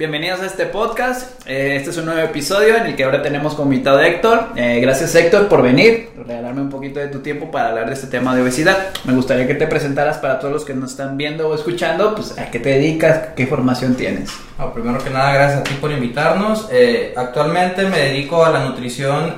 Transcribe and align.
Bienvenidos 0.00 0.40
a 0.40 0.46
este 0.46 0.64
podcast. 0.64 1.46
Eh, 1.46 1.76
este 1.76 1.90
es 1.90 1.98
un 1.98 2.06
nuevo 2.06 2.22
episodio 2.22 2.74
en 2.74 2.86
el 2.86 2.96
que 2.96 3.04
ahora 3.04 3.20
tenemos 3.20 3.52
como 3.52 3.70
invitado 3.70 3.98
a 3.98 4.06
Héctor. 4.06 4.46
Eh, 4.56 4.80
gracias 4.80 5.14
Héctor 5.14 5.46
por 5.48 5.60
venir, 5.60 6.08
por 6.16 6.26
regalarme 6.26 6.62
un 6.62 6.70
poquito 6.70 7.00
de 7.00 7.08
tu 7.08 7.18
tiempo 7.18 7.50
para 7.50 7.68
hablar 7.68 7.86
de 7.86 7.92
este 7.92 8.06
tema 8.06 8.34
de 8.34 8.40
obesidad. 8.40 8.78
Me 9.04 9.12
gustaría 9.12 9.46
que 9.46 9.56
te 9.56 9.66
presentaras 9.66 10.16
para 10.16 10.38
todos 10.38 10.54
los 10.54 10.64
que 10.64 10.72
nos 10.72 10.92
están 10.92 11.18
viendo 11.18 11.50
o 11.50 11.54
escuchando, 11.54 12.14
pues 12.14 12.38
a 12.38 12.50
qué 12.50 12.58
te 12.60 12.70
dedicas, 12.70 13.34
qué 13.36 13.46
formación 13.46 13.94
tienes. 13.94 14.30
Ah, 14.58 14.72
primero 14.72 15.04
que 15.04 15.10
nada, 15.10 15.34
gracias 15.34 15.60
a 15.60 15.64
ti 15.64 15.74
por 15.78 15.90
invitarnos. 15.90 16.70
Eh, 16.72 17.12
actualmente 17.14 17.84
me 17.84 17.98
dedico 17.98 18.42
a 18.42 18.48
la 18.48 18.64
nutrición 18.64 19.34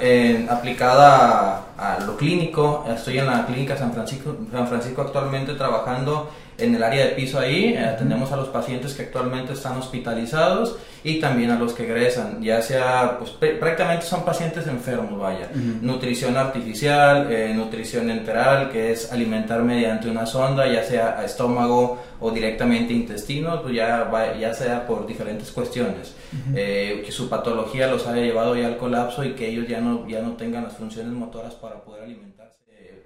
aplicada 0.48 1.64
a, 1.76 1.96
a, 1.96 2.00
lo 2.06 2.16
clínico. 2.16 2.86
Estoy 2.88 3.18
en 3.18 3.26
la 3.26 3.46
clínica 3.46 3.76
San 3.76 3.92
Francisco, 3.92 4.36
San 4.52 4.68
Francisco 4.68 5.02
actualmente 5.02 5.54
trabajando 5.54 6.30
en 6.62 6.74
el 6.74 6.82
área 6.82 7.06
de 7.06 7.12
piso 7.12 7.38
ahí. 7.38 7.74
Eh, 7.74 7.78
atendemos 7.78 8.30
a 8.32 8.36
los 8.36 8.48
pacientes 8.48 8.94
que 8.94 9.02
actualmente 9.02 9.52
están 9.52 9.76
hospitalizados 9.78 10.76
y 11.04 11.18
también 11.18 11.50
a 11.50 11.58
los 11.58 11.72
que 11.72 11.84
egresan, 11.84 12.40
ya 12.42 12.62
sea, 12.62 13.18
pues 13.18 13.32
prácticamente 13.32 14.06
son 14.06 14.24
pacientes 14.24 14.66
enfermos, 14.68 15.18
vaya. 15.18 15.50
Nutrición 15.80 16.36
artificial, 16.36 17.26
eh, 17.30 17.52
nutrición 17.54 18.08
enteral, 18.08 18.70
que 18.70 18.92
es 18.92 19.10
alimentar 19.10 19.62
mediante 19.62 20.08
una 20.08 20.26
sonda, 20.26 20.72
ya 20.72 20.84
sea 20.84 21.18
a 21.18 21.24
estómago 21.24 21.98
o 22.20 22.30
directamente 22.30 22.92
intestino, 22.92 23.62
pues 23.62 23.74
ya, 23.74 24.08
ya 24.38 24.54
sea 24.54 24.86
por 24.86 25.06
diferentes 25.06 25.50
cuestiones. 25.50 26.14
Eh, 26.54 27.02
que 27.04 27.12
su 27.12 27.28
patología 27.28 27.88
los 27.88 28.06
haya 28.06 28.22
llevado 28.22 28.56
ya 28.56 28.66
al 28.66 28.78
colapso 28.78 29.24
y 29.24 29.32
que 29.32 29.48
ellos 29.48 29.66
ya 29.68 29.80
no, 29.80 30.08
ya 30.08 30.22
no 30.22 30.32
tengan 30.32 30.64
las 30.64 30.76
funciones 30.76 31.12
motoras 31.12 31.54
para 31.54 31.82
poder 31.82 32.04
alimentarse 32.04 32.31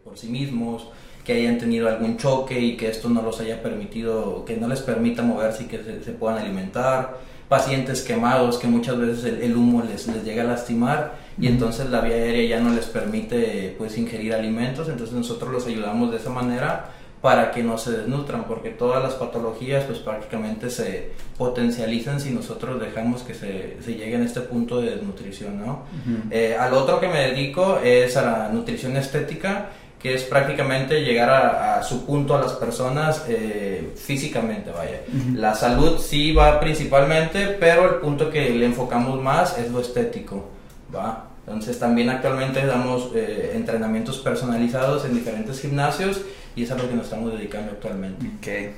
por 0.06 0.16
sí 0.16 0.28
mismos 0.28 0.86
que 1.24 1.32
hayan 1.32 1.58
tenido 1.58 1.88
algún 1.88 2.16
choque 2.16 2.60
y 2.60 2.76
que 2.76 2.88
esto 2.88 3.08
no 3.08 3.22
los 3.22 3.40
haya 3.40 3.60
permitido, 3.60 4.44
que 4.44 4.56
no 4.56 4.68
les 4.68 4.80
permita 4.80 5.22
moverse 5.22 5.64
y 5.64 5.66
que 5.66 5.78
se, 5.78 6.12
puedan 6.12 6.38
alimentar, 6.38 7.18
pacientes 7.48 8.02
quemados 8.02 8.58
que 8.58 8.68
muchas 8.68 8.96
veces 8.98 9.24
el, 9.42 9.56
humo 9.56 9.82
les, 9.82 10.06
les, 10.06 10.24
llega 10.24 10.44
a 10.44 10.46
lastimar 10.46 11.14
y 11.40 11.48
entonces 11.48 11.90
la 11.90 12.00
vía 12.02 12.14
aérea 12.14 12.56
ya 12.56 12.62
no 12.62 12.72
les 12.72 12.86
permite 12.86 13.74
pues 13.76 13.98
ingerir 13.98 14.34
alimentos, 14.34 14.88
entonces 14.88 15.16
nosotros 15.16 15.50
los 15.50 15.66
ayudamos 15.66 16.12
de 16.12 16.18
esa 16.18 16.30
manera 16.30 16.92
para 17.20 17.50
que 17.50 17.64
no 17.64 17.76
se 17.76 17.90
desnutran, 17.90 18.44
porque 18.44 18.70
todas 18.70 19.02
las 19.02 19.14
patologías 19.14 19.82
pues 19.82 19.98
prácticamente 19.98 20.70
se 20.70 21.10
potencializan 21.36 22.20
si 22.20 22.30
nosotros 22.30 22.80
dejamos 22.80 23.22
que 23.22 23.34
se, 23.34 23.78
se 23.82 23.94
llegue 23.94 24.16
a 24.16 24.22
este 24.22 24.42
punto 24.42 24.80
de 24.80 24.90
desnutrición, 24.90 25.58
¿no? 25.58 25.82
Eh, 26.30 26.56
al 26.56 26.72
otro 26.74 27.00
que 27.00 27.08
me 27.08 27.18
dedico 27.32 27.80
es 27.82 28.16
a 28.16 28.22
la 28.22 28.48
nutrición 28.50 28.96
estética, 28.96 29.70
que 30.00 30.14
es 30.14 30.24
prácticamente 30.24 31.02
llegar 31.02 31.30
a, 31.30 31.82
su 31.82 32.04
punto 32.04 32.36
a 32.36 32.40
las 32.40 32.52
personas 32.52 33.24
eh, 33.28 33.92
físicamente, 33.96 34.70
vaya. 34.70 35.00
La 35.34 35.54
salud 35.54 35.98
sí 35.98 36.32
va 36.32 36.60
principalmente, 36.60 37.56
pero 37.58 37.84
el 37.86 37.94
punto 37.96 38.30
que 38.30 38.50
le 38.50 38.66
enfocamos 38.66 39.20
más 39.22 39.58
es 39.58 39.70
lo 39.70 39.80
estético, 39.80 40.48
¿va? 40.94 41.26
Entonces 41.46 41.78
también 41.78 42.10
actualmente 42.10 42.66
damos 42.66 43.10
eh, 43.14 43.52
entrenamientos 43.54 44.18
personalizados 44.18 45.04
en 45.04 45.14
diferentes 45.14 45.60
gimnasios 45.60 46.20
y 46.56 46.64
es 46.64 46.70
a 46.70 46.74
lo 46.76 46.88
que 46.88 46.94
nos 46.94 47.04
estamos 47.04 47.32
dedicando 47.32 47.72
actualmente. 47.72 48.26
Okay. 48.38 48.74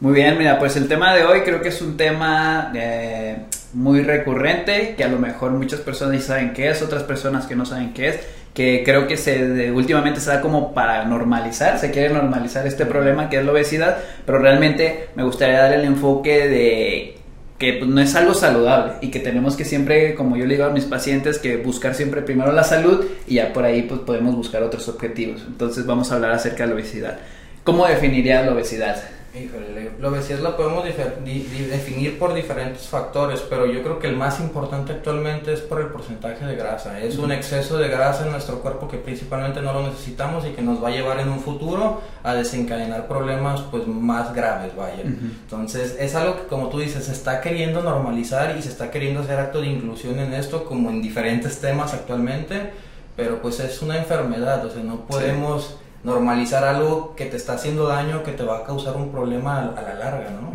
Muy 0.00 0.14
bien, 0.14 0.38
mira, 0.38 0.58
pues 0.58 0.76
el 0.76 0.88
tema 0.88 1.14
de 1.14 1.24
hoy 1.24 1.42
creo 1.42 1.60
que 1.60 1.68
es 1.68 1.80
un 1.82 1.96
tema 1.96 2.72
eh, 2.74 3.38
muy 3.72 4.02
recurrente, 4.02 4.94
que 4.96 5.04
a 5.04 5.08
lo 5.08 5.18
mejor 5.18 5.52
muchas 5.52 5.80
personas 5.80 6.24
saben 6.24 6.52
qué 6.52 6.70
es, 6.70 6.82
otras 6.82 7.02
personas 7.04 7.46
que 7.46 7.54
no 7.54 7.64
saben 7.66 7.92
qué 7.92 8.08
es 8.08 8.20
que 8.54 8.82
creo 8.84 9.06
que 9.06 9.16
se 9.16 9.70
últimamente 9.72 10.20
se 10.20 10.30
da 10.30 10.40
como 10.40 10.74
para 10.74 11.04
normalizar, 11.04 11.78
se 11.78 11.90
quiere 11.90 12.12
normalizar 12.12 12.66
este 12.66 12.84
problema 12.84 13.30
que 13.30 13.38
es 13.38 13.44
la 13.44 13.52
obesidad, 13.52 13.98
pero 14.26 14.38
realmente 14.38 15.08
me 15.14 15.24
gustaría 15.24 15.58
dar 15.58 15.72
el 15.72 15.84
enfoque 15.84 16.48
de 16.48 17.14
que 17.58 17.74
pues, 17.74 17.88
no 17.88 18.00
es 18.00 18.14
algo 18.16 18.34
saludable 18.34 18.94
y 19.00 19.10
que 19.12 19.20
tenemos 19.20 19.56
que 19.56 19.64
siempre, 19.64 20.14
como 20.14 20.36
yo 20.36 20.46
le 20.46 20.54
digo 20.54 20.66
a 20.66 20.70
mis 20.70 20.84
pacientes, 20.84 21.38
que 21.38 21.56
buscar 21.58 21.94
siempre 21.94 22.20
primero 22.20 22.52
la 22.52 22.64
salud 22.64 23.04
y 23.26 23.36
ya 23.36 23.52
por 23.52 23.64
ahí 23.64 23.82
pues 23.82 24.00
podemos 24.00 24.34
buscar 24.34 24.62
otros 24.62 24.88
objetivos. 24.88 25.44
Entonces 25.46 25.86
vamos 25.86 26.10
a 26.10 26.16
hablar 26.16 26.32
acerca 26.32 26.64
de 26.64 26.70
la 26.70 26.74
obesidad. 26.74 27.18
¿Cómo 27.64 27.86
definiría 27.86 28.42
la 28.42 28.52
obesidad? 28.52 29.00
Híjole, 29.34 29.92
la 29.98 30.08
obesidad 30.08 30.40
la 30.40 30.58
podemos 30.58 30.84
definir 30.84 32.18
por 32.18 32.34
diferentes 32.34 32.82
factores, 32.82 33.40
pero 33.40 33.64
yo 33.64 33.82
creo 33.82 33.98
que 33.98 34.06
el 34.06 34.14
más 34.14 34.40
importante 34.40 34.92
actualmente 34.92 35.54
es 35.54 35.60
por 35.62 35.80
el 35.80 35.86
porcentaje 35.86 36.44
de 36.44 36.54
grasa. 36.54 37.00
Es 37.00 37.16
un 37.16 37.32
exceso 37.32 37.78
de 37.78 37.88
grasa 37.88 38.26
en 38.26 38.32
nuestro 38.32 38.60
cuerpo 38.60 38.88
que 38.88 38.98
principalmente 38.98 39.62
no 39.62 39.72
lo 39.72 39.86
necesitamos 39.86 40.44
y 40.44 40.50
que 40.50 40.60
nos 40.60 40.84
va 40.84 40.88
a 40.88 40.90
llevar 40.90 41.18
en 41.18 41.30
un 41.30 41.40
futuro 41.40 42.02
a 42.22 42.34
desencadenar 42.34 43.08
problemas 43.08 43.62
pues 43.70 43.86
más 43.86 44.34
graves, 44.34 44.76
vaya. 44.76 45.02
Entonces 45.02 45.96
es 45.98 46.14
algo 46.14 46.36
que 46.36 46.46
como 46.48 46.68
tú 46.68 46.80
dices, 46.80 47.06
se 47.06 47.12
está 47.12 47.40
queriendo 47.40 47.82
normalizar 47.82 48.54
y 48.58 48.60
se 48.60 48.68
está 48.68 48.90
queriendo 48.90 49.20
hacer 49.20 49.38
acto 49.38 49.62
de 49.62 49.68
inclusión 49.68 50.18
en 50.18 50.34
esto 50.34 50.66
como 50.66 50.90
en 50.90 51.00
diferentes 51.00 51.58
temas 51.58 51.94
actualmente, 51.94 52.72
pero 53.16 53.40
pues 53.40 53.60
es 53.60 53.80
una 53.80 53.96
enfermedad, 53.96 54.66
o 54.66 54.70
sea, 54.70 54.82
no 54.82 55.06
podemos 55.06 55.76
normalizar 56.04 56.64
algo 56.64 57.14
que 57.16 57.26
te 57.26 57.36
está 57.36 57.54
haciendo 57.54 57.86
daño, 57.86 58.22
que 58.22 58.32
te 58.32 58.42
va 58.42 58.58
a 58.58 58.64
causar 58.64 58.96
un 58.96 59.10
problema 59.10 59.58
a, 59.58 59.82
la 59.82 59.94
larga, 59.94 60.30
¿no? 60.30 60.52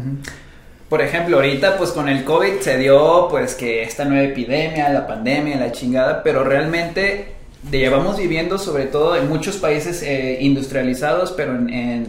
Por 0.90 1.02
ejemplo, 1.02 1.38
ahorita 1.38 1.78
pues 1.78 1.92
con 1.92 2.08
el 2.08 2.24
COVID 2.24 2.60
se 2.62 2.78
dio 2.78 3.28
pues 3.30 3.56
que 3.56 3.84
esta 3.84 4.06
nueva 4.06 4.24
epidemia, 4.24 4.90
la 4.90 5.06
pandemia, 5.06 5.58
la 5.58 5.74
chingada, 5.74 6.24
pero 6.24 6.46
realmente 6.46 7.36
llevamos 7.70 8.18
viviendo 8.18 8.58
sobre 8.58 8.86
todo 8.86 9.18
en 9.18 9.28
muchos 9.28 9.58
países 9.58 10.02
eh, 10.02 10.38
industrializados, 10.40 11.34
pero 11.34 11.56
en, 11.56 12.08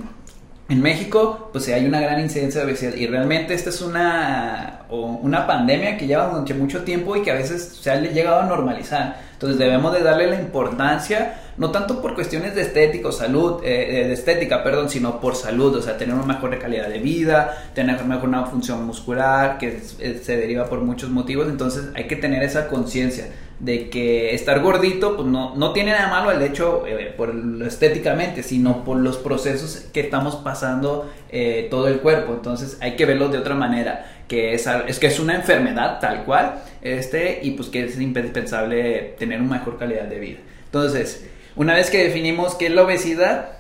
en, 0.68 0.80
México 0.80 1.48
pues 1.52 1.68
hay 1.70 1.86
una 1.86 2.00
gran 2.00 2.20
incidencia 2.20 2.60
de 2.60 2.68
obesidad 2.68 2.94
y 2.94 3.08
realmente 3.08 3.54
esta 3.54 3.70
es 3.70 3.80
una, 3.82 4.82
una 4.90 5.46
pandemia 5.48 5.96
que 5.96 6.06
lleva 6.06 6.28
mucho 6.28 6.84
tiempo 6.84 7.16
y 7.16 7.22
que 7.22 7.32
a 7.32 7.34
veces 7.34 7.80
se 7.80 7.90
ha 7.90 8.00
llegado 8.00 8.42
a 8.42 8.44
normalizar. 8.44 9.16
Entonces 9.32 9.58
debemos 9.58 9.92
de 9.92 10.02
darle 10.02 10.28
la 10.28 10.40
importancia 10.40 11.34
no 11.58 11.70
tanto 11.70 12.00
por 12.00 12.14
cuestiones 12.14 12.54
de 12.54 12.62
estética 12.62 13.10
salud, 13.12 13.60
eh, 13.64 14.04
de 14.06 14.12
estética, 14.12 14.62
perdón, 14.62 14.88
sino 14.88 15.20
por 15.20 15.34
salud, 15.34 15.74
o 15.74 15.82
sea, 15.82 15.98
tener 15.98 16.14
una 16.14 16.24
mejor 16.24 16.56
calidad 16.58 16.88
de 16.88 16.98
vida, 16.98 17.70
tener 17.74 18.02
mejor 18.04 18.28
función 18.48 18.86
muscular, 18.86 19.58
que 19.58 19.80
se 19.80 20.36
deriva 20.36 20.66
por 20.66 20.80
muchos 20.80 21.10
motivos, 21.10 21.48
entonces 21.48 21.88
hay 21.94 22.06
que 22.06 22.16
tener 22.16 22.42
esa 22.42 22.68
conciencia 22.68 23.28
de 23.58 23.90
que 23.90 24.34
estar 24.34 24.60
gordito, 24.60 25.16
pues 25.16 25.26
no, 25.26 25.56
no 25.56 25.72
tiene 25.72 25.90
nada 25.90 26.08
malo 26.08 26.30
el 26.30 26.40
hecho 26.42 26.86
eh, 26.86 27.12
por 27.16 27.34
lo 27.34 27.66
estéticamente, 27.66 28.44
sino 28.44 28.84
por 28.84 28.98
los 28.98 29.16
procesos 29.16 29.86
que 29.92 30.00
estamos 30.00 30.36
pasando 30.36 31.10
eh, 31.30 31.66
todo 31.70 31.88
el 31.88 31.98
cuerpo, 31.98 32.34
entonces 32.34 32.78
hay 32.80 32.94
que 32.94 33.04
verlo 33.04 33.28
de 33.28 33.38
otra 33.38 33.56
manera, 33.56 34.22
que 34.28 34.54
es, 34.54 34.68
es 34.86 34.98
que 35.00 35.08
es 35.08 35.18
una 35.18 35.34
enfermedad 35.34 35.98
tal 36.00 36.24
cual, 36.24 36.62
este, 36.82 37.40
y 37.42 37.52
pues 37.52 37.68
que 37.68 37.84
es 37.84 38.00
indispensable 38.00 39.16
tener 39.18 39.40
una 39.40 39.58
mejor 39.58 39.76
calidad 39.76 40.04
de 40.04 40.20
vida. 40.20 40.38
Entonces, 40.66 41.26
una 41.58 41.74
vez 41.74 41.90
que 41.90 42.04
definimos 42.04 42.54
qué 42.54 42.66
es 42.66 42.72
la 42.72 42.84
obesidad, 42.84 43.50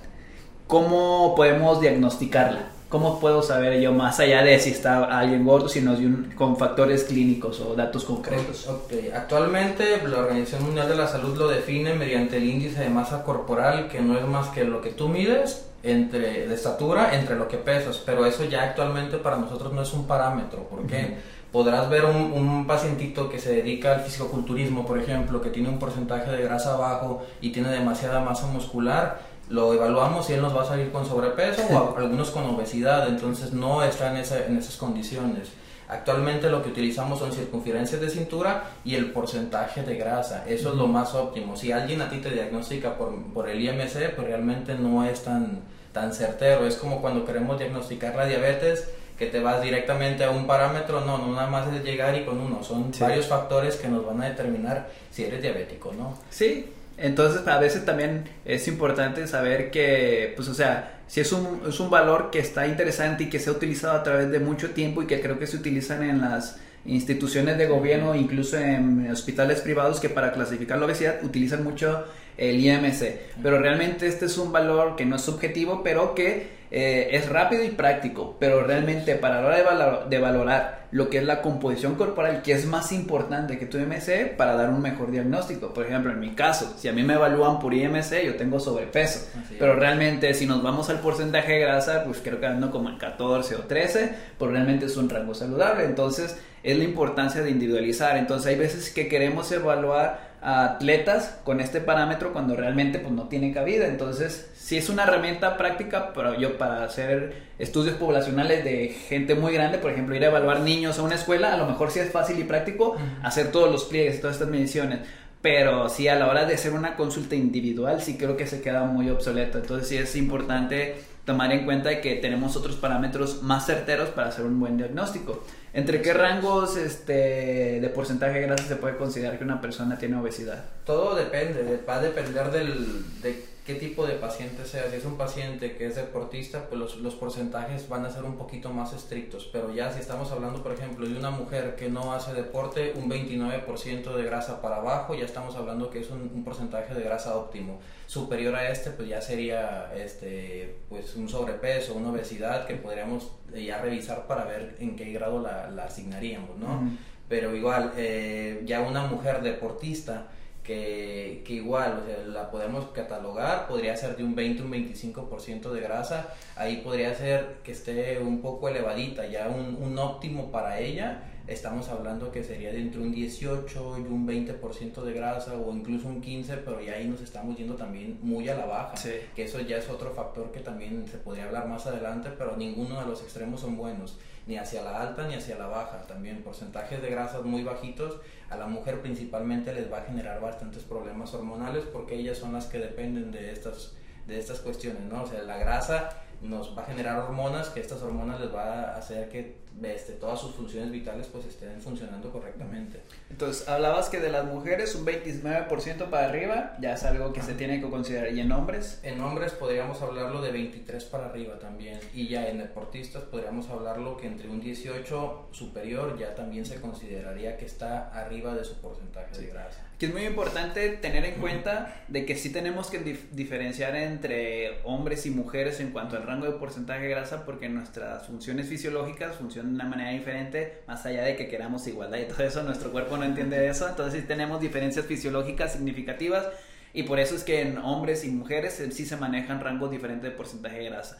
¿cómo 0.68 1.34
podemos 1.34 1.80
diagnosticarla? 1.80 2.70
¿Cómo 2.88 3.20
puedo 3.20 3.42
saber 3.42 3.80
yo 3.80 3.92
más 3.92 4.18
allá 4.20 4.42
de 4.42 4.58
si 4.60 4.70
está 4.70 5.04
alguien 5.18 5.44
gordo, 5.44 5.68
sino 5.68 5.94
con 6.36 6.56
factores 6.56 7.04
clínicos 7.04 7.60
o 7.60 7.74
datos 7.74 8.04
concretos? 8.04 8.70
Actualmente 9.14 10.00
la 10.06 10.18
Organización 10.18 10.64
Mundial 10.64 10.88
de 10.88 10.96
la 10.96 11.08
Salud 11.08 11.36
lo 11.36 11.48
define 11.48 11.92
mediante 11.94 12.38
el 12.38 12.44
índice 12.44 12.80
de 12.80 12.88
masa 12.88 13.24
corporal, 13.24 13.88
que 13.88 14.00
no 14.00 14.16
es 14.16 14.24
más 14.24 14.48
que 14.48 14.64
lo 14.64 14.80
que 14.80 14.90
tú 14.90 15.08
mides 15.08 15.66
entre 15.82 16.46
de 16.48 16.54
estatura 16.54 17.14
entre 17.14 17.36
lo 17.36 17.46
que 17.46 17.56
pesas, 17.56 17.98
pero 18.04 18.26
eso 18.26 18.44
ya 18.44 18.62
actualmente 18.62 19.18
para 19.18 19.36
nosotros 19.36 19.72
no 19.72 19.82
es 19.82 19.92
un 19.92 20.06
parámetro. 20.06 20.62
¿Por 20.68 20.86
qué? 20.86 21.16
Podrás 21.52 21.88
ver 21.88 22.04
un, 22.04 22.32
un, 22.32 22.66
pacientito 22.66 23.28
que 23.28 23.38
se 23.38 23.52
dedica 23.52 23.94
al 23.94 24.00
fisicoculturismo, 24.00 24.84
por 24.84 24.98
ejemplo, 24.98 25.40
que 25.40 25.50
tiene 25.50 25.68
un 25.68 25.78
porcentaje 25.78 26.30
de 26.30 26.42
grasa 26.42 26.76
bajo 26.76 27.22
y 27.40 27.50
tiene 27.50 27.70
demasiada 27.70 28.20
masa 28.20 28.46
muscular, 28.46 29.20
lo 29.48 29.72
evaluamos 29.72 30.28
y 30.28 30.34
él 30.34 30.42
nos 30.42 30.54
va 30.54 30.62
a 30.62 30.66
salir 30.66 30.90
con 30.90 31.06
sobrepeso 31.06 31.62
o 31.70 31.96
algunos 31.98 32.30
con 32.30 32.44
obesidad, 32.44 33.08
entonces 33.08 33.52
no 33.52 33.82
está 33.82 34.10
en, 34.10 34.18
esa, 34.18 34.44
en 34.44 34.58
esas 34.58 34.76
condiciones. 34.76 35.48
Actualmente 35.88 36.50
lo 36.50 36.62
que 36.62 36.68
utilizamos 36.68 37.18
son 37.18 37.32
circunferencias 37.32 37.98
de 37.98 38.10
cintura 38.10 38.64
y 38.84 38.94
el 38.94 39.10
porcentaje 39.10 39.82
de 39.82 39.96
grasa. 39.96 40.44
Eso 40.46 40.70
es 40.70 40.74
lo 40.74 40.86
más 40.86 41.14
óptimo. 41.14 41.56
Si 41.56 41.72
alguien 41.72 42.02
a 42.02 42.10
ti 42.10 42.18
te 42.18 42.30
diagnostica 42.30 42.98
por, 42.98 43.14
por 43.32 43.48
el 43.48 43.58
IMC, 43.58 44.14
pues 44.14 44.26
realmente 44.26 44.74
no 44.74 45.06
es 45.06 45.24
tan, 45.24 45.60
tan 45.92 46.12
certero. 46.12 46.66
Es 46.66 46.76
como 46.76 47.00
cuando 47.00 47.24
queremos 47.24 47.58
diagnosticar 47.58 48.14
la 48.16 48.26
diabetes, 48.26 48.90
que 49.18 49.26
te 49.26 49.40
vas 49.40 49.60
directamente 49.60 50.24
a 50.24 50.30
un 50.30 50.46
parámetro, 50.46 51.00
no, 51.00 51.18
no 51.18 51.34
nada 51.34 51.48
más 51.48 51.72
es 51.74 51.82
llegar 51.82 52.14
y 52.16 52.24
con 52.24 52.38
uno, 52.38 52.62
son 52.62 52.92
varios 53.00 53.26
factores 53.26 53.76
que 53.76 53.88
nos 53.88 54.06
van 54.06 54.22
a 54.22 54.28
determinar 54.28 54.88
si 55.10 55.24
eres 55.24 55.42
diabético, 55.42 55.92
¿no? 55.92 56.16
Sí, 56.30 56.66
entonces 56.96 57.46
a 57.46 57.58
veces 57.58 57.84
también 57.84 58.28
es 58.44 58.68
importante 58.68 59.26
saber 59.26 59.70
que, 59.70 60.32
pues 60.36 60.48
o 60.48 60.54
sea, 60.54 61.00
si 61.08 61.20
es 61.20 61.32
un, 61.32 61.62
es 61.68 61.80
un 61.80 61.90
valor 61.90 62.30
que 62.30 62.38
está 62.38 62.66
interesante 62.66 63.24
y 63.24 63.30
que 63.30 63.40
se 63.40 63.50
ha 63.50 63.52
utilizado 63.52 63.98
a 63.98 64.02
través 64.02 64.30
de 64.30 64.38
mucho 64.38 64.70
tiempo 64.70 65.02
y 65.02 65.06
que 65.06 65.20
creo 65.20 65.38
que 65.38 65.46
se 65.46 65.56
utilizan 65.56 66.02
en 66.02 66.20
las 66.20 66.58
instituciones 66.84 67.58
de 67.58 67.66
gobierno, 67.66 68.14
incluso 68.14 68.56
en 68.56 69.10
hospitales 69.10 69.60
privados 69.60 70.00
que 70.00 70.08
para 70.08 70.32
clasificar 70.32 70.78
la 70.78 70.86
obesidad 70.86 71.22
utilizan 71.22 71.64
mucho 71.64 72.04
el 72.36 72.60
IMC. 72.60 73.18
Pero 73.42 73.58
realmente 73.58 74.06
este 74.06 74.26
es 74.26 74.38
un 74.38 74.52
valor 74.52 74.96
que 74.96 75.04
no 75.04 75.16
es 75.16 75.22
subjetivo, 75.22 75.82
pero 75.82 76.14
que 76.14 76.57
eh, 76.70 77.08
es 77.12 77.28
rápido 77.28 77.64
y 77.64 77.70
práctico, 77.70 78.36
pero 78.38 78.62
realmente 78.62 79.14
para 79.14 79.40
la 79.40 79.46
hora 79.46 80.06
de, 80.08 80.18
valorar 80.18 80.86
lo 80.90 81.08
que 81.08 81.18
es 81.18 81.24
la 81.24 81.40
composición 81.40 81.94
corporal, 81.94 82.42
que 82.42 82.52
es 82.52 82.66
más 82.66 82.92
importante 82.92 83.58
que 83.58 83.66
tu 83.66 83.78
IMC 83.78 84.36
para 84.36 84.54
dar 84.54 84.70
un 84.70 84.82
mejor 84.82 85.10
diagnóstico. 85.10 85.72
Por 85.72 85.86
ejemplo, 85.86 86.12
en 86.12 86.20
mi 86.20 86.34
caso, 86.34 86.74
si 86.78 86.88
a 86.88 86.92
mí 86.92 87.02
me 87.02 87.14
evalúan 87.14 87.58
por 87.58 87.72
IMC, 87.72 88.24
yo 88.24 88.36
tengo 88.36 88.60
sobrepeso, 88.60 89.28
pero 89.58 89.76
realmente 89.76 90.32
si 90.34 90.46
nos 90.46 90.62
vamos 90.62 90.90
al 90.90 91.00
porcentaje 91.00 91.52
de 91.52 91.60
grasa, 91.60 92.04
pues 92.04 92.20
creo 92.22 92.40
que 92.40 92.46
ando 92.46 92.70
como 92.70 92.90
en 92.90 92.98
14 92.98 93.56
o 93.56 93.60
13, 93.60 94.14
pues 94.38 94.50
realmente 94.50 94.86
es 94.86 94.96
un 94.96 95.08
rango 95.08 95.34
saludable. 95.34 95.84
Entonces, 95.84 96.38
es 96.62 96.76
la 96.76 96.84
importancia 96.84 97.42
de 97.42 97.50
individualizar. 97.50 98.16
Entonces, 98.16 98.48
hay 98.48 98.56
veces 98.58 98.90
que 98.90 99.08
queremos 99.08 99.50
evaluar 99.52 100.27
a 100.40 100.64
atletas 100.64 101.38
con 101.44 101.60
este 101.60 101.80
parámetro 101.80 102.32
cuando 102.32 102.54
realmente 102.56 102.98
pues 102.98 103.12
no 103.12 103.28
tiene 103.28 103.52
cabida. 103.52 103.86
Entonces, 103.86 104.50
si 104.56 104.76
es 104.76 104.88
una 104.88 105.04
herramienta 105.04 105.56
práctica 105.56 106.12
pero 106.14 106.38
yo 106.38 106.58
para 106.58 106.84
hacer 106.84 107.48
estudios 107.58 107.96
poblacionales 107.96 108.64
de 108.64 108.88
gente 108.88 109.34
muy 109.34 109.52
grande, 109.52 109.78
por 109.78 109.90
ejemplo, 109.90 110.14
ir 110.14 110.24
a 110.24 110.28
evaluar 110.28 110.60
niños 110.60 110.98
a 110.98 111.02
una 111.02 111.14
escuela, 111.14 111.52
a 111.52 111.56
lo 111.56 111.66
mejor 111.66 111.90
sí 111.90 112.00
es 112.00 112.10
fácil 112.10 112.38
y 112.38 112.44
práctico 112.44 112.96
hacer 113.22 113.50
todos 113.50 113.70
los 113.70 113.84
pliegues, 113.84 114.20
todas 114.20 114.36
estas 114.36 114.48
mediciones. 114.48 115.00
Pero 115.40 115.88
sí, 115.88 116.08
a 116.08 116.16
la 116.16 116.26
hora 116.28 116.46
de 116.46 116.54
hacer 116.54 116.72
una 116.72 116.96
consulta 116.96 117.36
individual, 117.36 118.02
sí 118.02 118.16
creo 118.18 118.36
que 118.36 118.46
se 118.46 118.60
queda 118.60 118.84
muy 118.84 119.08
obsoleto. 119.08 119.58
Entonces, 119.58 119.88
sí 119.88 119.96
es 119.96 120.16
importante 120.16 120.96
tomar 121.28 121.52
en 121.52 121.66
cuenta 121.66 122.00
que 122.00 122.14
tenemos 122.14 122.56
otros 122.56 122.76
parámetros 122.76 123.42
más 123.42 123.66
certeros 123.66 124.08
para 124.08 124.28
hacer 124.28 124.46
un 124.46 124.58
buen 124.58 124.78
diagnóstico. 124.78 125.44
¿Entre 125.74 126.00
qué 126.00 126.14
rangos 126.14 126.78
este, 126.78 127.80
de 127.82 127.88
porcentaje 127.90 128.40
de 128.40 128.46
grasa 128.46 128.64
se 128.64 128.76
puede 128.76 128.96
considerar 128.96 129.36
que 129.36 129.44
una 129.44 129.60
persona 129.60 129.98
tiene 129.98 130.16
obesidad? 130.16 130.64
Todo 130.86 131.14
depende, 131.14 131.82
va 131.86 131.96
a 131.96 132.00
depender 132.00 132.50
del, 132.50 133.20
de 133.20 133.44
qué 133.68 133.74
tipo 133.74 134.06
de 134.06 134.14
paciente 134.14 134.64
sea. 134.64 134.88
Si 134.88 134.96
es 134.96 135.04
un 135.04 135.18
paciente 135.18 135.76
que 135.76 135.86
es 135.86 135.94
deportista, 135.94 136.70
pues 136.70 136.80
los, 136.80 136.96
los, 136.96 137.14
porcentajes 137.14 137.86
van 137.86 138.06
a 138.06 138.10
ser 138.10 138.24
un 138.24 138.38
poquito 138.38 138.70
más 138.70 138.94
estrictos. 138.94 139.46
Pero 139.52 139.74
ya 139.74 139.92
si 139.92 140.00
estamos 140.00 140.32
hablando, 140.32 140.62
por 140.62 140.72
ejemplo, 140.72 141.06
de 141.06 141.14
una 141.14 141.30
mujer 141.30 141.76
que 141.76 141.90
no 141.90 142.14
hace 142.14 142.32
deporte, 142.32 142.94
un 142.96 143.10
29% 143.10 144.16
de 144.16 144.22
grasa 144.24 144.62
para 144.62 144.76
abajo, 144.76 145.14
ya 145.14 145.26
estamos 145.26 145.54
hablando 145.54 145.90
que 145.90 146.00
es 146.00 146.08
un, 146.08 146.30
un, 146.34 146.44
porcentaje 146.44 146.94
de 146.94 147.02
grasa 147.02 147.36
óptimo. 147.36 147.78
Superior 148.06 148.54
a 148.54 148.70
este, 148.70 148.90
pues 148.90 149.06
ya 149.06 149.20
sería 149.20 149.92
este, 149.94 150.78
pues 150.88 151.14
un 151.16 151.28
sobrepeso, 151.28 151.92
una 151.92 152.08
obesidad 152.08 152.66
que 152.66 152.74
podríamos 152.74 153.32
ya 153.54 153.82
revisar 153.82 154.26
para 154.26 154.44
ver 154.44 154.76
en 154.80 154.96
qué 154.96 155.12
grado 155.12 155.42
la, 155.42 155.68
la 155.68 155.84
asignaríamos, 155.84 156.56
¿no? 156.56 156.90
Pero 157.28 157.54
igual, 157.54 157.92
eh, 157.98 158.62
ya 158.64 158.80
una 158.80 159.06
mujer 159.08 159.42
deportista, 159.42 160.28
que, 160.68 161.42
que, 161.46 161.54
igual, 161.54 162.02
o 162.02 162.06
sea, 162.06 162.26
la 162.26 162.50
podemos 162.50 162.88
catalogar, 162.90 163.66
podría 163.66 163.96
ser 163.96 164.18
de 164.18 164.22
un 164.22 164.34
20, 164.34 164.64
un 164.64 164.70
25% 164.70 165.70
de 165.70 165.80
grasa, 165.80 166.34
ahí 166.56 166.82
podría 166.84 167.14
ser 167.14 167.56
que 167.64 167.72
esté 167.72 168.18
un 168.18 168.42
poco 168.42 168.68
elevadita, 168.68 169.26
ya 169.26 169.48
un, 169.48 169.78
un 169.82 169.98
óptimo 169.98 170.52
para 170.52 170.78
ella, 170.78 171.22
estamos 171.46 171.88
hablando 171.88 172.30
que 172.30 172.44
sería 172.44 172.70
de 172.70 172.80
entre 172.80 173.00
un 173.00 173.12
18 173.12 173.96
y 173.96 174.02
un 174.02 174.28
20% 174.28 175.02
de 175.02 175.12
grasa 175.14 175.54
o 175.54 175.74
incluso 175.74 176.06
un 176.06 176.20
15, 176.20 176.58
pero 176.58 176.82
ya 176.82 176.96
ahí 176.96 177.08
nos 177.08 177.22
estamos 177.22 177.56
yendo 177.56 177.74
también 177.74 178.18
muy 178.20 178.46
a 178.50 178.54
la 178.54 178.66
baja, 178.66 178.94
que 179.34 179.44
eso 179.44 179.60
ya 179.60 179.78
es 179.78 179.88
otro 179.88 180.12
factor 180.12 180.52
que 180.52 180.60
también 180.60 181.06
se 181.10 181.16
podría 181.16 181.46
hablar 181.46 181.66
más 181.66 181.86
adelante, 181.86 182.28
pero 182.36 182.58
ninguno 182.58 183.00
de 183.00 183.06
los 183.06 183.22
extremos 183.22 183.62
son 183.62 183.78
buenos 183.78 184.18
ni 184.48 184.56
hacia 184.56 184.82
la 184.82 185.00
alta 185.00 185.28
ni 185.28 185.34
hacia 185.34 185.56
la 185.56 185.66
baja. 185.66 186.02
También 186.08 186.42
porcentajes 186.42 187.00
de 187.00 187.10
grasas 187.10 187.44
muy 187.44 187.62
bajitos 187.62 188.16
a 188.50 188.56
la 188.56 188.66
mujer 188.66 189.00
principalmente 189.00 189.72
les 189.72 189.92
va 189.92 189.98
a 189.98 190.04
generar 190.04 190.40
bastantes 190.40 190.82
problemas 190.82 191.32
hormonales 191.34 191.84
porque 191.92 192.16
ellas 192.16 192.38
son 192.38 192.54
las 192.54 192.64
que 192.66 192.78
dependen 192.78 193.30
de 193.30 193.52
estas, 193.52 193.92
de 194.26 194.38
estas 194.38 194.60
cuestiones, 194.60 195.02
¿no? 195.02 195.22
O 195.22 195.26
sea, 195.26 195.42
la 195.42 195.58
grasa 195.58 196.22
nos 196.40 196.76
va 196.76 196.82
a 196.82 196.86
generar 196.86 197.18
hormonas, 197.18 197.68
que 197.68 197.80
estas 197.80 198.00
hormonas 198.02 198.40
les 198.40 198.54
va 198.54 198.94
a 198.94 198.96
hacer 198.96 199.28
que 199.28 199.56
este, 199.82 200.14
todas 200.14 200.40
sus 200.40 200.54
funciones 200.54 200.90
vitales 200.90 201.26
pues 201.26 201.44
estén 201.44 201.80
funcionando 201.80 202.32
correctamente. 202.32 203.02
Entonces, 203.30 203.68
hablabas 203.68 204.08
que 204.08 204.20
de 204.20 204.30
las 204.30 204.44
mujeres 204.44 204.94
un 204.94 205.04
29% 205.04 206.10
para 206.10 206.28
arriba 206.28 206.76
ya 206.80 206.94
es 206.94 207.04
algo 207.04 207.32
que 207.32 207.42
se 207.42 207.54
tiene 207.54 207.80
que 207.80 207.88
considerar. 207.88 208.32
¿Y 208.32 208.40
en 208.40 208.50
hombres? 208.52 209.00
En 209.02 209.20
hombres 209.20 209.52
podríamos 209.52 210.00
hablarlo 210.02 210.40
de 210.40 210.50
23 210.50 211.04
para 211.04 211.26
arriba 211.26 211.58
también. 211.58 212.00
Y 212.14 212.28
ya 212.28 212.48
en 212.48 212.58
deportistas 212.58 213.22
podríamos 213.24 213.68
hablarlo 213.68 214.16
que 214.16 214.26
entre 214.26 214.48
un 214.48 214.60
18 214.60 215.48
superior 215.52 216.18
ya 216.18 216.34
también 216.34 216.64
se 216.64 216.80
consideraría 216.80 217.56
que 217.56 217.66
está 217.66 218.08
arriba 218.12 218.54
de 218.54 218.64
su 218.64 218.80
porcentaje 218.80 219.36
de 219.38 219.46
grasa. 219.48 219.84
Que 219.98 220.06
es 220.06 220.12
muy 220.12 220.24
importante 220.24 220.90
tener 220.90 221.24
en 221.24 221.40
cuenta 221.40 222.04
de 222.06 222.24
que 222.24 222.36
sí 222.36 222.52
tenemos 222.52 222.88
que 222.88 223.18
diferenciar 223.32 223.96
entre 223.96 224.80
hombres 224.84 225.26
y 225.26 225.30
mujeres 225.30 225.80
en 225.80 225.90
cuanto 225.90 226.16
al 226.16 226.22
rango 226.22 226.46
de 226.46 226.52
porcentaje 226.52 227.02
de 227.02 227.08
grasa 227.08 227.44
porque 227.44 227.68
nuestras 227.68 228.24
funciones 228.26 228.68
fisiológicas 228.68 229.36
funcionan 229.36 229.72
de 229.72 229.74
una 229.74 229.90
manera 229.90 230.10
diferente, 230.10 230.82
más 230.86 231.04
allá 231.04 231.24
de 231.24 231.34
que 231.34 231.48
queramos 231.48 231.86
igualdad 231.88 232.18
y 232.18 232.24
todo 232.26 232.44
eso, 232.44 232.62
nuestro 232.62 232.92
cuerpo 232.92 233.17
no 233.18 233.24
entiende 233.24 233.68
eso, 233.68 233.88
entonces 233.88 234.20
sí 234.20 234.26
tenemos 234.26 234.60
diferencias 234.60 235.06
fisiológicas 235.06 235.72
significativas 235.72 236.46
y 236.92 237.02
por 237.02 237.20
eso 237.20 237.34
es 237.34 237.44
que 237.44 237.60
en 237.60 237.78
hombres 237.78 238.24
y 238.24 238.30
mujeres 238.30 238.82
sí 238.90 239.04
se 239.04 239.16
manejan 239.16 239.60
rangos 239.60 239.90
diferentes 239.90 240.30
de 240.30 240.36
porcentaje 240.36 240.78
de 240.78 240.84
grasa 240.84 241.18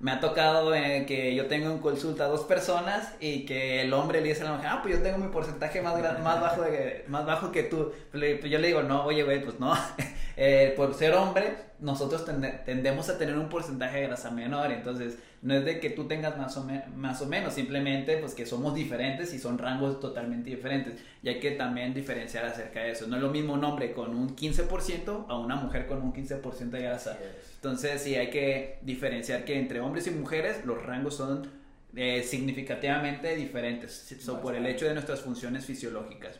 me 0.00 0.12
ha 0.12 0.20
tocado 0.20 0.74
eh, 0.74 1.04
que 1.06 1.34
yo 1.34 1.46
tengo 1.46 1.70
en 1.70 1.78
consulta 1.78 2.24
a 2.24 2.28
dos 2.28 2.44
personas 2.44 3.14
y 3.20 3.44
que 3.44 3.82
el 3.82 3.92
hombre 3.92 4.22
le 4.22 4.30
dice 4.30 4.40
a 4.42 4.46
la 4.46 4.52
mujer, 4.52 4.68
ah, 4.70 4.80
pues 4.82 4.96
yo 4.96 5.02
tengo 5.02 5.18
mi 5.18 5.28
porcentaje 5.28 5.82
más, 5.82 5.94
más, 6.20 6.40
bajo, 6.40 6.62
de, 6.62 7.04
más 7.06 7.26
bajo 7.26 7.52
que 7.52 7.64
tú. 7.64 7.92
Pues 8.10 8.42
yo 8.44 8.58
le 8.58 8.68
digo, 8.68 8.82
no, 8.82 9.04
oye, 9.04 9.22
güey, 9.22 9.44
pues 9.44 9.60
no. 9.60 9.74
eh, 10.38 10.72
por 10.74 10.94
ser 10.94 11.12
hombre, 11.14 11.54
nosotros 11.80 12.24
tendemos 12.64 13.10
a 13.10 13.18
tener 13.18 13.36
un 13.36 13.50
porcentaje 13.50 14.00
de 14.00 14.06
grasa 14.06 14.30
menor. 14.30 14.72
Entonces, 14.72 15.18
no 15.42 15.54
es 15.54 15.64
de 15.64 15.80
que 15.80 15.90
tú 15.90 16.04
tengas 16.04 16.36
más 16.36 16.56
o, 16.58 16.66
más 16.94 17.22
o 17.22 17.26
menos, 17.26 17.54
simplemente 17.54 18.18
pues 18.18 18.34
que 18.34 18.44
somos 18.44 18.74
diferentes 18.74 19.32
y 19.32 19.38
son 19.38 19.56
rangos 19.56 19.98
totalmente 19.98 20.50
diferentes. 20.50 21.00
Y 21.22 21.30
hay 21.30 21.40
que 21.40 21.52
también 21.52 21.94
diferenciar 21.94 22.44
acerca 22.44 22.80
de 22.80 22.90
eso. 22.90 23.06
No 23.06 23.16
es 23.16 23.22
lo 23.22 23.30
mismo 23.30 23.54
un 23.54 23.64
hombre 23.64 23.92
con 23.92 24.14
un 24.14 24.36
15% 24.36 25.26
a 25.28 25.38
una 25.38 25.56
mujer 25.56 25.86
con 25.86 26.02
un 26.02 26.12
15% 26.12 26.70
de 26.70 26.82
grasa. 26.82 27.18
Entonces, 27.54 28.02
sí, 28.02 28.16
hay 28.16 28.28
que 28.28 28.78
diferenciar 28.82 29.44
que 29.44 29.58
entre 29.58 29.80
hombres 29.80 30.06
y 30.06 30.10
mujeres 30.10 30.64
los 30.66 30.82
rangos 30.84 31.16
son 31.16 31.48
eh, 31.96 32.22
significativamente 32.22 33.34
diferentes 33.34 34.14
por 34.42 34.54
el 34.54 34.66
hecho 34.66 34.86
de 34.86 34.92
nuestras 34.92 35.22
funciones 35.22 35.64
fisiológicas. 35.64 36.38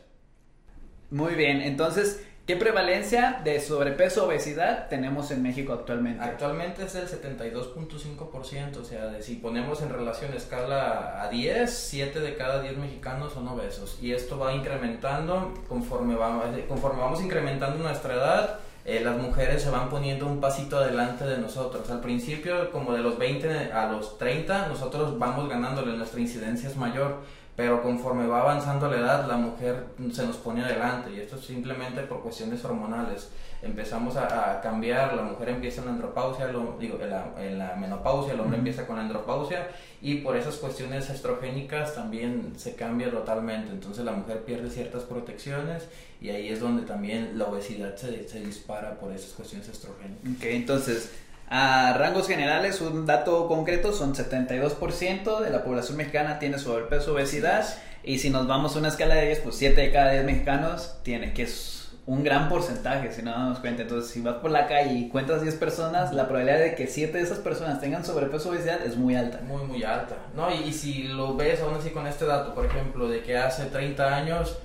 Muy 1.09 1.35
bien, 1.35 1.59
entonces 1.61 2.25
¿Qué 2.47 2.55
prevalencia 2.55 3.39
de 3.43 3.61
sobrepeso 3.61 4.25
obesidad 4.25 4.89
tenemos 4.89 5.29
en 5.29 5.43
México 5.43 5.73
actualmente? 5.73 6.23
Actualmente 6.23 6.83
es 6.83 6.93
del 6.93 7.07
72.5%, 7.07 8.77
o 8.77 8.83
sea, 8.83 9.05
de 9.05 9.21
si 9.21 9.35
ponemos 9.35 9.81
en 9.83 9.89
relación 9.89 10.33
escala 10.33 11.21
a 11.21 11.29
10, 11.29 11.71
7 11.71 12.19
de 12.19 12.35
cada 12.35 12.61
10 12.63 12.77
mexicanos 12.77 13.33
son 13.33 13.47
obesos. 13.47 13.99
Y 14.01 14.13
esto 14.13 14.39
va 14.39 14.53
incrementando 14.53 15.53
conforme 15.69 16.15
vamos, 16.15 16.45
conforme 16.67 17.01
vamos 17.01 17.21
incrementando 17.21 17.83
nuestra 17.83 18.15
edad. 18.15 18.59
Eh, 18.85 19.01
las 19.01 19.15
mujeres 19.15 19.61
se 19.61 19.69
van 19.69 19.91
poniendo 19.91 20.25
un 20.25 20.41
pasito 20.41 20.77
adelante 20.77 21.25
de 21.25 21.37
nosotros. 21.37 21.87
Al 21.91 22.01
principio, 22.01 22.71
como 22.71 22.93
de 22.93 23.03
los 23.03 23.19
20 23.19 23.71
a 23.71 23.91
los 23.91 24.17
30, 24.17 24.67
nosotros 24.67 25.19
vamos 25.19 25.47
ganándole, 25.47 25.95
nuestra 25.95 26.19
incidencia 26.19 26.67
es 26.67 26.75
mayor 26.75 27.19
pero 27.61 27.83
conforme 27.83 28.25
va 28.25 28.41
avanzando 28.41 28.89
la 28.89 28.97
edad, 28.97 29.27
la 29.27 29.37
mujer 29.37 29.85
se 30.11 30.25
nos 30.25 30.37
pone 30.37 30.63
adelante 30.63 31.11
y 31.13 31.19
esto 31.19 31.35
es 31.35 31.45
simplemente 31.45 32.01
por 32.01 32.23
cuestiones 32.23 32.65
hormonales. 32.65 33.29
Empezamos 33.61 34.17
a, 34.17 34.59
cambiar, 34.63 35.13
la 35.13 35.21
mujer 35.21 35.49
empieza 35.49 35.81
en 35.81 35.85
la 35.85 35.93
andropausia, 35.93 36.47
lo, 36.47 36.75
digo, 36.79 36.97
en 37.37 37.59
la, 37.59 37.75
menopausia, 37.79 38.33
el 38.33 38.39
hombre 38.39 38.57
empieza 38.57 38.87
con 38.87 38.95
la 38.95 39.03
andropausia 39.03 39.67
y 40.01 40.15
por 40.21 40.35
esas 40.35 40.55
cuestiones 40.55 41.07
estrogénicas 41.11 41.93
también 41.93 42.53
se 42.57 42.73
cambia 42.73 43.11
totalmente. 43.11 43.69
Entonces 43.69 44.03
la 44.03 44.13
mujer 44.13 44.43
pierde 44.43 44.71
ciertas 44.71 45.03
protecciones 45.03 45.87
y 46.19 46.31
ahí 46.31 46.49
es 46.49 46.61
donde 46.61 46.81
también 46.87 47.37
la 47.37 47.45
obesidad 47.45 47.95
se, 47.95 48.27
se 48.27 48.39
dispara 48.39 48.99
por 48.99 49.11
esas 49.11 49.33
cuestiones 49.33 49.69
estrogénicas. 49.69 50.31
Ok, 50.35 50.45
entonces 50.45 51.11
a 51.53 51.91
rangos 51.97 52.29
generales, 52.29 52.79
un 52.79 53.05
dato 53.05 53.49
concreto, 53.49 53.91
son 53.91 54.15
72% 54.15 55.41
de 55.41 55.49
la 55.49 55.65
población 55.65 55.97
mexicana 55.97 56.39
tiene 56.39 56.57
sobrepeso, 56.57 57.13
obesidad. 57.13 57.65
Y 58.03 58.19
si 58.19 58.29
nos 58.29 58.47
vamos 58.47 58.73
a 58.73 58.79
una 58.79 58.87
escala 58.87 59.15
de 59.15 59.25
10, 59.25 59.39
pues 59.39 59.57
7 59.57 59.81
de 59.81 59.91
cada 59.91 60.13
10 60.13 60.23
mexicanos 60.23 60.95
tiene, 61.03 61.33
que 61.33 61.43
es 61.43 61.91
un 62.05 62.23
gran 62.23 62.47
porcentaje, 62.47 63.11
si 63.11 63.21
no 63.21 63.31
damos 63.31 63.59
cuenta. 63.59 63.81
Entonces, 63.81 64.09
si 64.09 64.21
vas 64.21 64.35
por 64.35 64.49
la 64.49 64.65
calle 64.65 64.93
y 64.93 65.09
cuentas 65.09 65.41
10 65.41 65.55
personas, 65.55 66.13
la 66.13 66.29
probabilidad 66.29 66.59
de 66.59 66.73
que 66.73 66.87
7 66.87 67.17
de 67.17 67.21
esas 67.21 67.39
personas 67.39 67.81
tengan 67.81 68.05
sobrepeso 68.05 68.51
obesidad 68.51 68.81
es 68.85 68.95
muy 68.95 69.17
alta. 69.17 69.41
Muy, 69.45 69.63
muy 69.63 69.83
alta. 69.83 70.15
¿no? 70.33 70.49
Y, 70.55 70.69
y 70.69 70.71
si 70.71 71.03
lo 71.03 71.35
ves 71.35 71.59
aún 71.59 71.75
así 71.75 71.89
con 71.89 72.07
este 72.07 72.25
dato, 72.25 72.55
por 72.55 72.65
ejemplo, 72.65 73.09
de 73.09 73.23
que 73.23 73.35
hace 73.35 73.65
30 73.65 74.15
años 74.15 74.57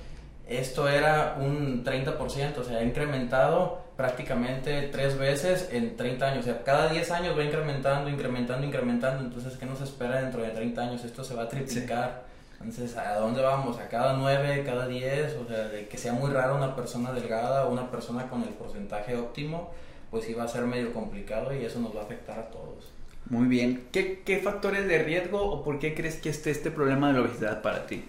esto 0.48 0.88
era 0.88 1.36
un 1.40 1.84
30%, 1.84 2.58
o 2.58 2.62
sea, 2.62 2.78
ha 2.78 2.84
incrementado 2.84 3.85
prácticamente 3.96 4.88
tres 4.92 5.18
veces 5.18 5.68
en 5.72 5.96
30 5.96 6.26
años. 6.26 6.40
O 6.40 6.44
sea, 6.44 6.62
cada 6.62 6.88
10 6.88 7.10
años 7.12 7.38
va 7.38 7.44
incrementando, 7.44 8.10
incrementando, 8.10 8.66
incrementando. 8.66 9.24
Entonces, 9.24 9.56
¿qué 9.56 9.66
nos 9.66 9.80
espera 9.80 10.20
dentro 10.20 10.42
de 10.42 10.50
30 10.50 10.82
años? 10.82 11.04
Esto 11.04 11.24
se 11.24 11.34
va 11.34 11.44
a 11.44 11.48
triplicar. 11.48 12.24
Entonces, 12.60 12.96
¿a 12.96 13.18
dónde 13.18 13.42
vamos? 13.42 13.78
¿A 13.78 13.88
cada 13.88 14.14
9, 14.14 14.62
cada 14.64 14.86
10? 14.86 15.36
O 15.36 15.48
sea, 15.48 15.68
de 15.68 15.88
que 15.88 15.98
sea 15.98 16.12
muy 16.12 16.30
raro 16.30 16.56
una 16.56 16.74
persona 16.74 17.12
delgada 17.12 17.66
o 17.66 17.72
una 17.72 17.90
persona 17.90 18.28
con 18.28 18.42
el 18.42 18.50
porcentaje 18.50 19.16
óptimo, 19.16 19.72
pues 20.10 20.28
iba 20.28 20.44
a 20.44 20.48
ser 20.48 20.62
medio 20.62 20.92
complicado 20.92 21.54
y 21.54 21.64
eso 21.64 21.80
nos 21.80 21.94
va 21.94 22.00
a 22.00 22.04
afectar 22.04 22.38
a 22.38 22.50
todos. 22.50 22.92
Muy 23.28 23.46
bien. 23.48 23.88
¿Qué, 23.92 24.22
¿Qué 24.24 24.38
factores 24.38 24.86
de 24.86 25.02
riesgo 25.02 25.42
o 25.42 25.64
por 25.64 25.78
qué 25.78 25.94
crees 25.94 26.16
que 26.16 26.30
esté 26.30 26.50
este 26.50 26.70
problema 26.70 27.08
de 27.08 27.14
la 27.14 27.20
obesidad 27.20 27.60
para 27.60 27.86
ti? 27.86 28.04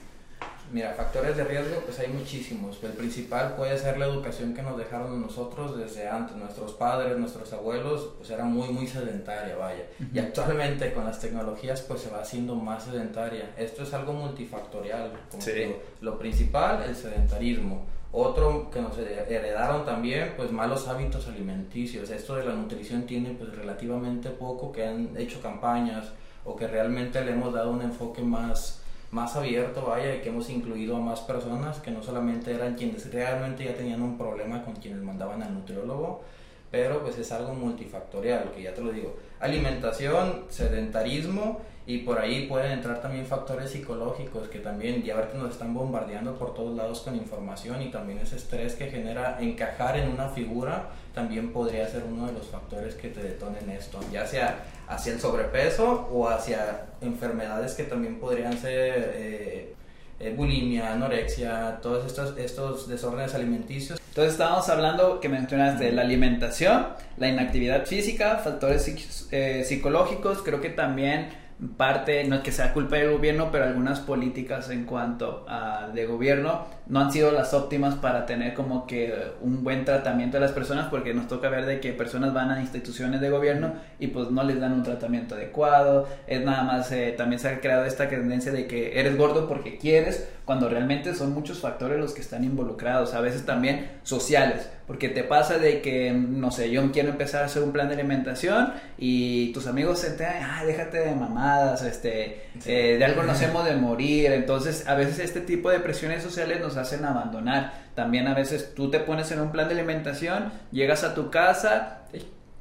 Mira, 0.71 0.93
factores 0.95 1.37
de 1.37 1.43
riesgo, 1.45 1.79
pues 1.85 1.97
hay 1.99 2.07
muchísimos. 2.09 2.77
El 2.83 2.91
principal 2.91 3.55
puede 3.55 3.77
ser 3.77 3.97
la 3.97 4.05
educación 4.07 4.53
que 4.53 4.61
nos 4.61 4.77
dejaron 4.77 5.21
nosotros 5.21 5.77
desde 5.77 6.07
antes. 6.09 6.35
Nuestros 6.35 6.73
padres, 6.73 7.17
nuestros 7.17 7.53
abuelos, 7.53 8.09
pues 8.17 8.29
era 8.29 8.43
muy, 8.43 8.67
muy 8.69 8.85
sedentaria, 8.85 9.55
vaya. 9.55 9.83
Y 10.13 10.19
actualmente 10.19 10.91
con 10.93 11.05
las 11.05 11.19
tecnologías, 11.19 11.81
pues 11.81 12.01
se 12.01 12.09
va 12.09 12.19
haciendo 12.19 12.55
más 12.55 12.83
sedentaria. 12.83 13.53
Esto 13.57 13.83
es 13.83 13.93
algo 13.93 14.11
multifactorial. 14.13 15.11
Como 15.31 15.41
Sí. 15.41 15.51
digo. 15.51 15.81
Lo 16.01 16.19
principal, 16.19 16.83
el 16.83 16.95
sedentarismo. 16.95 17.85
Otro 18.11 18.69
que 18.71 18.81
nos 18.81 18.97
heredaron 18.97 19.85
también, 19.85 20.33
pues 20.37 20.51
malos 20.51 20.87
hábitos 20.87 21.27
alimenticios. 21.27 22.09
Esto 22.09 22.35
de 22.35 22.45
la 22.45 22.53
nutrición 22.53 23.03
tiene 23.05 23.31
pues 23.31 23.55
relativamente 23.55 24.29
poco 24.29 24.71
que 24.71 24.85
han 24.85 25.15
hecho 25.17 25.41
campañas 25.41 26.07
o 26.45 26.55
que 26.55 26.67
realmente 26.67 27.23
le 27.23 27.31
hemos 27.31 27.53
dado 27.53 27.71
un 27.71 27.81
enfoque 27.81 28.21
más 28.21 28.81
más 29.11 29.35
abierto, 29.35 29.85
vaya, 29.85 30.15
y 30.15 30.21
que 30.21 30.29
hemos 30.29 30.49
incluido 30.49 30.97
a 30.97 30.99
más 30.99 31.21
personas 31.21 31.79
que 31.79 31.91
no 31.91 32.03
solamente 32.03 32.53
eran 32.53 32.75
quienes 32.75 33.11
realmente 33.11 33.65
ya 33.65 33.73
tenían 33.73 34.01
un 34.01 34.17
problema 34.17 34.63
con 34.63 34.75
quienes 34.75 35.01
mandaban 35.01 35.41
al 35.41 35.53
nutriólogo, 35.53 36.23
pero 36.69 37.01
pues 37.01 37.17
es 37.17 37.31
algo 37.31 37.53
multifactorial, 37.53 38.51
que 38.51 38.63
ya 38.63 38.73
te 38.73 38.81
lo 38.81 38.91
digo, 38.91 39.15
alimentación, 39.39 40.45
sedentarismo 40.49 41.61
y 41.85 41.99
por 41.99 42.19
ahí 42.19 42.47
pueden 42.47 42.73
entrar 42.73 43.01
también 43.01 43.25
factores 43.25 43.71
psicológicos 43.71 44.49
que 44.49 44.59
también 44.59 45.01
ya 45.03 45.15
ahorita 45.15 45.37
nos 45.37 45.51
están 45.51 45.73
bombardeando 45.73 46.37
por 46.37 46.53
todos 46.53 46.75
lados 46.75 46.99
con 46.99 47.15
información 47.15 47.81
y 47.81 47.91
también 47.91 48.19
ese 48.19 48.35
estrés 48.35 48.75
que 48.75 48.87
genera 48.87 49.37
encajar 49.39 49.97
en 49.97 50.09
una 50.09 50.27
figura 50.27 50.89
también 51.13 51.53
podría 51.53 51.87
ser 51.87 52.03
uno 52.03 52.27
de 52.27 52.33
los 52.33 52.47
factores 52.47 52.95
que 52.95 53.07
te 53.07 53.23
detonen 53.23 53.69
esto, 53.69 54.01
ya 54.11 54.27
sea 54.27 54.65
hacia 54.87 55.13
el 55.13 55.19
sobrepeso 55.19 56.07
o 56.11 56.29
hacia 56.29 56.85
enfermedades 57.01 57.73
que 57.73 57.83
también 57.83 58.19
podrían 58.19 58.57
ser 58.57 59.13
eh, 59.15 59.73
eh, 60.19 60.33
bulimia, 60.35 60.93
anorexia, 60.93 61.79
todos 61.81 62.05
estos, 62.05 62.37
estos 62.37 62.87
desórdenes 62.87 63.35
alimenticios. 63.35 63.99
Entonces 64.09 64.33
estábamos 64.33 64.67
hablando 64.69 65.19
que 65.19 65.29
mencionaste 65.29 65.85
de 65.85 65.91
la 65.91 66.01
alimentación, 66.01 66.87
la 67.17 67.27
inactividad 67.27 67.85
física, 67.85 68.37
factores 68.37 69.27
eh, 69.31 69.63
psicológicos, 69.63 70.41
creo 70.41 70.59
que 70.59 70.69
también 70.69 71.29
parte, 71.75 72.23
no 72.23 72.37
es 72.37 72.41
que 72.41 72.51
sea 72.51 72.73
culpa 72.73 72.95
del 72.95 73.11
gobierno, 73.11 73.49
pero 73.51 73.65
algunas 73.65 73.99
políticas 73.99 74.69
en 74.69 74.85
cuanto 74.85 75.45
a 75.47 75.89
de 75.93 76.05
gobierno 76.05 76.65
no 76.89 77.01
han 77.01 77.11
sido 77.11 77.31
las 77.31 77.53
óptimas 77.53 77.95
para 77.95 78.25
tener 78.25 78.53
como 78.53 78.87
que 78.87 79.13
un 79.41 79.63
buen 79.63 79.83
tratamiento 79.83 80.37
de 80.37 80.41
las 80.41 80.51
personas 80.51 80.87
porque 80.89 81.13
nos 81.13 81.27
toca 81.27 81.49
ver 81.49 81.65
de 81.65 81.79
que 81.79 81.91
personas 81.91 82.33
van 82.33 82.49
a 82.51 82.61
instituciones 82.61 83.19
de 83.19 83.29
gobierno 83.29 83.73
y 83.99 84.07
pues 84.07 84.29
no 84.31 84.43
les 84.43 84.59
dan 84.59 84.73
un 84.73 84.83
tratamiento 84.83 85.35
adecuado, 85.35 86.07
es 86.27 86.43
nada 86.43 86.63
más, 86.63 86.91
eh, 86.91 87.13
también 87.17 87.39
se 87.39 87.49
ha 87.49 87.59
creado 87.59 87.85
esta 87.85 88.07
tendencia 88.07 88.51
de 88.51 88.67
que 88.67 88.99
eres 88.99 89.17
gordo 89.17 89.47
porque 89.47 89.77
quieres, 89.77 90.27
cuando 90.45 90.69
realmente 90.69 91.13
son 91.13 91.33
muchos 91.33 91.59
factores 91.59 91.99
los 91.99 92.13
que 92.13 92.21
están 92.21 92.45
involucrados, 92.45 93.13
a 93.13 93.19
veces 93.19 93.45
también 93.45 93.89
sociales, 94.03 94.69
porque 94.87 95.09
te 95.09 95.23
pasa 95.25 95.57
de 95.57 95.81
que, 95.81 96.13
no 96.13 96.51
sé, 96.51 96.71
yo 96.71 96.89
quiero 96.93 97.09
empezar 97.09 97.43
a 97.43 97.47
hacer 97.47 97.63
un 97.63 97.73
plan 97.73 97.89
de 97.89 97.95
alimentación 97.95 98.71
y 98.97 99.51
tus 99.51 99.67
amigos 99.67 99.99
se 99.99 100.11
te 100.11 100.25
ah, 100.25 100.63
déjate 100.65 100.99
de 100.99 101.13
mamadas, 101.13 101.83
este, 101.83 102.43
eh, 102.65 102.95
de 102.97 103.03
algo 103.05 103.23
nos 103.23 103.41
hemos 103.41 103.65
de 103.65 103.75
morir, 103.75 104.31
entonces 104.31 104.87
a 104.87 104.95
veces 104.95 105.19
este 105.19 105.41
tipo 105.41 105.69
de 105.69 105.79
presiones 105.79 106.23
sociales 106.23 106.61
nos 106.61 106.76
hacen 106.77 107.05
abandonar, 107.05 107.73
también 107.95 108.27
a 108.27 108.33
veces 108.33 108.73
tú 108.75 108.89
te 108.89 108.99
pones 108.99 109.31
en 109.31 109.41
un 109.41 109.51
plan 109.51 109.67
de 109.67 109.75
alimentación, 109.75 110.51
llegas 110.71 111.03
a 111.03 111.13
tu 111.13 111.29
casa, 111.29 112.01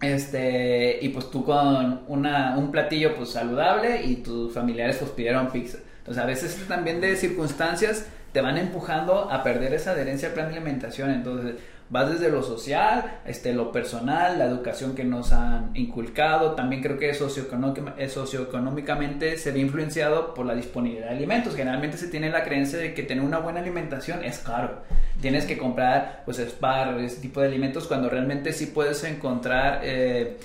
este, 0.01 0.99
y 1.01 1.09
pues 1.09 1.31
tú 1.31 1.45
con 1.45 2.03
una, 2.09 2.57
un 2.57 2.71
platillo 2.71 3.17
pues 3.17 3.31
saludable 3.31 4.03
y 4.05 4.17
tus 4.17 4.53
familiares 4.53 4.97
pues 4.99 5.11
pidieron 5.13 5.51
pizza. 5.51 5.79
Entonces 5.99 6.23
a 6.23 6.27
veces 6.27 6.69
también 6.69 7.01
de 7.01 7.17
circunstancias 7.17 8.07
te 8.33 8.41
van 8.41 8.59
empujando 8.59 9.31
a 9.31 9.43
perder 9.43 9.73
esa 9.73 9.93
adherencia 9.93 10.29
al 10.29 10.35
plan 10.35 10.49
de 10.49 10.57
alimentación. 10.57 11.11
Entonces 11.11 11.57
vas 11.89 12.11
desde 12.11 12.31
lo 12.31 12.43
social, 12.43 13.21
este, 13.25 13.53
lo 13.53 13.73
personal, 13.73 14.39
la 14.39 14.47
educación 14.47 14.95
que 14.95 15.05
nos 15.05 15.33
han 15.33 15.71
inculcado. 15.75 16.53
También 16.53 16.83
creo 16.83 16.99
que 16.99 17.11
eh, 17.11 18.09
socioeconómicamente 18.09 19.37
se 19.37 19.53
ve 19.53 19.61
influenciado 19.61 20.35
por 20.35 20.47
la 20.47 20.55
disponibilidad 20.55 21.09
de 21.09 21.17
alimentos. 21.17 21.55
Generalmente 21.55 21.97
se 21.97 22.09
tiene 22.09 22.31
la 22.31 22.45
creencia 22.45 22.79
de 22.79 22.95
que 22.95 23.03
tener 23.03 23.25
una 23.25 23.39
buena 23.39 23.61
alimentación 23.61 24.25
es 24.25 24.39
caro. 24.39 24.83
Tienes 25.21 25.45
que 25.45 25.57
comprar 25.57 26.23
pues 26.25 26.39
spar, 26.39 26.99
ese 27.01 27.21
tipo 27.21 27.41
de 27.41 27.47
alimentos 27.47 27.87
cuando 27.87 28.09
realmente 28.09 28.53
sí 28.53 28.67
puedes 28.67 29.03
encontrar... 29.05 29.81
eh, 29.83 30.37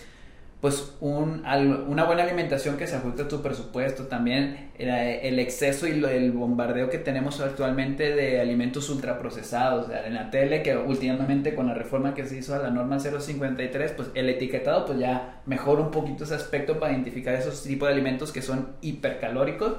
pues 0.62 0.94
un, 1.02 1.44
una 1.88 2.04
buena 2.04 2.24
alimentación 2.24 2.78
que 2.78 2.86
se 2.86 2.96
ajuste 2.96 3.24
a 3.24 3.28
tu 3.28 3.42
presupuesto 3.42 4.04
también 4.06 4.70
eh, 4.78 5.22
el 5.24 5.40
exceso 5.40 5.88
y 5.88 6.04
el 6.06 6.32
bombardeo 6.32 6.88
que 6.90 7.00
tenemos 7.00 7.42
actualmente 7.42 8.14
de 8.16 8.40
alimentos 8.40 8.88
ultraprocesados 8.92 9.88
o 9.88 9.90
sea, 9.90 10.06
en 10.06 10.14
la 10.14 10.30
tele 10.30 10.62
que 10.62 10.78
últimamente 10.78 11.56
con 11.56 11.66
la 11.68 11.74
reforma 11.74 12.14
que 12.14 12.28
se 12.28 12.38
hizo 12.38 12.54
a 12.54 12.60
la 12.60 12.70
norma 12.70 13.00
053 13.00 13.94
pues 13.94 14.10
el 14.14 14.30
etiquetado 14.30 14.86
pues 14.86 15.00
ya 15.00 15.42
mejora 15.48 15.82
un 15.82 15.90
poquito 15.92 16.26
ese 16.26 16.36
aspecto 16.36 16.80
para 16.80 16.94
identificar 16.94 17.34
esos 17.34 17.64
tipos 17.64 17.88
de 17.88 17.94
alimentos 17.96 18.32
que 18.32 18.44
son 18.44 18.70
hipercalóricos 18.82 19.74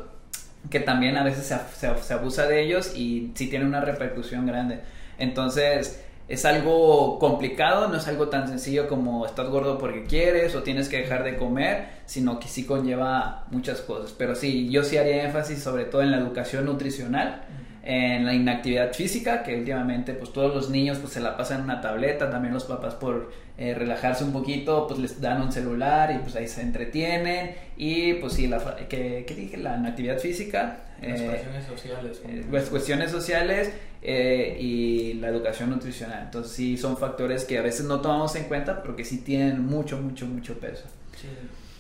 que 0.71 0.81
también 0.81 1.17
a 1.17 1.25
veces 1.25 1.47
se, 1.47 1.57
se- 1.77 2.03
se 2.03 2.15
abusa 2.15 2.47
de 2.47 2.63
ellos 2.63 2.97
y 2.97 3.33
sí 3.35 3.49
tiene 3.49 3.65
una 3.65 3.81
repercusión 3.81 4.47
grande. 4.47 4.81
Entonces, 5.19 6.05
es 6.29 6.45
algo 6.45 7.19
complicado, 7.19 7.89
no 7.89 7.97
es 7.97 8.09
algo 8.09 8.29
tan 8.29 8.49
sencillo 8.49 8.89
como 8.89 9.27
estás 9.27 9.49
gordo 9.49 9.79
porque 9.79 10.05
quieres 10.05 10.55
o 10.55 10.63
tienes 10.63 10.89
que 10.89 10.99
dejar 10.99 11.25
de 11.25 11.37
comer, 11.37 11.89
sino 12.07 12.39
que 12.39 12.49
sí 12.49 12.65
conlleva 12.65 13.45
muchas 13.51 13.81
cosas. 13.81 14.15
Pero 14.17 14.35
sí, 14.35 14.71
yo 14.71 14.85
sí 14.85 14.97
haría 14.97 15.25
énfasis 15.25 15.63
sobre 15.63 15.85
todo 15.85 16.03
en 16.03 16.11
la 16.11 16.19
educación 16.19 16.65
nutricional, 16.67 17.43
en 17.85 18.25
la 18.25 18.33
inactividad 18.35 18.93
física, 18.93 19.43
que 19.43 19.57
últimamente 19.59 20.13
pues 20.15 20.33
todos 20.33 20.55
los 20.55 20.71
niños 20.71 20.99
pues 20.99 21.13
se 21.13 21.21
la 21.21 21.37
pasan 21.37 21.59
en 21.59 21.65
una 21.65 21.81
tableta, 21.81 22.31
también 22.31 22.55
los 22.55 22.65
papás 22.65 22.95
por 22.95 23.33
eh, 23.59 23.75
relajarse 23.75 24.23
un 24.25 24.33
poquito 24.33 24.87
pues 24.87 25.01
les 25.01 25.21
dan 25.21 25.43
un 25.43 25.51
celular 25.51 26.13
y 26.15 26.19
pues 26.21 26.37
ahí 26.37 26.47
se 26.47 26.63
entretienen 26.63 27.57
y 27.77 28.15
pues 28.15 28.35
sí, 28.35 28.47
la, 28.47 28.77
que, 28.89 29.25
¿qué 29.27 29.35
dije? 29.35 29.57
La 29.57 29.77
inactividad 29.77 30.19
física. 30.19 30.85
Las 31.03 31.21
eh, 31.21 31.29
presiones 31.29 31.67
sociales. 31.67 32.23
eh, 32.29 32.47
pues, 32.49 32.69
cuestiones 32.69 33.11
sociales 33.11 33.73
eh, 34.01 34.57
y 34.61 35.15
la 35.15 35.29
educación 35.29 35.71
nutricional. 35.71 36.23
Entonces 36.27 36.53
sí 36.53 36.77
son 36.77 36.97
factores 36.97 37.45
que 37.45 37.59
a 37.59 37.63
veces 37.63 37.87
no 37.87 38.01
tomamos 38.01 38.37
en 38.37 38.45
cuenta, 38.45 38.81
pero 38.81 38.95
que 38.95 39.05
sí 39.05 39.19
tienen 39.19 39.61
mucho, 39.67 39.97
mucho, 40.01 40.27
mucho 40.27 40.55
peso. 40.61 40.85
Sí, 41.21 41.29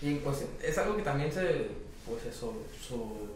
y 0.05 0.15
pues 0.17 0.45
es 0.65 0.77
algo 0.79 0.97
que 0.97 1.03
también 1.05 1.31
se, 1.31 1.43
pues 2.05 2.25
eso, 2.29 2.53
so- 2.81 3.29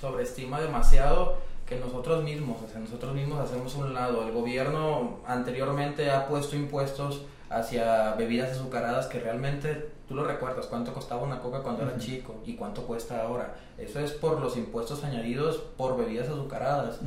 sobreestima 0.00 0.60
demasiado 0.60 1.38
que 1.74 1.80
nosotros 1.80 2.22
mismos, 2.22 2.58
o 2.62 2.68
sea, 2.68 2.80
nosotros 2.80 3.14
mismos 3.14 3.40
hacemos 3.40 3.74
un 3.74 3.94
lado. 3.94 4.22
El 4.22 4.32
gobierno 4.32 5.18
anteriormente 5.26 6.10
ha 6.10 6.26
puesto 6.26 6.56
impuestos 6.56 7.22
hacia 7.50 8.12
bebidas 8.12 8.52
azucaradas 8.52 9.06
que 9.06 9.20
realmente, 9.20 9.88
tú 10.08 10.14
lo 10.14 10.24
recuerdas, 10.24 10.66
cuánto 10.66 10.92
costaba 10.92 11.22
una 11.22 11.40
coca 11.40 11.60
cuando 11.60 11.82
era 11.82 11.92
Ujú. 11.92 12.00
chico 12.00 12.36
y 12.44 12.54
cuánto 12.54 12.82
cuesta 12.82 13.22
ahora. 13.22 13.54
Eso 13.78 14.00
es 14.00 14.12
por 14.12 14.40
los 14.40 14.56
impuestos 14.56 15.04
añadidos 15.04 15.56
por 15.76 15.96
bebidas 15.96 16.28
azucaradas. 16.28 17.00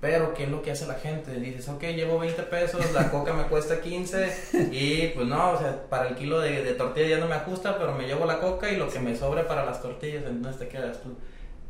Pero, 0.00 0.34
¿qué 0.34 0.44
es 0.44 0.50
lo 0.50 0.62
que 0.62 0.72
hace 0.72 0.86
la 0.86 0.94
gente? 0.94 1.32
Dices, 1.38 1.68
ok, 1.68 1.82
llevo 1.82 2.18
20 2.18 2.42
pesos, 2.44 2.92
la 2.92 3.08
coca 3.10 3.32
me 3.34 3.44
cuesta 3.44 3.80
15 3.80 4.70
y 4.72 5.08
pues 5.08 5.28
no, 5.28 5.52
o 5.52 5.58
sea, 5.58 5.84
para 5.88 6.08
el 6.08 6.16
kilo 6.16 6.40
de, 6.40 6.64
de 6.64 6.74
tortilla 6.74 7.06
ya 7.06 7.18
no 7.18 7.28
me 7.28 7.36
ajusta, 7.36 7.78
pero 7.78 7.94
me 7.94 8.06
llevo 8.06 8.26
la 8.26 8.40
coca 8.40 8.68
y 8.70 8.76
lo 8.76 8.88
que 8.88 8.98
me 8.98 9.16
sobre 9.16 9.44
para 9.44 9.64
las 9.64 9.80
tortillas, 9.80 10.24
entonces 10.26 10.58
te 10.58 10.68
quedas 10.68 11.00
tú. 11.02 11.10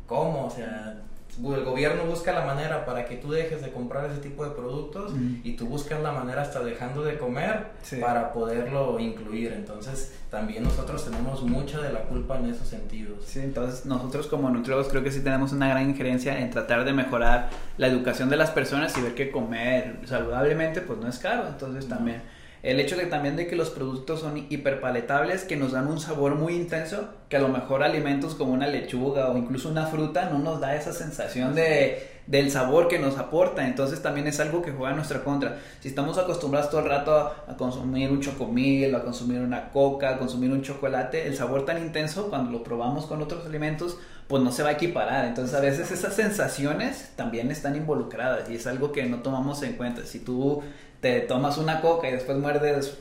¿Cómo? 0.07 0.47
O 0.47 0.49
sea, 0.49 0.99
el 1.37 1.63
gobierno 1.63 2.05
busca 2.05 2.31
la 2.31 2.45
manera 2.45 2.85
para 2.85 3.05
que 3.05 3.17
tú 3.17 3.31
dejes 3.31 3.61
de 3.61 3.71
comprar 3.71 4.09
ese 4.09 4.19
tipo 4.21 4.43
de 4.45 4.51
productos 4.51 5.11
y 5.43 5.53
tú 5.53 5.67
buscas 5.67 6.01
la 6.01 6.11
manera 6.11 6.41
hasta 6.41 6.63
dejando 6.63 7.03
de 7.03 7.17
comer 7.17 7.67
Sí. 7.81 7.97
para 7.97 8.31
poderlo 8.33 8.99
incluir. 8.99 9.51
Entonces, 9.53 10.13
también 10.29 10.63
nosotros 10.63 11.03
tenemos 11.05 11.41
mucha 11.43 11.81
de 11.81 11.91
la 11.93 12.01
culpa 12.01 12.37
en 12.39 12.47
esos 12.49 12.67
sentidos. 12.67 13.23
Sí, 13.25 13.39
entonces 13.39 13.85
nosotros 13.85 14.27
como 14.27 14.49
nutriólogos 14.49 14.89
creo 14.91 15.03
que 15.03 15.11
sí 15.11 15.21
tenemos 15.21 15.51
una 15.53 15.67
gran 15.69 15.89
injerencia 15.89 16.39
en 16.39 16.49
tratar 16.49 16.85
de 16.85 16.93
mejorar 16.93 17.49
la 17.77 17.87
educación 17.87 18.29
de 18.29 18.37
las 18.37 18.51
personas 18.51 18.97
y 18.97 19.01
ver 19.01 19.13
que 19.15 19.31
comer 19.31 19.99
saludablemente 20.05 20.81
pues 20.81 20.99
no 20.99 21.07
es 21.07 21.19
caro. 21.19 21.47
Entonces 21.47 21.87
también 21.87 22.21
el 22.63 22.79
hecho 22.79 22.95
de 22.95 23.05
también 23.05 23.35
de 23.35 23.45
que 23.45 23.57
los 23.57 23.69
productos 23.69 24.21
son 24.21 24.47
hiperpaletables 24.49 25.43
que 25.43 25.57
nos 25.57 25.73
dan 25.73 25.87
un 25.87 25.99
sabor 25.99 26.35
muy 26.35 26.55
intenso 26.55 27.09
que 27.27 27.35
a 27.35 27.41
lo 27.41 27.49
mejor 27.49 27.83
alimentos 27.83 28.35
como 28.35 28.53
una 28.53 28.67
lechuga 28.67 29.29
o 29.29 29.37
incluso 29.37 29.67
una 29.67 29.85
fruta 29.87 30.29
no 30.29 30.39
nos 30.39 30.61
da 30.61 30.73
esa 30.73 30.93
sensación 30.93 31.55
de 31.55 32.09
del 32.25 32.49
sabor 32.51 32.87
que 32.87 32.99
nos 32.99 33.17
aporta. 33.17 33.67
Entonces 33.67 34.01
también 34.01 34.27
es 34.27 34.39
algo 34.39 34.61
que 34.61 34.71
juega 34.71 34.91
en 34.91 34.95
nuestra 34.95 35.25
contra. 35.25 35.59
Si 35.81 35.89
estamos 35.89 36.17
acostumbrados 36.17 36.69
todo 36.69 36.79
el 36.79 36.87
rato 36.87 37.13
a, 37.13 37.43
a 37.49 37.57
consumir 37.57 38.09
un 38.09 38.21
chocomil 38.21 38.95
a 38.95 39.03
consumir 39.03 39.41
una 39.41 39.69
coca 39.71 40.11
a 40.11 40.17
consumir 40.17 40.49
un 40.51 40.61
chocolate 40.61 41.27
el 41.27 41.35
sabor 41.35 41.65
tan 41.65 41.83
intenso 41.83 42.29
cuando 42.29 42.49
lo 42.49 42.63
probamos 42.63 43.07
con 43.07 43.21
otros 43.21 43.45
alimentos 43.45 43.97
pues 44.29 44.41
no 44.41 44.53
se 44.53 44.63
va 44.63 44.69
a 44.69 44.71
equiparar. 44.73 45.25
Entonces 45.25 45.53
a 45.53 45.59
veces 45.59 45.91
esas 45.91 46.13
sensaciones 46.13 47.11
también 47.17 47.51
están 47.51 47.75
involucradas 47.75 48.49
y 48.49 48.55
es 48.55 48.67
algo 48.67 48.93
que 48.93 49.05
no 49.05 49.17
tomamos 49.17 49.61
en 49.63 49.73
cuenta. 49.73 50.05
Si 50.05 50.19
tú 50.19 50.63
te 51.03 51.19
tomas 51.19 51.57
una 51.57 51.81
coca 51.81 52.07
y 52.07 52.13
después 52.13 52.37
muerdes 52.37 52.97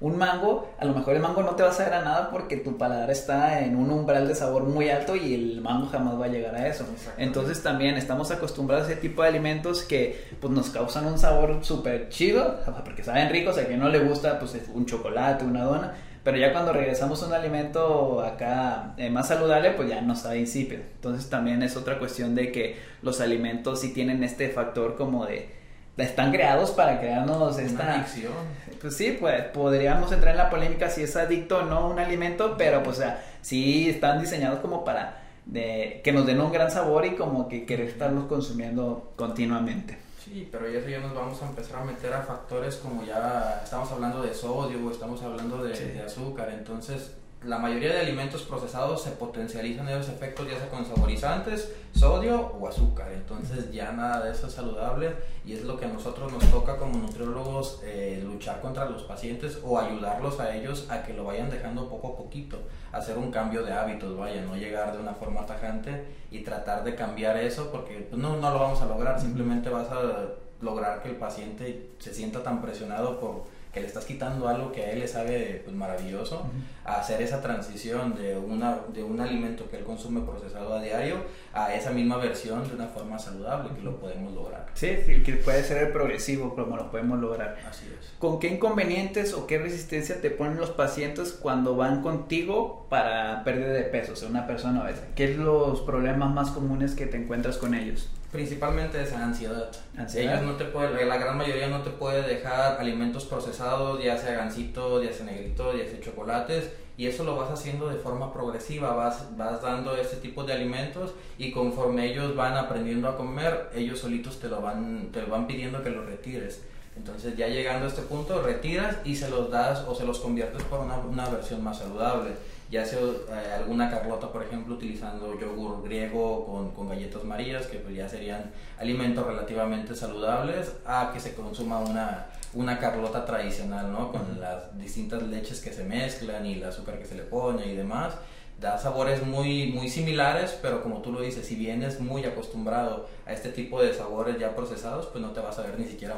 un 0.00 0.16
mango, 0.16 0.70
a 0.78 0.84
lo 0.84 0.94
mejor 0.94 1.16
el 1.16 1.20
mango 1.20 1.42
no 1.42 1.56
te 1.56 1.64
va 1.64 1.70
a 1.70 1.72
saber 1.72 1.94
a 1.94 2.02
nada 2.02 2.30
porque 2.30 2.56
tu 2.56 2.78
paladar 2.78 3.10
está 3.10 3.64
en 3.64 3.74
un 3.74 3.90
umbral 3.90 4.28
de 4.28 4.36
sabor 4.36 4.62
muy 4.62 4.88
alto 4.88 5.16
y 5.16 5.34
el 5.34 5.60
mango 5.60 5.88
jamás 5.88 6.18
va 6.18 6.26
a 6.26 6.28
llegar 6.28 6.54
a 6.54 6.68
eso. 6.68 6.86
Entonces 7.18 7.60
también 7.60 7.96
estamos 7.96 8.30
acostumbrados 8.30 8.86
a 8.86 8.92
ese 8.92 9.00
tipo 9.00 9.22
de 9.22 9.30
alimentos 9.30 9.82
que 9.82 10.28
pues 10.40 10.52
nos 10.52 10.70
causan 10.70 11.06
un 11.06 11.18
sabor 11.18 11.58
súper 11.62 12.08
chido, 12.08 12.60
porque 12.84 13.02
saben 13.02 13.28
ricos, 13.30 13.58
a 13.58 13.64
quien 13.64 13.80
no 13.80 13.88
le 13.88 13.98
gusta 13.98 14.38
pues 14.38 14.56
un 14.72 14.86
chocolate, 14.86 15.44
una 15.44 15.64
dona, 15.64 15.94
pero 16.22 16.36
ya 16.36 16.52
cuando 16.52 16.72
regresamos 16.72 17.20
a 17.24 17.26
un 17.26 17.32
alimento 17.32 18.22
acá 18.22 18.94
eh, 18.96 19.10
más 19.10 19.26
saludable, 19.26 19.72
pues 19.72 19.88
ya 19.88 20.00
no 20.02 20.14
sabe 20.14 20.38
insípido. 20.38 20.82
Entonces 20.94 21.28
también 21.28 21.64
es 21.64 21.76
otra 21.76 21.98
cuestión 21.98 22.36
de 22.36 22.52
que 22.52 22.76
los 23.02 23.20
alimentos 23.20 23.80
sí 23.80 23.92
tienen 23.92 24.22
este 24.22 24.50
factor 24.50 24.94
como 24.94 25.26
de 25.26 25.58
están 26.02 26.32
creados 26.32 26.70
para 26.70 27.00
crearnos 27.00 27.58
esta 27.58 27.94
adicción. 27.94 28.32
Pues 28.80 28.96
sí, 28.96 29.16
pues 29.18 29.42
podríamos 29.46 30.10
entrar 30.12 30.32
en 30.32 30.38
la 30.38 30.50
polémica 30.50 30.88
si 30.88 31.02
es 31.02 31.14
adicto 31.16 31.58
o 31.58 31.62
no 31.62 31.88
un 31.88 31.98
alimento, 31.98 32.56
pero 32.56 32.82
pues 32.82 32.98
o 32.98 33.00
sea, 33.00 33.24
sí 33.42 33.90
están 33.90 34.20
diseñados 34.20 34.60
como 34.60 34.84
para 34.84 35.22
de, 35.46 36.00
que 36.02 36.12
nos 36.12 36.26
den 36.26 36.40
un 36.40 36.52
gran 36.52 36.70
sabor 36.70 37.04
y 37.04 37.14
como 37.14 37.48
que 37.48 37.66
querer 37.66 37.88
estarlos 37.88 38.26
consumiendo 38.26 39.12
continuamente. 39.16 39.98
Sí, 40.24 40.48
pero 40.50 40.70
ya, 40.70 40.86
ya 40.86 41.00
nos 41.00 41.14
vamos 41.14 41.42
a 41.42 41.48
empezar 41.48 41.80
a 41.80 41.84
meter 41.84 42.12
a 42.12 42.22
factores 42.22 42.76
como 42.76 43.04
ya 43.04 43.60
estamos 43.64 43.90
hablando 43.90 44.22
de 44.22 44.32
sodio 44.32 44.78
o 44.86 44.90
estamos 44.90 45.22
hablando 45.22 45.62
de, 45.62 45.72
de 45.72 46.00
azúcar, 46.02 46.50
entonces 46.50 47.12
la 47.44 47.56
mayoría 47.56 47.94
de 47.94 48.00
alimentos 48.00 48.42
procesados 48.42 49.02
se 49.02 49.12
potencializan 49.12 49.88
esos 49.88 50.10
efectos 50.10 50.46
ya 50.46 50.58
sea 50.58 50.68
con 50.68 50.84
saborizantes, 50.84 51.72
sodio 51.94 52.38
o 52.38 52.68
azúcar. 52.68 53.10
Entonces 53.12 53.72
ya 53.72 53.92
nada 53.92 54.24
de 54.24 54.32
eso 54.32 54.46
es 54.46 54.52
saludable 54.52 55.14
y 55.46 55.54
es 55.54 55.64
lo 55.64 55.78
que 55.78 55.86
a 55.86 55.88
nosotros 55.88 56.30
nos 56.30 56.44
toca 56.50 56.76
como 56.76 56.98
nutriólogos 56.98 57.80
eh, 57.82 58.22
luchar 58.22 58.60
contra 58.60 58.84
los 58.84 59.04
pacientes 59.04 59.58
o 59.64 59.78
ayudarlos 59.78 60.38
a 60.38 60.54
ellos 60.54 60.86
a 60.90 61.02
que 61.02 61.14
lo 61.14 61.24
vayan 61.24 61.48
dejando 61.48 61.88
poco 61.88 62.08
a 62.08 62.16
poquito, 62.16 62.58
hacer 62.92 63.16
un 63.16 63.30
cambio 63.30 63.62
de 63.62 63.72
hábitos, 63.72 64.18
vaya, 64.18 64.42
no 64.42 64.56
llegar 64.56 64.92
de 64.92 64.98
una 64.98 65.14
forma 65.14 65.46
tajante 65.46 66.04
y 66.30 66.40
tratar 66.40 66.84
de 66.84 66.94
cambiar 66.94 67.38
eso 67.38 67.70
porque 67.70 68.06
pues, 68.10 68.20
no, 68.20 68.36
no 68.36 68.50
lo 68.50 68.58
vamos 68.58 68.82
a 68.82 68.86
lograr, 68.86 69.18
simplemente 69.18 69.70
vas 69.70 69.88
a 69.90 70.26
lograr 70.60 71.02
que 71.02 71.08
el 71.08 71.16
paciente 71.16 71.92
se 71.98 72.12
sienta 72.12 72.42
tan 72.42 72.60
presionado 72.60 73.18
por 73.18 73.44
que 73.72 73.80
le 73.80 73.86
estás 73.86 74.04
quitando 74.04 74.48
algo 74.48 74.72
que 74.72 74.82
a 74.82 74.90
él 74.90 75.00
le 75.00 75.08
sabe 75.08 75.62
pues, 75.64 75.76
maravilloso, 75.76 76.46
a 76.84 77.00
hacer 77.00 77.22
esa 77.22 77.40
transición 77.40 78.16
de, 78.16 78.36
una, 78.36 78.80
de 78.92 79.04
un 79.04 79.20
alimento 79.20 79.70
que 79.70 79.76
él 79.76 79.84
consume 79.84 80.22
procesado 80.22 80.74
a 80.74 80.82
diario 80.82 81.16
a 81.52 81.74
esa 81.74 81.90
misma 81.90 82.16
versión 82.16 82.68
de 82.68 82.74
una 82.74 82.88
forma 82.88 83.18
saludable, 83.18 83.70
que 83.74 83.82
lo 83.82 83.96
podemos 84.00 84.32
lograr. 84.32 84.66
Sí, 84.74 84.88
que 85.24 85.40
puede 85.44 85.62
ser 85.62 85.84
el 85.84 85.92
progresivo, 85.92 86.54
como 86.54 86.76
lo 86.76 86.90
podemos 86.90 87.20
lograr. 87.20 87.58
Así 87.68 87.86
es. 87.86 88.12
¿Con 88.18 88.40
qué 88.40 88.48
inconvenientes 88.48 89.34
o 89.34 89.46
qué 89.46 89.58
resistencia 89.58 90.20
te 90.20 90.30
ponen 90.30 90.56
los 90.56 90.70
pacientes 90.70 91.32
cuando 91.32 91.76
van 91.76 92.02
contigo 92.02 92.86
para 92.88 93.44
pérdida 93.44 93.72
de 93.72 93.82
peso, 93.82 94.14
o 94.14 94.16
sea, 94.16 94.28
una 94.28 94.46
persona 94.46 94.82
obesa? 94.82 95.02
¿Qué 95.14 95.32
es 95.32 95.36
los 95.36 95.80
problemas 95.82 96.34
más 96.34 96.50
comunes 96.50 96.94
que 96.94 97.06
te 97.06 97.16
encuentras 97.16 97.56
con 97.56 97.74
ellos? 97.74 98.10
Principalmente 98.32 99.02
esa 99.02 99.24
ansiedad. 99.24 99.70
¿Ansiedad? 99.96 100.34
Ellos 100.34 100.46
no 100.46 100.56
te 100.56 100.64
puede, 100.66 101.04
la 101.04 101.16
gran 101.16 101.36
mayoría 101.36 101.68
no 101.68 101.82
te 101.82 101.90
puede 101.90 102.22
dejar 102.22 102.80
alimentos 102.80 103.24
procesados, 103.24 104.02
ya 104.02 104.16
sea 104.16 104.32
gansito, 104.34 105.02
ya 105.02 105.12
sea 105.12 105.26
negrito, 105.26 105.76
ya 105.76 105.88
sea 105.88 106.00
chocolates, 106.00 106.70
y 106.96 107.06
eso 107.06 107.24
lo 107.24 107.34
vas 107.34 107.50
haciendo 107.50 107.88
de 107.88 107.96
forma 107.96 108.32
progresiva, 108.32 108.94
vas, 108.94 109.36
vas 109.36 109.62
dando 109.62 109.96
ese 109.96 110.16
tipo 110.16 110.44
de 110.44 110.52
alimentos 110.52 111.14
y 111.38 111.50
conforme 111.50 112.12
ellos 112.12 112.36
van 112.36 112.56
aprendiendo 112.56 113.08
a 113.08 113.16
comer, 113.16 113.70
ellos 113.74 113.98
solitos 113.98 114.38
te 114.38 114.48
lo 114.48 114.60
van, 114.60 115.08
te 115.10 115.22
lo 115.22 115.28
van 115.28 115.46
pidiendo 115.46 115.82
que 115.82 115.90
lo 115.90 116.04
retires. 116.04 116.62
Entonces 116.96 117.36
ya 117.36 117.48
llegando 117.48 117.86
a 117.86 117.88
este 117.88 118.02
punto, 118.02 118.42
retiras 118.42 118.98
y 119.04 119.16
se 119.16 119.30
los 119.30 119.50
das 119.50 119.84
o 119.88 119.94
se 119.94 120.04
los 120.04 120.18
conviertes 120.20 120.62
por 120.64 120.80
una, 120.80 120.98
una 120.98 121.28
versión 121.30 121.64
más 121.64 121.78
saludable 121.78 122.32
ya 122.70 122.84
sea 122.84 123.00
eh, 123.00 123.52
alguna 123.56 123.90
carlota, 123.90 124.30
por 124.30 124.44
ejemplo, 124.44 124.74
utilizando 124.74 125.38
yogur 125.38 125.82
griego 125.82 126.46
con, 126.46 126.70
con 126.70 126.88
galletas 126.88 127.24
marías, 127.24 127.66
que 127.66 127.78
pues 127.78 127.96
ya 127.96 128.08
serían 128.08 128.52
alimentos 128.78 129.26
relativamente 129.26 129.94
saludables, 129.96 130.72
a 130.86 131.10
que 131.12 131.18
se 131.18 131.34
consuma 131.34 131.80
una, 131.80 132.26
una 132.54 132.78
carlota 132.78 133.24
tradicional, 133.24 133.90
¿no? 133.90 134.12
Con 134.12 134.40
las 134.40 134.78
distintas 134.78 135.22
leches 135.22 135.60
que 135.60 135.72
se 135.72 135.84
mezclan 135.84 136.46
y 136.46 136.54
el 136.54 136.64
azúcar 136.64 136.98
que 136.98 137.06
se 137.06 137.16
le 137.16 137.22
pone 137.22 137.66
y 137.66 137.74
demás. 137.74 138.14
Da 138.60 138.78
sabores 138.78 139.26
muy, 139.26 139.72
muy 139.72 139.88
similares, 139.88 140.56
pero 140.60 140.82
como 140.82 141.00
tú 141.00 141.12
lo 141.12 141.22
dices, 141.22 141.46
si 141.46 141.56
vienes 141.56 141.98
muy 141.98 142.24
acostumbrado 142.24 143.08
a 143.26 143.32
este 143.32 143.48
tipo 143.48 143.82
de 143.82 143.94
sabores 143.94 144.38
ya 144.38 144.54
procesados, 144.54 145.06
pues 145.06 145.22
no 145.22 145.30
te 145.30 145.40
vas 145.40 145.58
a 145.58 145.62
ver 145.62 145.78
ni 145.78 145.86
siquiera 145.86 146.14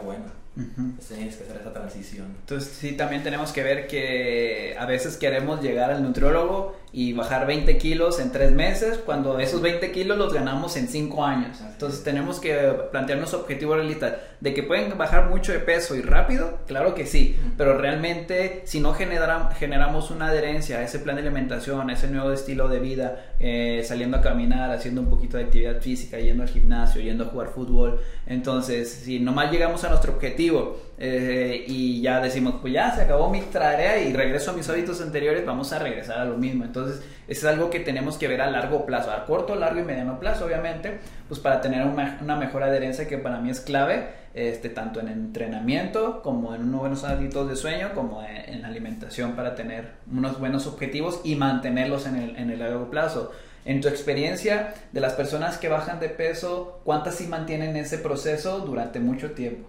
bueno. 0.55 0.95
Tienes 1.07 1.37
que 1.37 1.45
hacer 1.45 1.57
esa 1.61 1.73
transición. 1.73 2.27
Entonces 2.41 2.73
sí, 2.79 2.93
también 2.93 3.23
tenemos 3.23 3.53
que 3.53 3.63
ver 3.63 3.87
que 3.87 4.77
a 4.79 4.87
veces 4.87 5.17
queremos 5.17 5.63
llegar 5.63 5.91
al 5.91 6.03
nutriólogo 6.03 6.77
y 6.93 7.15
bajar 7.15 7.47
20 7.47 7.79
kilos 7.79 8.21
en 8.21 8.33
3 8.33 8.53
meses, 8.53 8.99
cuando 8.99 9.39
esos 9.39 9.63
20 9.63 9.93
kilos 9.93 10.19
los 10.19 10.33
ganamos 10.33 10.77
en 10.77 10.89
5 10.89 11.25
años. 11.25 11.59
Entonces 11.61 12.05
tenemos 12.05 12.39
que 12.39 12.55
plantearnos 12.91 13.33
objetivos 13.35 13.77
realistas. 13.77 14.15
De 14.41 14.53
que 14.55 14.63
pueden 14.63 14.99
bajar 14.99 15.31
mucho 15.31 15.53
de 15.53 15.61
peso 15.61 15.95
y 15.95 16.03
rápido, 16.03 16.59
claro 16.67 16.95
que 16.95 17.07
sí, 17.07 17.39
pero 17.57 17.79
realmente 17.79 18.63
si 18.65 18.81
no 18.81 18.93
generamos 18.93 20.11
una 20.11 20.29
adherencia 20.29 20.79
a 20.79 20.83
ese 20.83 20.99
plan 20.99 21.17
de 21.17 21.23
alimentación, 21.23 21.89
a 21.89 21.93
ese 21.93 22.09
nuevo 22.09 22.33
estilo 22.33 22.69
de 22.69 22.81
vida, 22.81 23.35
eh, 23.39 23.83
saliendo 23.87 24.17
a 24.17 24.21
caminar, 24.21 24.71
haciendo 24.73 25.01
un 25.01 25.09
poquito 25.09 25.37
de 25.37 25.45
actividad 25.45 25.81
física, 25.81 26.19
yendo 26.19 26.43
al 26.43 26.49
gimnasio, 26.49 27.01
yendo 27.01 27.25
a 27.25 27.29
jugar 27.29 27.49
fútbol, 27.55 28.01
entonces 28.27 28.91
si 28.91 29.21
nomás 29.21 29.51
llegamos 29.53 29.85
a 29.85 29.89
nuestro 29.89 30.13
objetivo 30.13 30.92
eh, 31.05 31.65
y 31.67 32.01
ya 32.01 32.21
decimos, 32.21 32.55
pues 32.61 32.73
ya 32.73 32.95
se 32.95 33.03
acabó 33.03 33.29
mi 33.29 33.41
tarea 33.41 34.01
y 34.01 34.13
regreso 34.13 34.53
a 34.53 34.55
mis 34.55 34.69
hábitos 34.69 35.01
anteriores, 35.01 35.45
vamos 35.45 35.73
a 35.73 35.81
regresar 35.81 36.21
a 36.21 36.25
lo 36.25 36.37
mismo. 36.37 36.65
Entonces, 36.65 37.03
es 37.27 37.45
algo 37.45 37.71
que 37.71 37.81
tenemos 37.81 38.19
que 38.19 38.29
ver 38.29 38.41
a 38.41 38.49
largo 38.49 38.87
plazo, 38.87 39.11
a 39.11 39.25
corto, 39.25 39.57
largo 39.57 39.81
y 39.81 39.83
mediano 39.83 40.21
plazo, 40.21 40.47
obviamente, 40.47 41.01
pues 41.27 41.41
para 41.41 41.61
tener 41.61 41.85
una, 41.85 42.37
mejor 42.37 42.63
adherencia 42.63 43.09
que 43.09 43.19
para 43.19 43.41
mí 43.41 43.51
es 43.51 43.59
clave, 43.59 44.11
este, 44.33 44.69
tanto 44.69 45.01
en 45.01 45.09
entrenamiento 45.09 46.23
como 46.23 46.55
en 46.55 46.63
unos 46.63 46.79
buenos 46.83 47.03
hábitos 47.03 47.49
de 47.49 47.57
sueño, 47.57 47.95
como 47.95 48.23
en, 48.23 48.63
la 48.63 48.69
alimentación 48.69 49.33
para 49.33 49.57
tener 49.57 49.95
unos 50.09 50.39
buenos 50.39 50.69
objetivos 50.69 51.21
y 51.25 51.35
mantenerlos 51.35 52.07
en 52.07 52.15
el, 52.15 52.37
en 52.37 52.51
el 52.51 52.61
largo 52.61 52.91
plazo. 52.91 53.33
En 53.65 53.81
tu 53.81 53.89
experiencia 53.89 54.73
de 54.93 55.01
las 55.01 55.15
personas 55.15 55.59
que 55.59 55.69
bajan 55.69 55.99
de 55.99 56.11
peso, 56.11 56.81
¿cuántas 56.85 57.17
sí 57.17 57.27
mantienen 57.27 57.77
ese 57.77 57.99
proceso 57.99 58.61
durante 58.61 59.01
mucho 59.01 59.33
tiempo? 59.33 59.69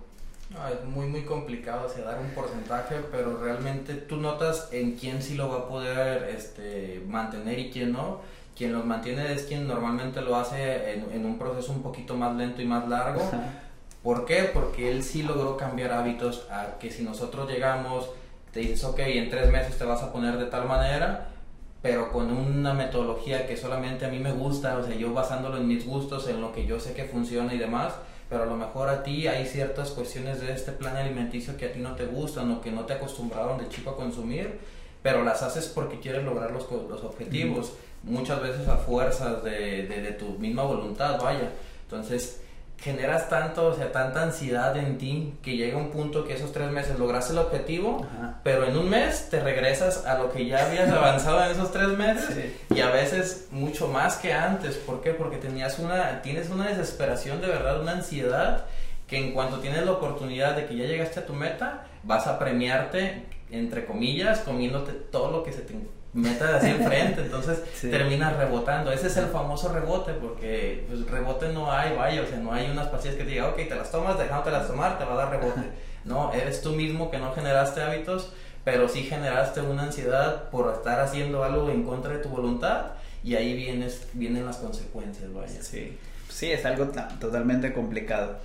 Es 0.49 0.85
muy, 0.85 1.07
muy 1.07 1.21
complicado 1.21 1.87
o 1.87 2.01
dar 2.01 2.19
un 2.19 2.29
porcentaje, 2.31 2.95
pero 3.11 3.37
realmente 3.37 3.95
tú 3.95 4.17
notas 4.17 4.69
en 4.71 4.95
quién 4.95 5.21
sí 5.21 5.35
lo 5.35 5.49
va 5.49 5.57
a 5.59 5.67
poder 5.67 6.29
este, 6.29 7.03
mantener 7.07 7.59
y 7.59 7.71
quién 7.71 7.93
no. 7.93 8.21
Quien 8.55 8.71
lo 8.71 8.83
mantiene 8.83 9.33
es 9.33 9.43
quien 9.43 9.67
normalmente 9.67 10.21
lo 10.21 10.35
hace 10.35 10.93
en, 10.93 11.25
un 11.25 11.39
proceso 11.39 11.71
un 11.71 11.81
poquito 11.81 12.15
más 12.15 12.35
lento 12.35 12.61
y 12.61 12.65
más 12.65 12.87
largo. 12.87 13.21
¿Por 14.03 14.25
qué? 14.25 14.51
Porque 14.53 14.91
él 14.91 15.01
sí 15.01 15.23
logró 15.23 15.57
cambiar 15.57 15.91
hábitos 15.91 16.45
a 16.51 16.77
que 16.77 16.91
si 16.91 17.03
nosotros 17.03 17.49
llegamos, 17.49 18.09
te 18.51 18.59
dices, 18.59 18.83
ok, 18.83 18.99
en 18.99 19.29
tres 19.31 19.49
meses 19.51 19.77
te 19.77 19.85
vas 19.85 20.03
a 20.03 20.11
poner 20.11 20.37
de 20.37 20.45
tal 20.45 20.67
manera, 20.67 21.29
pero 21.81 22.11
con 22.11 22.31
una 22.31 22.73
metodología 22.73 23.47
que 23.47 23.57
solamente 23.57 24.05
a 24.05 24.09
mí 24.09 24.19
me 24.19 24.31
gusta, 24.31 24.77
o 24.77 24.85
sea, 24.85 24.95
yo 24.95 25.13
basándolo 25.13 25.57
en 25.57 25.67
mis 25.67 25.85
gustos, 25.87 26.27
en 26.27 26.39
lo 26.39 26.53
que 26.53 26.67
yo 26.67 26.79
sé 26.79 26.93
que 26.93 27.05
funciona 27.05 27.53
y 27.55 27.57
demás, 27.57 27.93
pero 28.33 28.45
a 28.45 28.47
lo 28.47 28.57
mejor 28.57 28.89
a 28.89 29.03
ti 29.03 29.27
hay 29.27 29.45
ciertas 29.45 29.91
cuestiones 29.91 30.41
de 30.41 30.51
este 30.51 30.71
plan 30.71 30.97
alimenticio 30.97 31.55
que 31.55 31.67
a 31.67 31.71
ti 31.71 31.79
no 31.79 31.93
te 31.93 32.07
gustan 32.07 32.51
o 32.51 32.61
que 32.61 32.71
no 32.71 32.83
te 32.85 32.93
acostumbraron 32.93 33.59
de 33.59 33.69
chico 33.69 33.91
a 33.91 33.95
consumir, 33.95 34.57
pero 35.03 35.23
las 35.23 35.43
haces 35.43 35.67
porque 35.67 35.99
quieres 35.99 36.23
lograr 36.23 36.49
los, 36.49 36.69
los 36.89 37.03
objetivos, 37.03 37.73
muchas 38.01 38.41
veces 38.41 38.67
a 38.67 38.77
fuerzas 38.77 39.43
de, 39.43 39.85
de, 39.85 40.01
de 40.01 40.11
tu 40.13 40.29
misma 40.39 40.63
voluntad, 40.63 41.21
vaya. 41.21 41.51
Entonces, 41.83 42.41
generas 42.79 43.29
tanto, 43.29 43.67
o 43.67 43.73
sea, 43.73 43.91
tanta 43.91 44.23
ansiedad 44.23 44.75
en 44.75 44.97
ti 44.97 45.35
que 45.41 45.55
llega 45.55 45.77
un 45.77 45.89
punto 45.89 46.25
que 46.25 46.33
esos 46.33 46.51
tres 46.51 46.69
meses 46.69 46.99
lograste 46.99 47.31
el 47.31 47.39
objetivo, 47.39 48.05
pero 48.43 48.65
en 48.65 48.77
un 48.77 48.89
mes 48.89 49.29
te 49.29 49.39
regresas 49.39 50.05
a 50.05 50.17
lo 50.17 50.31
que 50.31 50.45
ya 50.45 50.65
habías 50.65 50.89
avanzado 50.91 51.45
en 51.45 51.51
esos 51.51 51.71
tres 51.71 51.89
meses 51.89 52.53
y 52.69 52.81
a 52.81 52.89
veces 52.89 53.47
mucho 53.51 53.87
más 53.87 54.17
que 54.17 54.33
antes. 54.33 54.75
¿Por 54.75 55.01
qué? 55.01 55.11
Porque 55.11 55.37
tenías 55.37 55.79
una, 55.79 56.21
tienes 56.21 56.49
una 56.49 56.67
desesperación 56.67 57.39
de 57.39 57.47
verdad, 57.47 57.81
una 57.81 57.93
ansiedad 57.93 58.65
que 59.07 59.17
en 59.17 59.31
cuanto 59.33 59.59
tienes 59.59 59.85
la 59.85 59.93
oportunidad 59.93 60.55
de 60.55 60.65
que 60.65 60.75
ya 60.75 60.85
llegaste 60.85 61.21
a 61.21 61.25
tu 61.25 61.33
meta, 61.33 61.85
vas 62.03 62.27
a 62.27 62.37
premiarte, 62.37 63.23
entre 63.49 63.85
comillas, 63.85 64.39
comiéndote 64.39 64.91
todo 64.91 65.31
lo 65.31 65.43
que 65.43 65.53
se 65.53 65.61
te 65.61 65.73
meta 66.13 66.57
así 66.57 66.67
enfrente, 66.69 67.21
entonces 67.21 67.61
termina 67.81 68.31
rebotando. 68.31 68.91
Ese 68.91 69.07
es 69.07 69.17
el 69.17 69.25
famoso 69.25 69.69
rebote, 69.69 70.13
porque 70.13 70.85
pues, 70.87 71.05
rebote 71.07 71.49
no 71.49 71.71
hay, 71.71 71.95
vaya, 71.95 72.21
o 72.21 72.25
sea, 72.25 72.37
no 72.37 72.53
hay 72.53 72.69
unas 72.69 72.87
pastillas 72.87 73.15
que 73.17 73.23
te 73.23 73.31
digan, 73.31 73.47
ok, 73.47 73.55
te 73.55 73.75
las 73.75 73.91
tomas, 73.91 74.17
las 74.17 74.67
tomar, 74.67 74.97
te 74.97 75.05
va 75.05 75.13
a 75.13 75.17
dar 75.17 75.29
rebote. 75.31 75.61
No, 76.03 76.33
eres 76.33 76.61
tú 76.61 76.71
mismo 76.71 77.09
que 77.09 77.17
no 77.17 77.31
generaste 77.31 77.81
hábitos, 77.81 78.33
pero 78.65 78.89
sí 78.89 79.03
generaste 79.03 79.61
una 79.61 79.83
ansiedad 79.83 80.49
por 80.49 80.73
estar 80.73 80.99
haciendo 80.99 81.45
algo 81.45 81.69
en 81.69 81.83
contra 81.83 82.11
de 82.11 82.19
tu 82.19 82.27
voluntad 82.27 82.87
y 83.23 83.35
ahí 83.35 83.55
vienes, 83.55 84.05
vienen 84.11 84.45
las 84.45 84.57
consecuencias, 84.57 85.33
vaya. 85.33 85.63
Sí, 85.63 85.97
sí, 86.27 86.51
es 86.51 86.65
algo 86.65 86.91
totalmente 87.21 87.71
complicado. 87.71 88.35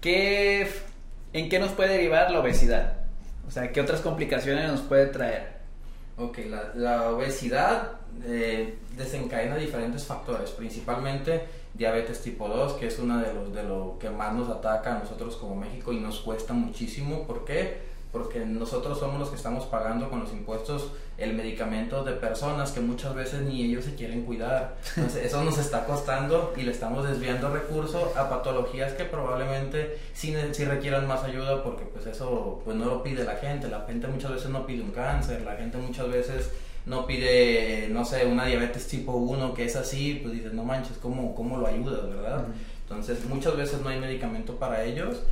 ¿Qué 0.00 0.68
¿en 1.32 1.48
qué 1.48 1.58
nos 1.58 1.72
puede 1.72 1.90
derivar 1.90 2.30
la 2.30 2.40
obesidad? 2.40 2.94
O 3.46 3.50
sea, 3.50 3.72
¿qué 3.72 3.80
otras 3.80 4.00
complicaciones 4.00 4.70
nos 4.70 4.80
puede 4.82 5.06
traer? 5.06 5.61
Ok, 6.18 6.38
la, 6.74 7.10
obesidad 7.10 7.92
eh, 8.24 8.78
desencadena 8.96 9.56
diferentes 9.56 10.04
factores, 10.04 10.50
principalmente 10.50 11.46
diabetes 11.74 12.20
tipo 12.20 12.48
2, 12.48 12.74
que 12.74 12.88
es 12.88 12.98
uno 12.98 13.18
de 13.18 13.32
los 13.32 13.52
de 13.52 13.62
lo 13.62 13.96
que 13.98 14.10
más 14.10 14.34
nos 14.34 14.50
ataca 14.50 14.94
a 14.94 14.98
nosotros 14.98 15.36
como 15.36 15.56
México 15.56 15.92
y 15.92 16.00
nos 16.00 16.20
cuesta 16.20 16.52
muchísimo. 16.52 17.26
¿Por 17.26 17.44
qué? 17.44 17.91
Porque 18.12 18.40
nosotros 18.40 18.98
somos 18.98 19.18
los 19.18 19.30
que 19.30 19.36
estamos 19.36 19.64
pagando 19.64 20.10
con 20.10 20.20
los 20.20 20.32
impuestos 20.32 20.92
el 21.16 21.32
medicamento 21.32 22.04
de 22.04 22.12
personas 22.12 22.70
que 22.72 22.80
muchas 22.80 23.14
veces 23.14 23.40
ni 23.40 23.64
ellos 23.64 23.86
se 23.86 23.94
quieren 23.94 24.24
cuidar. 24.24 24.76
Entonces 24.96 25.24
eso 25.24 25.42
nos 25.42 25.56
está 25.56 25.86
costando 25.86 26.52
y 26.56 26.62
le 26.62 26.72
estamos 26.72 27.08
desviando 27.08 27.48
recursos 27.48 28.14
a 28.16 28.28
patologías 28.28 28.92
que 28.92 29.04
probablemente 29.04 29.98
sí, 30.12 30.34
sí, 30.52 30.64
requieran 30.66 31.08
más 31.08 31.24
ayuda 31.24 31.64
porque 31.64 31.84
pues 31.84 32.06
eso 32.06 32.60
pues 32.64 32.76
no 32.76 32.84
lo 32.84 33.02
pide 33.02 33.24
la 33.24 33.36
gente. 33.36 33.68
La 33.68 33.86
gente 33.86 34.06
muchas 34.08 34.32
veces 34.32 34.50
no 34.50 34.66
pide 34.66 34.82
un 34.82 34.90
cáncer, 34.90 35.40
la 35.42 35.56
gente 35.56 35.78
muchas 35.78 36.08
veces 36.08 36.50
no 36.84 37.06
pide, 37.06 37.88
no 37.90 38.04
sé, 38.04 38.26
una 38.26 38.44
diabetes 38.44 38.88
tipo 38.88 39.12
1 39.12 39.54
que 39.54 39.64
es 39.64 39.76
así, 39.76 40.20
pues 40.22 40.34
dices, 40.34 40.52
no 40.52 40.64
manches, 40.64 40.98
¿cómo, 40.98 41.34
cómo 41.34 41.56
lo 41.56 41.66
ayudas, 41.66 42.08
verdad? 42.08 42.44
Entonces 42.82 43.24
muchas 43.24 43.56
veces 43.56 43.80
no 43.80 43.88
hay 43.88 43.98
medicamento 43.98 44.56
para 44.56 44.84
ellos 44.84 45.22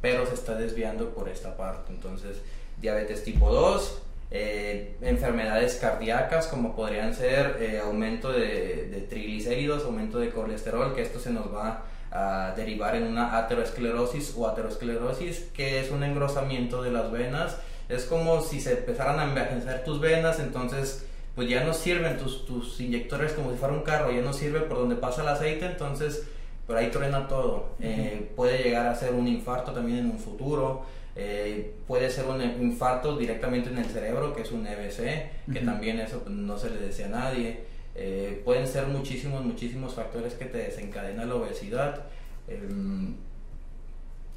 pero 0.00 0.26
se 0.26 0.34
está 0.34 0.54
desviando 0.54 1.10
por 1.10 1.28
esta 1.28 1.56
parte. 1.56 1.92
Entonces, 1.92 2.38
diabetes 2.80 3.22
tipo 3.24 3.50
2, 3.50 4.02
eh, 4.32 4.96
enfermedades 5.02 5.76
cardíacas 5.76 6.46
como 6.46 6.76
podrían 6.76 7.14
ser 7.14 7.56
eh, 7.60 7.80
aumento 7.80 8.30
de, 8.30 9.06
triglicéridos, 9.08 9.84
aumento 9.84 10.18
de 10.18 10.30
colesterol, 10.30 10.94
que 10.94 11.02
esto 11.02 11.18
se 11.18 11.30
nos 11.30 11.52
va 11.52 11.84
a 12.12 12.54
derivar 12.56 12.96
en 12.96 13.04
una 13.04 13.36
aterosclerosis 13.38 14.34
o 14.36 14.48
aterosclerosis, 14.48 15.48
que 15.54 15.80
es 15.80 15.90
un 15.90 16.02
engrosamiento 16.02 16.82
de 16.82 16.92
las 16.92 17.10
venas. 17.10 17.56
Es 17.88 18.04
como 18.04 18.40
si 18.40 18.60
se 18.60 18.78
empezaran 18.78 19.18
a 19.18 19.24
envejecer 19.24 19.84
tus 19.84 20.00
venas, 20.00 20.38
entonces 20.38 21.06
pues 21.34 21.48
ya 21.48 21.64
no 21.64 21.72
sirven 21.72 22.18
tus, 22.18 22.44
tus 22.46 22.80
inyectores 22.80 23.32
como 23.32 23.50
si 23.50 23.56
fuera 23.56 23.74
un 23.74 23.82
carro, 23.82 24.12
ya 24.12 24.20
no 24.20 24.32
sirve 24.32 24.60
por 24.60 24.78
donde 24.78 24.96
pasa 24.96 25.22
el 25.22 25.28
aceite, 25.28 25.66
entonces 25.66 26.24
pero 26.70 26.78
ahí 26.78 26.90
truena 26.92 27.26
todo. 27.26 27.70
Eh, 27.80 28.30
puede 28.36 28.62
llegar 28.62 28.86
a 28.86 28.94
ser 28.94 29.12
un 29.12 29.26
infarto 29.26 29.72
también 29.72 29.98
en 29.98 30.06
un 30.06 30.20
futuro. 30.20 30.84
Eh, 31.16 31.74
puede 31.88 32.08
ser 32.08 32.26
un 32.26 32.40
infarto 32.40 33.16
directamente 33.16 33.70
en 33.70 33.78
el 33.78 33.86
cerebro, 33.86 34.32
que 34.36 34.42
es 34.42 34.52
un 34.52 34.64
EBC, 34.64 35.52
que 35.52 35.60
también 35.64 35.98
eso 35.98 36.20
pues, 36.20 36.32
no 36.32 36.56
se 36.56 36.70
le 36.70 36.76
desea 36.76 37.06
a 37.06 37.08
nadie. 37.08 37.64
Eh, 37.96 38.40
pueden 38.44 38.68
ser 38.68 38.86
muchísimos, 38.86 39.44
muchísimos 39.44 39.94
factores 39.94 40.34
que 40.34 40.44
te 40.44 40.58
desencadenan 40.58 41.28
la 41.28 41.34
obesidad. 41.34 42.02
Em, 42.46 43.16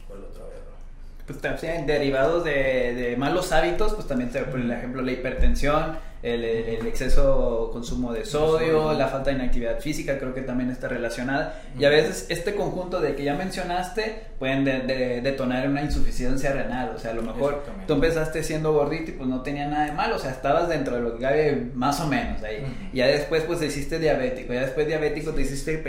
¿Cuál 0.08 0.24
otra 0.24 0.46
vez? 0.46 0.54
Pues 1.28 1.40
también 1.40 1.86
derivados 1.86 2.44
de, 2.44 2.96
de, 2.96 3.16
malos 3.16 3.52
hábitos, 3.52 3.94
pues 3.94 4.08
también, 4.08 4.32
por 4.32 4.60
ejemplo, 4.60 5.04
la 5.04 5.12
hipertensión, 5.12 6.00
el, 6.24 6.44
el, 6.46 6.88
exceso 6.88 7.70
consumo 7.74 8.14
de 8.14 8.24
sodio, 8.24 8.94
la 8.94 9.10
falta 9.10 9.30
de 9.30 9.36
inactividad 9.36 9.80
física, 9.80 10.18
creo 10.18 10.34
que 10.34 10.42
también 10.42 10.72
está 10.72 10.88
relacionada. 10.88 11.62
Y 11.78 11.84
a 11.84 11.90
veces 11.90 12.28
este 12.30 12.56
conjunto 12.56 13.02
de 13.02 13.14
que 13.16 13.26
ya 13.26 13.36
mencionaste 13.36 14.34
pueden 14.40 14.64
detonar 14.64 15.68
una 15.68 15.82
insuficiencia 15.82 16.54
renal. 16.54 16.94
O 16.96 17.00
sea, 17.00 17.12
a 17.12 17.14
lo 17.14 17.24
mejor 17.24 17.64
tú 17.88 17.94
empezaste 17.94 18.42
siendo 18.44 18.74
gordito 18.74 19.12
y 19.12 19.14
pues 19.16 19.30
no 19.30 19.42
tenía 19.42 19.68
nada 19.68 19.86
de 19.86 19.92
mal, 19.92 20.12
o 20.14 20.20
sea, 20.20 20.32
estabas 20.32 20.70
dentro 20.70 20.96
de 20.96 21.02
lo 21.02 21.16
que 21.16 21.22
cabe 21.22 21.68
más 21.74 22.00
o 22.00 22.08
menos 22.08 22.42
ahí. 22.44 22.64
Y 22.94 22.98
ya 22.98 23.08
después 23.08 23.44
pues 23.44 23.60
te 23.60 23.66
hiciste 23.66 24.00
diabético, 24.00 24.54
ya 24.54 24.62
después 24.62 24.88
diabético 24.88 25.32
te 25.32 25.42
hiciste 25.42 25.84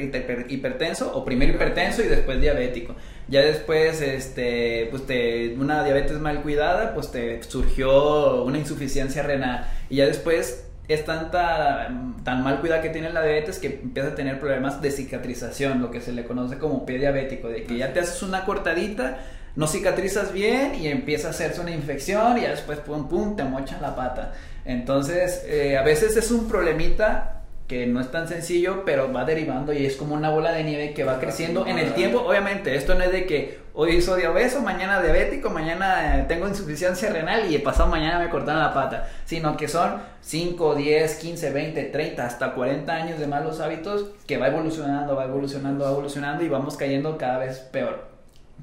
hipertenso 0.49 1.16
o 1.16 1.25
primero 1.25 1.53
hipertenso 1.53 2.03
y 2.03 2.07
después 2.07 2.40
diabético. 2.40 2.97
Ya 3.28 3.40
después, 3.40 4.00
este, 4.00 4.88
pues 4.90 5.06
te, 5.06 5.54
una 5.54 5.82
diabetes 5.82 6.18
mal 6.18 6.42
cuidada, 6.42 6.94
pues 6.94 7.10
te 7.10 7.42
surgió 7.42 8.44
una 8.44 8.58
insuficiencia 8.58 9.22
renal. 9.22 9.66
Y 9.88 9.96
ya 9.96 10.06
después 10.06 10.66
es 10.88 11.04
tanta, 11.04 11.88
tan 12.24 12.44
mal 12.44 12.60
cuidada 12.60 12.82
que 12.82 12.90
tiene 12.90 13.10
la 13.10 13.22
diabetes 13.22 13.58
que 13.58 13.80
empieza 13.82 14.10
a 14.10 14.14
tener 14.14 14.38
problemas 14.38 14.82
de 14.82 14.90
cicatrización, 14.90 15.80
lo 15.80 15.90
que 15.90 16.00
se 16.00 16.12
le 16.12 16.24
conoce 16.24 16.58
como 16.58 16.84
pie 16.84 16.98
diabético, 16.98 17.48
de 17.48 17.64
que 17.64 17.78
ya 17.78 17.92
te 17.92 18.00
haces 18.00 18.22
una 18.22 18.44
cortadita, 18.44 19.18
no 19.56 19.66
cicatrizas 19.66 20.32
bien 20.32 20.74
y 20.74 20.88
empieza 20.88 21.28
a 21.28 21.30
hacerse 21.30 21.60
una 21.60 21.70
infección 21.70 22.38
y 22.38 22.42
ya 22.42 22.50
después 22.50 22.80
pum 22.80 23.08
pum 23.08 23.37
te 23.37 23.44
mochan 23.44 23.80
la 23.80 23.96
pata. 23.96 24.32
Entonces, 24.64 25.44
eh, 25.46 25.78
a 25.78 25.82
veces 25.82 26.16
es 26.16 26.30
un 26.30 26.48
problemita 26.48 27.43
que 27.66 27.87
no 27.87 28.00
es 28.00 28.11
tan 28.11 28.29
sencillo, 28.29 28.85
pero 28.85 29.11
va 29.11 29.24
derivando 29.24 29.72
y 29.72 29.87
es 29.87 29.96
como 29.96 30.14
una 30.14 30.29
bola 30.29 30.53
de 30.53 30.64
nieve 30.64 30.92
que 30.92 31.03
va 31.03 31.18
creciendo 31.18 31.66
en 31.66 31.79
el 31.79 31.94
tiempo. 31.94 32.20
Obviamente, 32.20 32.77
esto 32.77 32.94
no 32.94 33.05
es 33.05 33.11
de 33.11 33.24
que 33.24 33.59
hoy 33.72 34.03
soy 34.03 34.24
obeso, 34.24 34.61
mañana 34.61 35.00
diabético, 35.00 35.48
mañana 35.48 36.18
eh, 36.18 36.24
tengo 36.29 36.46
insuficiencia 36.46 37.11
renal 37.11 37.50
y 37.50 37.57
pasado 37.59 37.88
mañana 37.88 38.18
me 38.18 38.29
cortaron 38.29 38.61
la 38.61 38.74
pata, 38.74 39.09
sino 39.24 39.57
que 39.57 39.68
son 39.68 40.03
5, 40.20 40.74
10, 40.74 41.14
15, 41.14 41.50
20, 41.50 41.85
30, 41.85 42.27
hasta 42.27 42.53
40 42.53 42.92
años 42.92 43.18
de 43.18 43.27
malos 43.27 43.61
hábitos 43.61 44.11
que 44.27 44.37
va 44.37 44.48
evolucionando, 44.48 45.16
va 45.16 45.24
evolucionando, 45.24 45.87
va 45.87 45.90
evolucionando 45.92 46.44
y 46.44 46.48
vamos 46.48 46.77
cayendo 46.77 47.16
cada 47.16 47.38
vez 47.38 47.61
peor. 47.61 48.09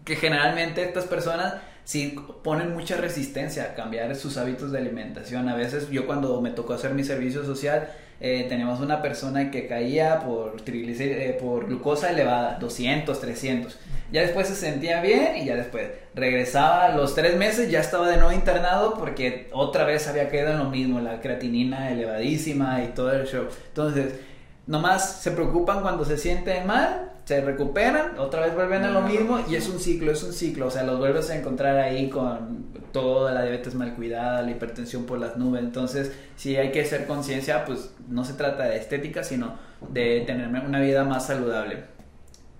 Que 0.06 0.16
generalmente 0.16 0.84
estas 0.84 1.06
personas 1.06 1.56
sí 1.86 2.16
ponen 2.44 2.74
mucha 2.74 2.98
resistencia 2.98 3.64
a 3.64 3.74
cambiar 3.74 4.16
sus 4.16 4.38
hábitos 4.38 4.72
de 4.72 4.78
alimentación. 4.78 5.50
A 5.50 5.56
veces 5.56 5.90
yo 5.90 6.06
cuando 6.06 6.40
me 6.40 6.52
tocó 6.52 6.74
hacer 6.74 6.94
mi 6.94 7.04
servicio 7.04 7.44
social, 7.44 7.90
eh, 8.22 8.46
teníamos 8.48 8.80
una 8.80 9.02
persona 9.02 9.50
que 9.50 9.68
caía 9.68 10.20
por, 10.20 10.62
eh, 10.68 11.38
por 11.42 11.66
glucosa 11.66 12.12
elevada, 12.12 12.58
200, 12.60 13.20
300. 13.20 13.80
Ya 14.12 14.22
después 14.22 14.48
se 14.48 14.56
sentía 14.56 15.02
bien 15.02 15.38
y 15.38 15.46
ya 15.46 15.56
después 15.56 15.88
regresaba 16.14 16.86
a 16.86 16.96
los 16.96 17.16
tres 17.16 17.38
meses, 17.38 17.72
ya 17.72 17.80
estaba 17.80 18.10
de 18.10 18.18
nuevo 18.18 18.32
internado 18.32 18.96
porque 18.96 19.48
otra 19.54 19.86
vez 19.86 20.08
había 20.08 20.30
quedado 20.30 20.54
en 20.54 20.60
lo 20.60 20.70
mismo, 20.70 21.00
la 21.00 21.22
creatinina 21.22 21.92
elevadísima 21.92 22.84
y 22.84 22.88
todo 22.90 23.12
el 23.14 23.26
show. 23.26 23.48
Entonces, 23.70 24.14
nomás 24.68 25.22
se 25.22 25.32
preocupan 25.32 25.82
cuando 25.82 26.06
se 26.06 26.18
sienten 26.18 26.68
mal, 26.68 27.12
se 27.26 27.42
recuperan, 27.42 28.20
otra 28.20 28.42
vez 28.42 28.56
vuelven 28.56 28.84
a 28.84 28.92
lo 28.92 29.02
mismo 29.02 29.40
y 29.48 29.56
es 29.56 29.70
un 29.70 29.80
ciclo, 29.80 30.12
es 30.12 30.24
un 30.24 30.34
ciclo, 30.34 30.68
o 30.68 30.72
sea, 30.72 30.84
los 30.84 31.00
vuelves 31.00 31.30
a 31.30 31.36
encontrar 31.36 31.78
ahí 31.78 32.10
con 32.10 32.72
toda 32.92 33.32
la 33.32 33.44
diabetes 33.44 33.74
mal 33.74 33.96
cuidada, 33.96 34.42
la 34.42 34.52
hipertensión 34.52 35.06
por 35.06 35.20
las 35.20 35.38
nubes, 35.38 35.62
entonces 35.62 36.12
si 36.36 36.58
hay 36.58 36.72
que 36.72 36.82
hacer 36.82 37.08
conciencia, 37.08 37.66
pues 37.66 37.92
no 38.08 38.26
se 38.26 38.34
trata 38.34 38.64
de 38.64 38.78
estética, 38.78 39.24
sino 39.24 39.56
de 39.90 40.24
tener 40.26 40.48
una 40.48 40.80
vida 40.80 41.04
más 41.04 41.28
saludable, 41.28 41.84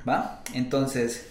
¿va? 0.08 0.42
Entonces... 0.54 1.28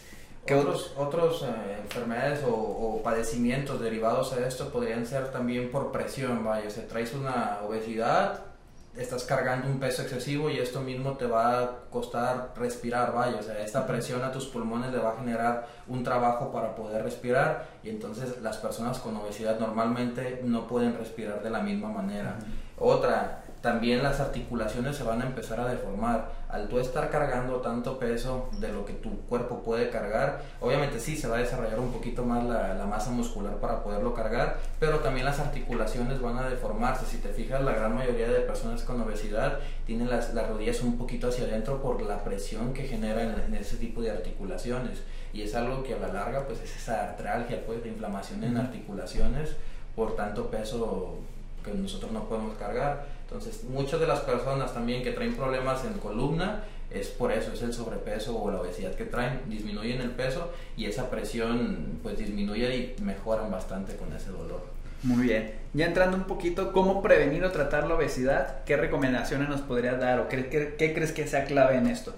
¿Qué 0.47 0.55
otros, 0.55 0.95
otros 0.97 1.43
eh, 1.43 1.79
enfermedades 1.83 2.43
o, 2.45 2.51
o, 2.51 3.03
padecimientos 3.03 3.81
derivados 3.81 4.33
a 4.33 4.47
esto 4.47 4.71
podrían 4.71 5.07
ser 5.07 5.31
también 5.31 5.71
por 5.71 5.93
presión, 5.93 6.45
vaya, 6.45 6.67
o 6.67 6.71
sea, 6.71 6.89
traes 6.89 7.13
una 7.13 7.59
obesidad, 7.63 8.50
estás 8.97 9.25
cargando 9.25 9.69
un 9.69 9.79
peso 9.79 10.03
excesivo 10.03 10.51
y 10.51 10.59
esto 10.59 10.81
mismo 10.81 11.17
te 11.17 11.27
va 11.27 11.61
a 11.61 11.71
costar 11.91 12.53
respirar, 12.57 13.13
vaya, 13.15 13.39
o 13.39 13.43
sea, 13.43 13.61
esta 13.61 13.87
presión 13.87 14.23
a 14.25 14.33
tus 14.33 14.47
pulmones 14.47 14.91
le 14.91 14.99
va 14.99 15.13
a 15.13 15.17
generar 15.17 15.69
un 15.87 16.03
trabajo 16.03 16.51
para 16.51 16.75
poder 16.75 17.05
respirar 17.05 17.69
y 17.83 17.91
entonces 17.91 18.41
las 18.43 18.57
personas 18.59 18.99
con 18.99 19.17
obesidad 19.17 19.59
normalmente 19.61 20.41
no 20.45 20.67
pueden 20.67 20.97
respirar 20.99 21.43
de 21.43 21.51
la 21.51 21.61
misma 21.61 21.89
manera. 21.89 22.37
Otra, 22.79 23.40
también 23.61 24.03
las 24.03 24.21
articulaciones 24.21 24.97
se 24.97 25.03
van 25.03 25.21
a 25.21 25.27
empezar 25.27 25.61
a 25.61 25.69
deformar. 25.69 26.33
Al 26.49 26.69
tú 26.69 26.79
estar 26.79 27.11
cargando 27.11 27.57
tanto 27.57 27.99
peso 27.99 28.49
de 28.59 28.73
lo 28.73 28.85
que 28.85 28.95
tu 28.95 29.21
cuerpo 29.23 29.63
puede 29.63 29.91
cargar, 29.91 30.43
obviamente 30.61 30.99
sí 30.99 31.17
se 31.17 31.29
va 31.29 31.37
a 31.37 31.41
desarrollar 31.41 31.79
un 31.79 31.93
poquito 31.93 32.25
más 32.25 32.43
la, 32.45 32.87
masa 32.87 33.11
muscular 33.11 33.57
para 33.57 33.85
poderlo 33.85 34.15
cargar, 34.15 34.57
pero 34.81 34.99
también 35.01 35.27
las 35.27 35.39
articulaciones 35.39 36.21
van 36.21 36.39
a 36.39 36.49
deformarse. 36.49 37.05
Si 37.07 37.19
te 37.19 37.29
fijas, 37.29 37.63
la 37.63 37.73
gran 37.73 37.95
mayoría 37.95 38.29
de 38.29 38.41
personas 38.41 38.83
con 38.83 39.01
obesidad 39.03 39.59
tienen 39.87 40.09
las, 40.09 40.35
rodillas 40.49 40.81
un 40.81 40.97
poquito 40.97 41.29
hacia 41.29 41.45
adentro 41.45 41.83
por 41.83 42.01
la 42.03 42.25
presión 42.25 42.73
que 42.73 42.85
genera 42.85 43.23
en, 43.23 43.55
ese 43.55 43.77
tipo 43.77 44.01
de 44.01 44.11
articulaciones. 44.11 45.03
Y 45.33 45.43
es 45.43 45.55
algo 45.55 45.85
que 45.85 45.95
a 45.95 45.99
la 45.99 46.09
larga 46.09 46.47
pues 46.47 46.61
es 46.63 46.77
esa 46.77 47.11
artralgia, 47.11 47.65
pues 47.65 47.83
de 47.85 47.91
inflamación 47.91 48.43
en 48.43 48.57
articulaciones 48.57 49.55
por 49.95 50.17
tanto 50.17 50.51
peso 50.51 51.19
que 51.65 51.73
nosotros 51.73 52.11
no 52.11 52.25
podemos 52.25 52.57
cargar. 52.57 53.20
Entonces, 53.31 53.63
muchas 53.63 54.01
de 54.01 54.09
las 54.09 54.21
personas 54.21 54.75
también 54.75 55.05
que 55.05 55.13
traen 55.13 55.37
problemas 55.37 55.85
en 55.85 55.93
columna 55.95 56.65
es 56.91 57.07
por 57.07 57.31
eso, 57.31 57.53
es 57.53 57.63
el 57.63 57.73
sobrepeso 57.73 58.37
o 58.37 58.51
la 58.51 58.61
obesidad 58.61 58.93
que 58.97 59.05
traen, 59.05 59.43
disminuyen 59.47 60.01
el 60.01 60.11
peso 60.11 60.51
y 60.77 60.87
esa 60.87 61.09
presión 61.09 62.01
pues 62.03 62.19
disminuye 62.19 62.77
y 62.99 63.03
mejoran 63.03 63.49
bastante 63.49 63.95
con 63.95 64.13
ese 64.13 64.31
dolor. 64.31 64.63
Muy 65.05 65.29
bien. 65.29 65.55
Ya 65.75 65.87
entrando 65.87 66.17
un 66.17 66.25
poquito, 66.25 66.73
¿cómo 66.73 67.03
prevenir 67.03 67.45
o 67.45 67.53
tratar 67.53 67.87
la 67.87 67.95
obesidad? 67.95 68.65
¿Qué 68.65 68.77
recomendaciones 68.77 69.49
nos 69.49 69.61
podrías 69.61 70.01
dar 70.01 70.19
o 70.19 70.29
qué, 70.29 70.49
qué, 70.49 70.75
qué 70.77 70.93
crees 70.93 71.13
que 71.13 71.29
sea 71.29 71.45
clave 71.45 71.77
en 71.77 71.87
esto? 71.87 72.13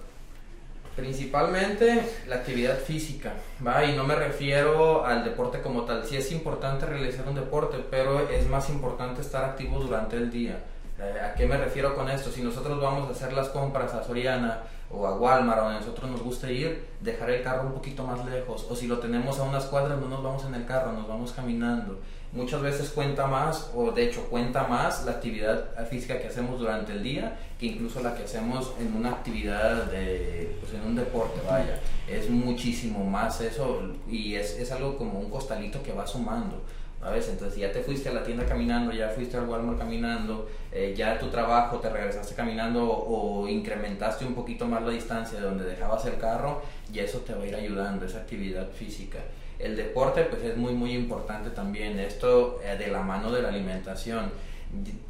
Principalmente 0.97 2.03
la 2.27 2.37
actividad 2.37 2.79
física, 2.79 3.35
¿va? 3.65 3.85
Y 3.85 3.95
no 3.95 4.05
me 4.05 4.15
refiero 4.15 5.05
al 5.05 5.25
deporte 5.25 5.61
como 5.61 5.83
tal. 5.83 6.07
Sí 6.07 6.17
es 6.17 6.33
importante 6.33 6.87
realizar 6.87 7.29
un 7.29 7.35
deporte, 7.35 7.79
pero 7.91 8.31
es 8.31 8.47
más 8.49 8.71
importante 8.71 9.21
estar 9.21 9.45
activo 9.45 9.79
durante 9.79 10.17
el 10.17 10.31
día. 10.31 10.59
¿A 11.03 11.35
qué 11.35 11.47
me 11.47 11.57
refiero 11.57 11.97
con 11.97 12.09
esto? 12.09 12.31
Si 12.31 12.43
nosotros 12.43 12.81
vamos 12.81 13.09
a 13.09 13.13
hacer 13.13 13.33
las 13.33 13.49
compras 13.49 13.93
a 13.93 14.05
Soriana 14.05 14.63
o 14.89 15.07
a 15.07 15.17
Walmart 15.19 15.63
o 15.63 15.67
a 15.67 15.73
nosotros 15.75 16.09
nos 16.09 16.23
gusta 16.23 16.51
ir, 16.51 16.85
dejar 17.01 17.31
el 17.31 17.43
carro 17.43 17.67
un 17.67 17.73
poquito 17.73 18.05
más 18.05 18.25
lejos. 18.25 18.67
O 18.71 18.77
si 18.77 18.87
lo 18.87 18.99
tenemos 18.99 19.39
a 19.41 19.43
unas 19.43 19.65
cuadras, 19.65 19.99
no 19.99 20.09
nos 20.09 20.23
vamos 20.23 20.45
en 20.45 20.55
el 20.55 20.65
carro, 20.65 20.93
nos 20.93 21.09
vamos 21.09 21.33
caminando. 21.33 21.99
Muchas 22.33 22.63
veces 22.63 22.91
cuenta 22.91 23.27
más, 23.27 23.71
o 23.75 23.91
de 23.91 24.05
hecho 24.05 24.25
cuenta 24.31 24.67
más 24.69 25.05
la 25.05 25.13
actividad 25.13 25.87
física 25.91 26.19
que 26.21 26.29
hacemos 26.29 26.59
durante 26.59 26.93
el 26.93 27.03
día 27.03 27.37
que 27.59 27.67
incluso 27.67 28.03
la 28.03 28.15
que 28.15 28.25
hacemos 28.25 28.73
en 28.81 28.95
una 28.97 29.11
actividad, 29.11 29.85
de, 29.85 30.57
pues 30.61 30.73
en 30.75 30.81
un 30.81 30.97
deporte, 30.97 31.41
vaya. 31.49 31.79
Es 32.09 32.29
muchísimo 32.29 33.05
más 33.05 33.41
eso 33.41 33.83
y 34.09 34.35
es, 34.35 34.59
es 34.59 34.73
algo 34.73 34.97
como 34.97 35.21
un 35.21 35.31
costalito 35.31 35.83
que 35.83 35.93
va 35.93 36.07
sumando. 36.07 36.63
¿Sabes? 37.03 37.29
Entonces 37.29 37.59
ya 37.59 37.73
te 37.73 37.83
fuiste 37.83 38.09
a 38.09 38.13
la 38.13 38.23
tienda 38.23 38.47
caminando, 38.47 38.93
ya 38.93 39.09
fuiste 39.09 39.37
al 39.37 39.49
Walmart 39.49 39.79
caminando, 39.79 40.49
eh, 40.71 40.95
ya 40.97 41.19
tu 41.19 41.29
trabajo 41.29 41.79
te 41.79 41.91
regresaste 41.91 42.35
caminando 42.35 42.89
o, 42.89 43.49
incrementaste 43.49 44.25
un 44.25 44.35
poquito 44.35 44.67
más 44.67 44.83
la 44.83 44.91
distancia 44.91 45.41
de 45.41 45.45
donde 45.45 45.65
dejabas 45.65 46.07
el 46.07 46.17
carro 46.19 46.63
y 46.93 47.01
eso 47.01 47.19
te 47.19 47.35
va 47.35 47.43
a 47.43 47.47
ir 47.47 47.57
ayudando, 47.57 48.07
esa 48.07 48.19
actividad 48.19 48.71
física. 48.71 49.19
El 49.59 49.77
deporte 49.77 50.23
pues 50.23 50.43
es 50.45 50.57
muy 50.57 50.75
muy 50.75 50.93
importante 50.93 51.51
también, 51.51 51.99
esto 51.99 52.61
eh, 52.65 52.77
de 52.77 52.89
la 52.89 53.03
mano 53.03 53.33
de 53.33 53.43
la 53.43 53.49
alimentación. 53.49 54.31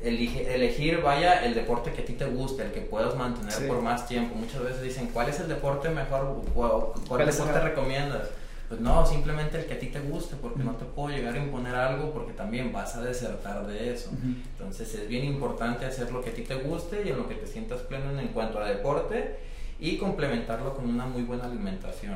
Elige, 0.02 0.52
elegir, 0.56 1.02
vaya, 1.02 1.44
el 1.44 1.54
deporte 1.54 1.92
que 1.92 2.02
a 2.02 2.04
ti 2.04 2.14
te 2.14 2.24
guste, 2.24 2.64
el 2.64 2.72
que 2.72 2.80
puedas 2.80 3.14
mantener 3.14 3.68
por 3.68 3.80
más 3.80 4.08
tiempo. 4.08 4.34
Muchas 4.34 4.64
veces 4.64 4.82
dicen, 4.82 5.10
¿cuál 5.12 5.28
es 5.28 5.38
el 5.38 5.46
deporte 5.46 5.88
mejor? 5.88 6.42
¿Cuál, 6.52 6.70
cuál 7.06 7.26
deporte 7.26 7.60
recomiendas? 7.60 8.28
Pues 8.72 8.80
no, 8.80 9.04
simplemente 9.04 9.58
el 9.58 9.66
que 9.66 9.74
a 9.74 9.78
ti 9.78 9.88
te 9.88 10.00
guste, 10.00 10.34
porque 10.36 10.64
no 10.64 10.72
te 10.76 10.86
puedo 10.86 11.14
llegar 11.14 11.34
a 11.34 11.38
imponer 11.38 11.74
algo 11.74 12.10
porque 12.10 12.32
también 12.32 12.72
vas 12.72 12.96
a 12.96 13.02
desertar 13.02 13.66
de 13.66 13.92
eso. 13.92 14.08
Entonces 14.52 14.94
es 14.94 15.06
bien 15.08 15.26
importante 15.26 15.84
hacer 15.84 16.10
lo 16.10 16.22
que 16.22 16.30
a 16.30 16.32
ti 16.32 16.40
te 16.40 16.54
guste 16.54 17.02
y 17.04 17.10
en 17.10 17.18
lo 17.18 17.28
que 17.28 17.34
te 17.34 17.46
sientas 17.46 17.82
pleno 17.82 18.18
en 18.18 18.28
cuanto 18.28 18.58
a 18.60 18.66
deporte 18.66 19.36
y 19.78 19.98
complementarlo 19.98 20.74
con 20.74 20.88
una 20.88 21.04
muy 21.04 21.20
buena 21.20 21.44
alimentación. 21.44 22.14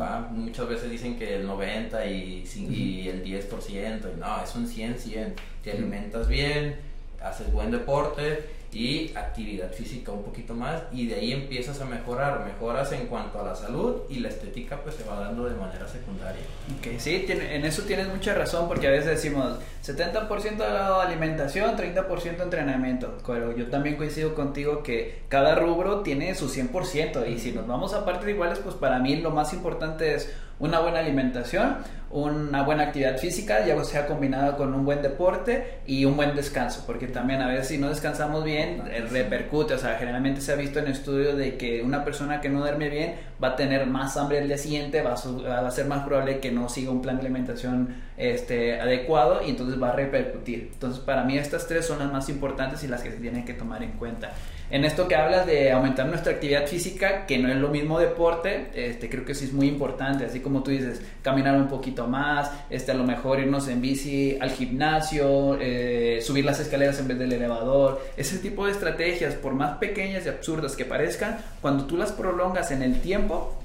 ¿va? 0.00 0.20
Muchas 0.30 0.68
veces 0.68 0.92
dicen 0.92 1.18
que 1.18 1.34
el 1.34 1.44
90 1.44 2.06
y, 2.06 2.44
y 2.70 3.08
el 3.08 3.24
10%, 3.24 4.14
y 4.14 4.20
no, 4.20 4.44
es 4.44 4.54
un 4.54 4.68
100, 4.68 4.98
100. 5.00 5.34
Te 5.64 5.72
alimentas 5.72 6.28
bien, 6.28 6.76
haces 7.20 7.52
buen 7.52 7.72
deporte 7.72 8.44
y 8.76 9.10
actividad 9.16 9.72
física 9.72 10.12
un 10.12 10.22
poquito 10.22 10.52
más 10.52 10.82
y 10.92 11.06
de 11.06 11.14
ahí 11.14 11.32
empiezas 11.32 11.80
a 11.80 11.86
mejorar, 11.86 12.44
mejoras 12.44 12.92
en 12.92 13.06
cuanto 13.06 13.40
a 13.40 13.44
la 13.44 13.54
salud 13.54 14.02
y 14.10 14.18
la 14.18 14.28
estética 14.28 14.82
pues 14.82 14.96
se 14.96 15.04
va 15.04 15.18
dando 15.18 15.48
de 15.48 15.54
manera 15.54 15.88
secundaria. 15.88 16.42
Ok, 16.78 16.98
sí, 16.98 17.24
en 17.26 17.64
eso 17.64 17.84
tienes 17.84 18.08
mucha 18.08 18.34
razón 18.34 18.68
porque 18.68 18.86
a 18.88 18.90
veces 18.90 19.06
decimos 19.06 19.58
70% 19.82 20.60
alimentación, 21.00 21.74
30% 21.74 22.42
entrenamiento, 22.42 23.16
pero 23.26 23.56
yo 23.56 23.68
también 23.68 23.96
coincido 23.96 24.34
contigo 24.34 24.82
que 24.82 25.22
cada 25.30 25.54
rubro 25.54 26.00
tiene 26.00 26.34
su 26.34 26.50
100% 26.50 27.30
y 27.30 27.38
si 27.38 27.52
nos 27.52 27.66
vamos 27.66 27.94
a 27.94 28.04
partes 28.04 28.28
iguales 28.28 28.58
pues 28.58 28.74
para 28.74 28.98
mí 28.98 29.16
lo 29.16 29.30
más 29.30 29.54
importante 29.54 30.14
es 30.14 30.30
una 30.58 30.80
buena 30.80 31.00
alimentación, 31.00 31.76
una 32.10 32.62
buena 32.62 32.84
actividad 32.84 33.18
física, 33.18 33.66
ya 33.66 33.82
sea 33.84 34.06
combinada 34.06 34.56
con 34.56 34.72
un 34.72 34.84
buen 34.84 35.02
deporte 35.02 35.80
y 35.86 36.04
un 36.04 36.16
buen 36.16 36.34
descanso, 36.34 36.84
porque 36.86 37.08
también 37.08 37.42
a 37.42 37.48
veces 37.48 37.68
si 37.68 37.78
no 37.78 37.88
descansamos 37.88 38.44
bien, 38.44 38.82
eh, 38.90 39.04
repercute, 39.10 39.74
o 39.74 39.78
sea, 39.78 39.96
generalmente 39.98 40.40
se 40.40 40.52
ha 40.52 40.56
visto 40.56 40.78
en 40.78 40.88
estudios 40.88 41.36
de 41.36 41.56
que 41.56 41.82
una 41.82 42.04
persona 42.04 42.40
que 42.40 42.48
no 42.48 42.60
duerme 42.60 42.88
bien 42.88 43.16
va 43.42 43.48
a 43.48 43.56
tener 43.56 43.86
más 43.86 44.16
hambre 44.16 44.38
el 44.38 44.48
día 44.48 44.58
siguiente, 44.58 45.02
va 45.02 45.14
a, 45.14 45.62
va 45.62 45.68
a 45.68 45.70
ser 45.70 45.86
más 45.86 46.04
probable 46.04 46.40
que 46.40 46.52
no 46.52 46.68
siga 46.68 46.90
un 46.90 47.02
plan 47.02 47.16
de 47.16 47.22
alimentación 47.22 48.05
este, 48.16 48.80
adecuado 48.80 49.42
y 49.44 49.50
entonces 49.50 49.80
va 49.80 49.90
a 49.90 49.92
repercutir. 49.92 50.70
Entonces, 50.72 51.00
para 51.00 51.24
mí 51.24 51.36
estas 51.38 51.66
tres 51.66 51.86
son 51.86 51.98
las 51.98 52.12
más 52.12 52.28
importantes 52.28 52.82
y 52.84 52.88
las 52.88 53.02
que 53.02 53.10
se 53.10 53.18
tienen 53.18 53.44
que 53.44 53.54
tomar 53.54 53.82
en 53.82 53.92
cuenta 53.92 54.32
en 54.68 54.84
esto 54.84 55.06
que 55.06 55.14
hablas 55.14 55.46
de 55.46 55.70
aumentar 55.70 56.06
nuestra 56.06 56.32
actividad 56.32 56.66
física, 56.66 57.24
que 57.26 57.38
no 57.38 57.48
es 57.48 57.56
lo 57.56 57.68
mismo 57.68 58.00
deporte, 58.00 58.66
este, 58.74 59.08
creo 59.08 59.24
que 59.24 59.34
sí 59.34 59.44
es 59.44 59.52
muy 59.52 59.68
importante, 59.68 60.24
así 60.24 60.40
como 60.40 60.64
tú 60.64 60.72
dices, 60.72 61.00
caminar 61.22 61.54
un 61.56 61.68
poquito 61.68 62.08
más, 62.08 62.50
este, 62.68 62.90
a 62.90 62.94
lo 62.94 63.04
mejor 63.04 63.38
irnos 63.38 63.68
en 63.68 63.80
bici 63.80 64.36
al 64.40 64.50
gimnasio, 64.50 65.56
eh, 65.60 66.18
subir 66.20 66.44
las 66.44 66.58
escaleras 66.58 66.98
en 66.98 67.06
vez 67.06 67.18
del 67.18 67.32
elevador, 67.32 68.04
ese 68.16 68.38
tipo 68.38 68.66
de 68.66 68.72
estrategias, 68.72 69.34
por 69.34 69.54
más 69.54 69.78
pequeñas 69.78 70.26
y 70.26 70.30
absurdas 70.30 70.74
que 70.74 70.84
parezcan, 70.84 71.38
cuando 71.60 71.84
tú 71.84 71.96
las 71.96 72.10
prolongas 72.10 72.72
en 72.72 72.82
el 72.82 73.00
tiempo, 73.00 73.56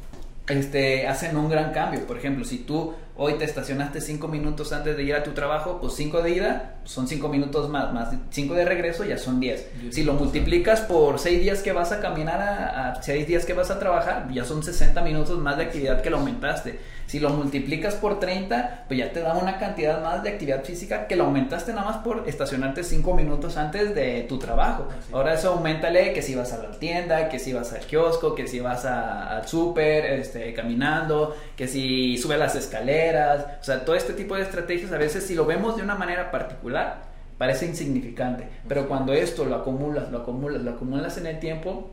este, 0.47 1.07
hacen 1.07 1.35
un 1.37 1.49
gran 1.49 1.71
cambio. 1.71 2.05
Por 2.05 2.17
ejemplo, 2.17 2.45
si 2.45 2.59
tú 2.59 2.93
hoy 3.17 3.35
te 3.35 3.45
estacionaste 3.45 4.01
5 4.01 4.27
minutos 4.27 4.73
antes 4.73 4.97
de 4.97 5.03
ir 5.03 5.15
a 5.15 5.23
tu 5.23 5.31
trabajo, 5.31 5.79
pues 5.79 5.93
5 5.93 6.21
de 6.21 6.31
ida 6.31 6.75
son 6.83 7.07
5 7.07 7.29
minutos 7.29 7.69
más, 7.69 7.93
más 7.93 8.09
5 8.29 8.53
de 8.53 8.65
regreso 8.65 9.05
ya 9.05 9.17
son 9.17 9.39
10. 9.39 9.71
Si 9.91 10.03
lo 10.03 10.13
multiplicas 10.13 10.81
por 10.81 11.19
6 11.19 11.41
días 11.41 11.61
que 11.61 11.71
vas 11.71 11.91
a 11.91 11.99
caminar 11.99 12.41
a, 12.41 13.01
6 13.01 13.27
días 13.27 13.45
que 13.45 13.53
vas 13.53 13.71
a 13.71 13.79
trabajar, 13.79 14.27
ya 14.31 14.45
son 14.45 14.63
60 14.63 15.01
minutos 15.01 15.37
más 15.39 15.57
de 15.57 15.63
actividad 15.63 16.01
que 16.01 16.09
lo 16.09 16.17
aumentaste. 16.17 16.79
Si 17.11 17.19
lo 17.19 17.29
multiplicas 17.29 17.95
por 17.95 18.21
30, 18.21 18.85
pues 18.87 18.97
ya 18.97 19.11
te 19.11 19.19
da 19.19 19.35
una 19.35 19.59
cantidad 19.59 20.01
más 20.01 20.23
de 20.23 20.29
actividad 20.29 20.63
física 20.63 21.07
que 21.07 21.17
lo 21.17 21.25
aumentaste 21.25 21.73
nada 21.73 21.91
más 21.91 21.97
por 21.97 22.23
estacionarte 22.25 22.85
5 22.85 23.13
minutos 23.15 23.57
antes 23.57 23.93
de 23.93 24.21
tu 24.29 24.39
trabajo. 24.39 24.87
Ahora 25.11 25.33
eso 25.33 25.49
aumentale 25.49 26.13
que 26.13 26.21
si 26.21 26.35
vas 26.35 26.53
a 26.53 26.63
la 26.63 26.71
tienda, 26.71 27.27
que 27.27 27.37
si 27.37 27.51
vas 27.51 27.73
al 27.73 27.81
kiosco, 27.81 28.33
que 28.33 28.47
si 28.47 28.61
vas 28.61 28.85
al 28.85 29.45
súper, 29.45 30.05
este, 30.05 30.53
caminando, 30.53 31.35
que 31.57 31.67
si 31.67 32.17
subes 32.17 32.39
las 32.39 32.55
escaleras, 32.55 33.10
o 33.15 33.63
sea, 33.63 33.85
todo 33.85 33.95
este 33.95 34.13
tipo 34.13 34.35
de 34.35 34.43
estrategias 34.43 34.91
a 34.91 34.97
veces 34.97 35.25
si 35.25 35.35
lo 35.35 35.45
vemos 35.45 35.77
de 35.77 35.83
una 35.83 35.95
manera 35.95 36.31
particular 36.31 37.03
parece 37.37 37.65
insignificante, 37.65 38.47
pero 38.67 38.87
cuando 38.87 39.13
esto 39.13 39.45
lo 39.45 39.55
acumulas, 39.55 40.11
lo 40.11 40.19
acumulas, 40.19 40.61
lo 40.61 40.71
acumulas 40.71 41.17
en 41.17 41.25
el 41.25 41.39
tiempo, 41.39 41.89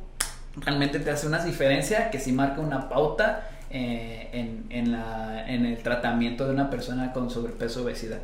realmente 0.57 1.01
te 1.01 1.11
hace 1.11 1.27
una 1.27 1.43
diferencia 1.43 2.11
que 2.11 2.19
si 2.19 2.33
marca 2.33 2.61
una 2.61 2.89
pauta 2.89 3.49
eh, 3.71 4.29
en, 4.33 4.65
en, 4.71 4.93
la, 4.93 5.45
en 5.49 5.67
el 5.67 5.79
tratamiento 5.79 6.47
de 6.47 6.53
una 6.53 6.71
persona 6.71 7.13
con 7.13 7.31
sobrepeso 7.31 7.81
o 7.81 7.85
obesidad. 7.85 8.19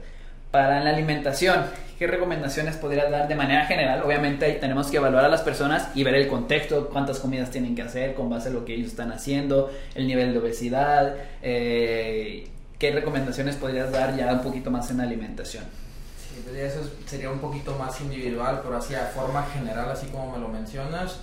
Para 0.50 0.84
la 0.84 0.90
alimentación, 0.90 1.64
¿qué 1.98 2.06
recomendaciones 2.06 2.76
podrías 2.76 3.10
dar 3.10 3.26
de 3.26 3.34
manera 3.34 3.66
general? 3.66 4.02
Obviamente 4.04 4.44
ahí 4.44 4.58
tenemos 4.60 4.86
que 4.86 4.98
evaluar 4.98 5.24
a 5.24 5.28
las 5.28 5.42
personas 5.42 5.88
y 5.96 6.04
ver 6.04 6.14
el 6.14 6.28
contexto, 6.28 6.88
cuántas 6.90 7.18
comidas 7.18 7.50
tienen 7.50 7.74
que 7.74 7.82
hacer 7.82 8.14
con 8.14 8.30
base 8.30 8.50
a 8.50 8.52
lo 8.52 8.64
que 8.64 8.74
ellos 8.74 8.88
están 8.88 9.10
haciendo, 9.10 9.72
el 9.96 10.06
nivel 10.06 10.32
de 10.32 10.38
obesidad, 10.38 11.16
eh, 11.42 12.48
¿qué 12.84 12.90
recomendaciones 12.90 13.56
podrías 13.56 13.90
dar 13.90 14.14
ya 14.14 14.30
un 14.30 14.42
poquito 14.42 14.70
más 14.70 14.90
en 14.90 15.00
alimentación? 15.00 15.64
Sí, 16.18 16.42
pues 16.44 16.54
eso 16.56 16.90
sería 17.06 17.30
un 17.30 17.38
poquito 17.38 17.74
más 17.78 17.98
individual, 18.02 18.60
pero 18.62 18.76
así 18.76 18.94
a 18.94 19.06
forma 19.06 19.42
general, 19.54 19.90
así 19.90 20.06
como 20.08 20.32
me 20.32 20.38
lo 20.38 20.48
mencionas, 20.48 21.16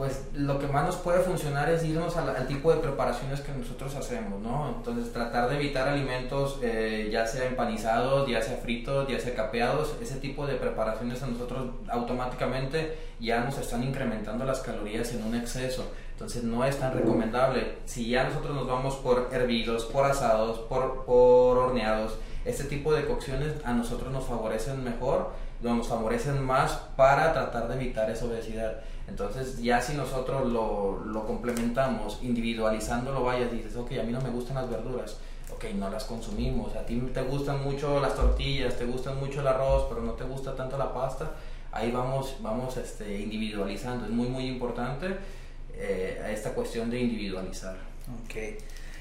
pues 0.00 0.22
lo 0.32 0.58
que 0.58 0.66
más 0.66 0.86
nos 0.86 0.96
puede 0.96 1.20
funcionar 1.20 1.68
es 1.68 1.84
irnos 1.84 2.16
al, 2.16 2.46
tipo 2.46 2.72
de 2.72 2.78
preparaciones 2.78 3.42
que 3.42 3.52
nosotros 3.52 3.94
hacemos, 3.96 4.40
¿no? 4.40 4.76
Entonces 4.78 5.12
tratar 5.12 5.50
de 5.50 5.56
evitar 5.56 5.86
alimentos 5.86 6.58
eh, 6.62 7.10
ya 7.12 7.26
sea 7.26 7.44
empanizados, 7.44 8.26
ya 8.26 8.40
sea 8.40 8.56
fritos, 8.56 9.06
ya 9.08 9.20
sea 9.20 9.34
capeados, 9.34 9.94
ese 10.00 10.14
tipo 10.16 10.46
de 10.46 10.54
preparaciones 10.54 11.22
a 11.22 11.26
nosotros 11.26 11.72
automáticamente 11.90 12.96
ya 13.20 13.44
nos 13.44 13.58
están 13.58 13.82
incrementando 13.84 14.46
las 14.46 14.60
calorías 14.60 15.12
en 15.12 15.22
un 15.22 15.34
exceso, 15.34 15.84
entonces 16.12 16.44
no 16.44 16.64
es 16.64 16.78
tan 16.78 16.94
recomendable. 16.94 17.74
Si 17.84 18.08
ya 18.08 18.24
nosotros 18.24 18.54
nos 18.54 18.66
vamos 18.66 18.96
por 18.96 19.28
hervidos, 19.32 19.84
por 19.84 20.06
asados, 20.06 20.60
por, 20.60 21.04
por 21.04 21.58
horneados, 21.58 22.16
este 22.46 22.64
tipo 22.64 22.94
de 22.94 23.04
cocciones 23.04 23.52
a 23.66 23.74
nosotros 23.74 24.10
nos 24.10 24.24
favorecen 24.24 24.82
mejor, 24.82 25.32
nos 25.60 25.88
favorecen 25.88 26.42
más 26.42 26.72
para 26.96 27.34
tratar 27.34 27.68
de 27.68 27.74
evitar 27.74 28.08
esa 28.08 28.24
obesidad. 28.24 28.80
Entonces 29.10 29.60
ya 29.60 29.82
si 29.82 29.94
nosotros 29.94 30.46
lo, 30.50 31.04
lo 31.04 31.26
complementamos 31.26 32.20
individualizándolo, 32.22 33.24
vaya, 33.24 33.48
dices, 33.48 33.74
ok, 33.76 33.92
a 34.00 34.04
mí 34.04 34.12
no 34.12 34.20
me 34.20 34.30
gustan 34.30 34.54
las 34.54 34.70
verduras, 34.70 35.18
ok, 35.52 35.64
no 35.74 35.90
las 35.90 36.04
consumimos, 36.04 36.76
a 36.76 36.86
ti 36.86 36.96
te 37.12 37.22
gustan 37.22 37.62
mucho 37.64 38.00
las 38.00 38.14
tortillas, 38.14 38.78
te 38.78 38.84
gustan 38.84 39.18
mucho 39.18 39.40
el 39.40 39.48
arroz, 39.48 39.86
pero 39.88 40.00
no 40.00 40.12
te 40.12 40.24
gusta 40.24 40.54
tanto 40.54 40.78
la 40.78 40.94
pasta, 40.94 41.32
ahí 41.72 41.90
vamos, 41.90 42.36
vamos 42.40 42.76
este, 42.76 43.20
individualizando, 43.20 44.06
es 44.06 44.12
muy 44.12 44.28
muy 44.28 44.46
importante 44.46 45.16
eh, 45.74 46.22
esta 46.30 46.54
cuestión 46.54 46.88
de 46.88 47.00
individualizar. 47.00 47.76
Okay. 48.24 48.58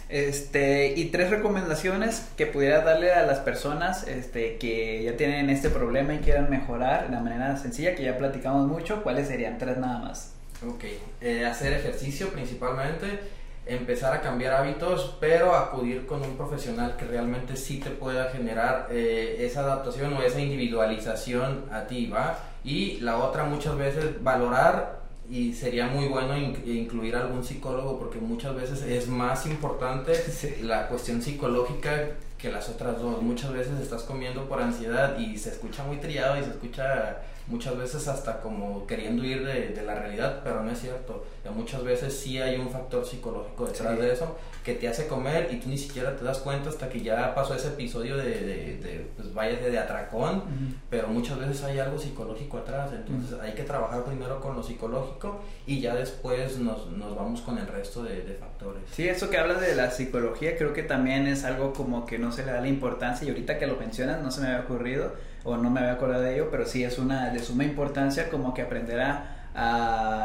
Este, 0.10 0.94
y 0.96 1.06
tres 1.06 1.30
recomendaciones 1.30 2.28
que 2.36 2.48
pudiera 2.48 2.82
darle 2.82 3.14
a 3.14 3.28
las 3.28 3.40
personas 3.40 4.08
este, 4.08 4.58
que 4.58 5.04
ya 5.04 5.16
tienen 5.16 5.52
este 5.52 5.70
problema 5.70 6.16
y 6.16 6.18
quieran 6.18 6.50
mejorar 6.50 7.06
de 7.06 7.16
la 7.16 7.22
manera 7.22 7.56
sencilla, 7.58 7.94
que 7.94 8.04
ya 8.04 8.18
platicamos 8.18 8.68
mucho. 8.68 9.04
¿Cuáles 9.04 9.28
serían? 9.28 9.60
Tres 9.60 9.78
nada 9.78 10.00
más. 10.00 10.34
Ok, 10.68 10.84
eh, 11.22 11.46
hacer 11.46 11.74
ejercicio 11.74 12.30
principalmente, 12.30 13.20
empezar 13.68 14.14
a 14.14 14.22
cambiar 14.22 14.56
hábitos, 14.56 15.16
pero 15.22 15.56
acudir 15.56 16.08
con 16.08 16.24
un 16.24 16.36
profesional 16.36 16.98
que 16.98 17.06
realmente 17.06 17.56
sí 17.56 17.80
te 17.80 17.92
pueda 17.92 18.32
generar 18.32 18.88
eh, 18.90 19.38
esa 19.42 19.62
adaptación 19.62 20.14
o 20.14 20.24
esa 20.24 20.42
individualización 20.42 21.66
a 21.72 21.86
ti, 21.86 22.08
¿va? 22.08 22.40
Y 22.64 23.00
la 23.02 23.20
otra 23.20 23.44
muchas 23.44 23.78
veces 23.78 24.22
valorar 24.22 24.99
y 25.30 25.54
sería 25.54 25.88
muy 25.88 26.08
bueno 26.08 26.36
incluir 26.38 27.16
algún 27.16 27.44
psicólogo 27.44 28.00
porque 28.00 28.20
muchas 28.20 28.56
veces 28.56 28.82
es 28.82 29.08
más 29.08 29.46
importante 29.46 30.14
la 30.64 30.88
cuestión 30.88 31.22
psicológica 31.22 32.10
que 32.40 32.52
las 32.52 32.70
otras 32.70 33.00
dos. 33.00 33.22
Muchas 33.22 33.54
veces 33.54 33.80
estás 33.80 34.04
comiendo 34.04 34.46
por 34.46 34.62
ansiedad 34.62 35.20
y 35.20 35.38
se 35.38 35.50
escucha 35.50 35.84
muy 35.84 35.98
trillado 35.98 36.40
y 36.40 36.44
se 36.44 36.50
escucha 36.50 37.18
muchas 37.50 37.78
veces 37.78 38.08
hasta 38.08 38.40
como 38.40 38.86
queriendo 38.88 39.24
ir 39.26 39.46
de, 39.46 39.70
de 39.70 39.82
la 39.84 39.96
realidad, 39.96 40.42
pero 40.44 40.64
no 40.64 40.72
es 40.72 40.80
cierto. 40.80 41.26
muchas 41.54 41.84
veces 41.84 42.14
sí 42.14 42.40
hay 42.40 42.58
un 42.58 42.70
factor 42.70 43.06
psicológico 43.06 43.66
detrás 43.66 43.98
de 44.00 44.14
eso 44.14 44.38
que 44.64 44.76
te 44.76 44.88
hace 44.88 45.08
comer 45.08 45.50
y 45.52 45.56
tú 45.58 45.70
ni 45.70 45.78
siquiera 45.78 46.16
te 46.16 46.24
das 46.24 46.40
cuenta 46.40 46.70
hasta 46.70 46.90
que 46.90 47.02
ya 47.02 47.34
pasó 47.34 47.56
ese 47.56 47.70
episodio 47.70 48.18
de, 48.18 48.24
de, 48.24 48.78
de 48.78 49.08
pues 49.16 49.34
vaya 49.34 49.58
de, 49.58 49.80
atracón, 49.80 50.44
pero 50.90 51.08
muchas 51.08 51.40
veces 51.40 51.64
hay 51.64 51.80
algo 51.80 51.98
psicológico 51.98 52.58
atrás, 52.58 52.92
entonces 52.94 53.40
hay 53.40 53.54
que 53.54 53.64
trabajar 53.64 54.04
primero 54.04 54.40
con 54.42 54.56
lo 54.56 54.62
psicológico 54.62 55.42
y 55.66 55.80
ya 55.80 55.96
después 55.96 56.60
nos, 56.60 56.88
nos 56.92 57.16
vamos 57.16 57.42
con 57.42 57.58
el 57.58 57.68
resto 57.68 58.04
de, 58.04 58.38
factores. 58.40 58.84
Sí, 58.92 59.08
eso 59.08 59.30
que 59.30 59.38
hablas 59.38 59.62
de 59.62 59.76
la 59.76 59.90
psicología 59.92 60.56
creo 60.58 60.74
que 60.74 60.84
también 60.84 61.26
es 61.28 61.46
algo 61.46 61.74
como 61.74 62.06
que 62.06 62.20
no 62.20 62.32
se 62.32 62.46
le 62.46 62.52
da 62.52 62.62
la 62.62 62.68
importancia 62.68 63.26
y 63.26 63.30
ahorita 63.30 63.58
que 63.58 63.66
lo 63.66 63.78
mencionas 63.78 64.22
no 64.22 64.30
se 64.30 64.42
me 64.42 64.48
había 64.48 64.62
ocurrido 64.62 65.14
o 65.44 65.58
no 65.58 65.70
me 65.70 65.80
había 65.80 65.94
acordado 65.94 66.24
de 66.24 66.36
ello, 66.36 66.50
pero 66.52 66.66
sí 66.66 66.84
es 66.84 66.98
una 66.98 67.30
de 67.30 67.40
suma 67.40 67.64
importancia 67.64 68.30
como 68.30 68.54
que 68.54 68.62
aprender 68.62 69.02
a, 69.02 69.36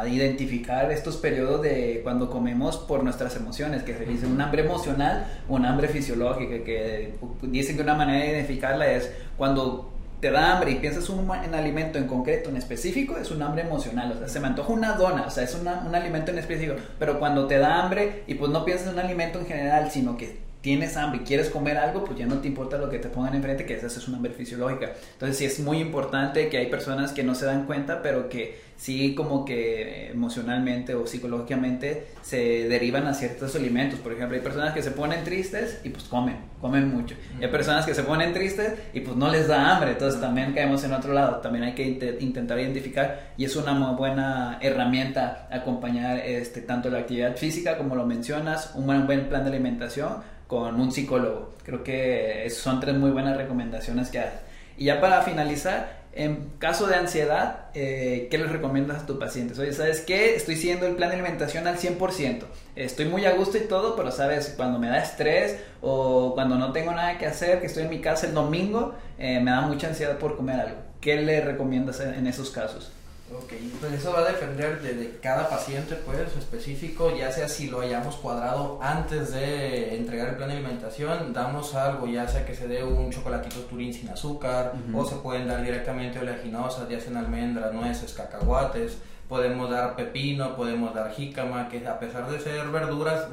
identificar 0.07 0.89
estos 0.93 1.17
periodos 1.17 1.61
de 1.61 1.99
cuando 2.03 2.29
comemos 2.29 2.77
por 2.77 3.03
nuestras 3.03 3.35
emociones, 3.35 3.83
que 3.83 3.93
se 3.93 4.05
dice 4.05 4.27
un 4.27 4.39
hambre 4.39 4.63
emocional 4.63 5.27
o 5.49 5.55
un 5.55 5.65
hambre 5.65 5.89
fisiológica, 5.89 6.63
que 6.63 7.15
dicen 7.41 7.75
que 7.75 7.81
una 7.81 7.95
manera 7.95 8.23
de 8.23 8.31
identificarla 8.31 8.89
es 8.91 9.11
cuando 9.35 9.91
te 10.21 10.31
da 10.31 10.53
hambre 10.53 10.71
y 10.71 10.75
piensas 10.75 11.09
un, 11.09 11.29
en 11.43 11.53
alimento 11.53 11.97
en 11.97 12.07
concreto, 12.07 12.49
en 12.49 12.55
específico, 12.55 13.17
es 13.17 13.29
un 13.29 13.41
hambre 13.41 13.63
emocional. 13.63 14.11
O 14.13 14.17
sea, 14.17 14.29
se 14.29 14.39
me 14.39 14.47
antoja 14.47 14.71
una 14.71 14.93
dona, 14.93 15.25
o 15.27 15.29
sea, 15.29 15.43
es 15.43 15.53
un 15.53 15.67
alimento 15.67 16.31
en 16.31 16.39
específico. 16.39 16.75
Pero 16.97 17.19
cuando 17.19 17.45
te 17.47 17.57
da 17.57 17.83
hambre 17.83 18.23
y 18.27 18.35
pues 18.35 18.51
no 18.51 18.63
piensas 18.63 18.87
en 18.87 18.93
un 18.93 18.99
alimento 18.99 19.39
en 19.39 19.47
general, 19.47 19.91
sino 19.91 20.15
que 20.15 20.44
tienes 20.65 20.97
hambre 20.97 21.19
y 21.21 21.23
quieres 21.23 21.51
comer 21.51 21.77
algo, 21.77 22.03
pues 22.03 22.17
ya 22.17 22.25
no 22.25 22.39
te 22.39 22.47
importa 22.47 22.79
lo 22.79 22.89
que 22.89 22.97
te 22.97 23.07
pongan 23.07 23.35
enfrente, 23.35 23.67
que 23.67 23.75
esa 23.75 23.85
es 23.85 24.07
una 24.07 24.17
hambre 24.17 24.33
fisiológica. 24.33 24.93
Entonces 25.13 25.37
sí 25.37 25.45
es 25.45 25.59
muy 25.59 25.77
importante 25.77 26.49
que 26.49 26.57
hay 26.57 26.71
personas 26.71 27.11
que 27.11 27.23
no 27.23 27.35
se 27.35 27.45
dan 27.45 27.67
cuenta, 27.67 28.01
pero 28.01 28.29
que 28.29 28.65
sí 28.75 29.13
como 29.13 29.45
que 29.45 30.09
emocionalmente 30.09 30.95
o 30.95 31.05
psicológicamente 31.05 32.07
se 32.23 32.67
derivan 32.67 33.05
a 33.05 33.13
ciertos 33.13 33.55
alimentos. 33.55 33.99
Por 33.99 34.13
ejemplo, 34.13 34.35
hay 34.35 34.41
personas 34.41 34.73
que 34.73 34.81
se 34.81 34.89
ponen 34.89 35.23
tristes 35.23 35.81
y 35.83 35.89
pues 35.89 36.05
comen, 36.05 36.37
comen 36.59 36.89
mucho. 36.89 37.15
Y 37.39 37.43
hay 37.43 37.51
personas 37.51 37.85
que 37.85 37.93
se 37.93 38.01
ponen 38.01 38.33
tristes 38.33 38.73
y 38.91 39.01
pues 39.01 39.15
no 39.15 39.29
les 39.29 39.47
da 39.47 39.71
hambre, 39.71 39.91
entonces 39.91 40.19
también 40.19 40.53
caemos 40.53 40.83
en 40.83 40.93
otro 40.93 41.13
lado. 41.13 41.41
También 41.41 41.63
hay 41.63 41.75
que 41.75 42.17
intentar 42.21 42.59
identificar 42.59 43.33
y 43.37 43.45
es 43.45 43.55
una 43.55 43.73
muy 43.73 43.95
buena 43.95 44.57
herramienta 44.63 45.47
acompañar 45.51 46.17
este, 46.17 46.61
tanto 46.61 46.89
la 46.89 46.97
actividad 46.97 47.37
física 47.37 47.77
como 47.77 47.95
lo 47.95 48.07
mencionas, 48.07 48.71
un 48.73 48.87
buen 48.87 49.29
plan 49.29 49.43
de 49.43 49.51
alimentación 49.51 50.33
con 50.47 50.79
un 50.79 50.91
psicólogo. 50.91 51.53
Creo 51.63 51.83
que 51.83 52.47
son 52.49 52.79
tres 52.79 52.95
muy 52.95 53.11
buenas 53.11 53.37
recomendaciones 53.37 54.09
que 54.09 54.19
haces. 54.19 54.39
Y 54.77 54.85
ya 54.85 54.99
para 54.99 55.21
finalizar, 55.21 56.03
en 56.13 56.51
caso 56.59 56.87
de 56.87 56.95
ansiedad, 56.95 57.67
eh, 57.73 58.27
¿qué 58.29 58.37
les 58.37 58.51
recomiendas 58.51 59.03
a 59.03 59.05
tus 59.05 59.17
pacientes? 59.17 59.57
Oye, 59.59 59.73
¿sabes 59.73 60.01
qué? 60.01 60.35
Estoy 60.35 60.55
siguiendo 60.55 60.85
el 60.85 60.95
plan 60.95 61.09
de 61.09 61.15
alimentación 61.15 61.67
al 61.67 61.77
100%. 61.77 62.43
Estoy 62.75 63.05
muy 63.05 63.25
a 63.25 63.33
gusto 63.33 63.57
y 63.57 63.61
todo, 63.61 63.95
pero 63.95 64.11
sabes, 64.11 64.53
cuando 64.55 64.79
me 64.79 64.87
da 64.87 64.99
estrés 64.99 65.57
o 65.81 66.33
cuando 66.33 66.55
no 66.55 66.71
tengo 66.71 66.91
nada 66.91 67.17
que 67.17 67.25
hacer, 67.25 67.59
que 67.59 67.67
estoy 67.67 67.83
en 67.83 67.89
mi 67.89 68.01
casa 68.01 68.27
el 68.27 68.33
domingo, 68.33 68.93
eh, 69.17 69.39
me 69.39 69.51
da 69.51 69.61
mucha 69.61 69.87
ansiedad 69.87 70.17
por 70.17 70.37
comer 70.37 70.59
algo. 70.59 70.77
¿Qué 71.01 71.21
le 71.21 71.41
recomiendas 71.41 71.99
en 71.99 72.27
esos 72.27 72.49
casos? 72.49 72.91
Ok, 73.33 73.53
pues 73.79 73.93
eso 73.93 74.13
va 74.13 74.19
a 74.19 74.31
depender 74.31 74.79
de, 74.83 75.17
cada 75.19 75.49
paciente, 75.49 75.95
pues, 75.95 76.19
específico, 76.37 77.11
ya 77.17 77.31
sea 77.31 77.49
si 77.49 77.69
lo 77.69 77.81
hayamos 77.81 78.17
cuadrado 78.17 78.77
antes 78.83 79.31
de 79.31 79.95
entregar 79.95 80.29
el 80.29 80.35
plan 80.35 80.49
de 80.49 80.57
alimentación, 80.57 81.33
damos 81.33 81.73
algo, 81.73 82.05
ya 82.05 82.27
sea 82.27 82.45
que 82.45 82.53
se 82.53 82.67
dé 82.67 82.83
un 82.83 83.11
chocolatito 83.11 83.61
turín 83.61 83.91
sin 83.95 84.09
azúcar, 84.09 84.73
o 84.93 85.03
se 85.05 85.15
pueden 85.15 85.47
dar 85.47 85.63
directamente 85.63 86.19
oleaginosas, 86.19 86.87
ya 86.87 86.99
sean 86.99 87.17
almendras, 87.17 87.73
nueces, 87.73 88.13
cacahuates, 88.13 88.99
podemos 89.27 89.71
dar 89.71 89.95
pepino, 89.95 90.55
podemos 90.55 90.93
dar 90.93 91.11
jícama, 91.11 91.67
que 91.67 91.87
a 91.87 91.97
pesar 91.97 92.29
de 92.29 92.39
ser 92.39 92.67
verduras, 92.69 93.25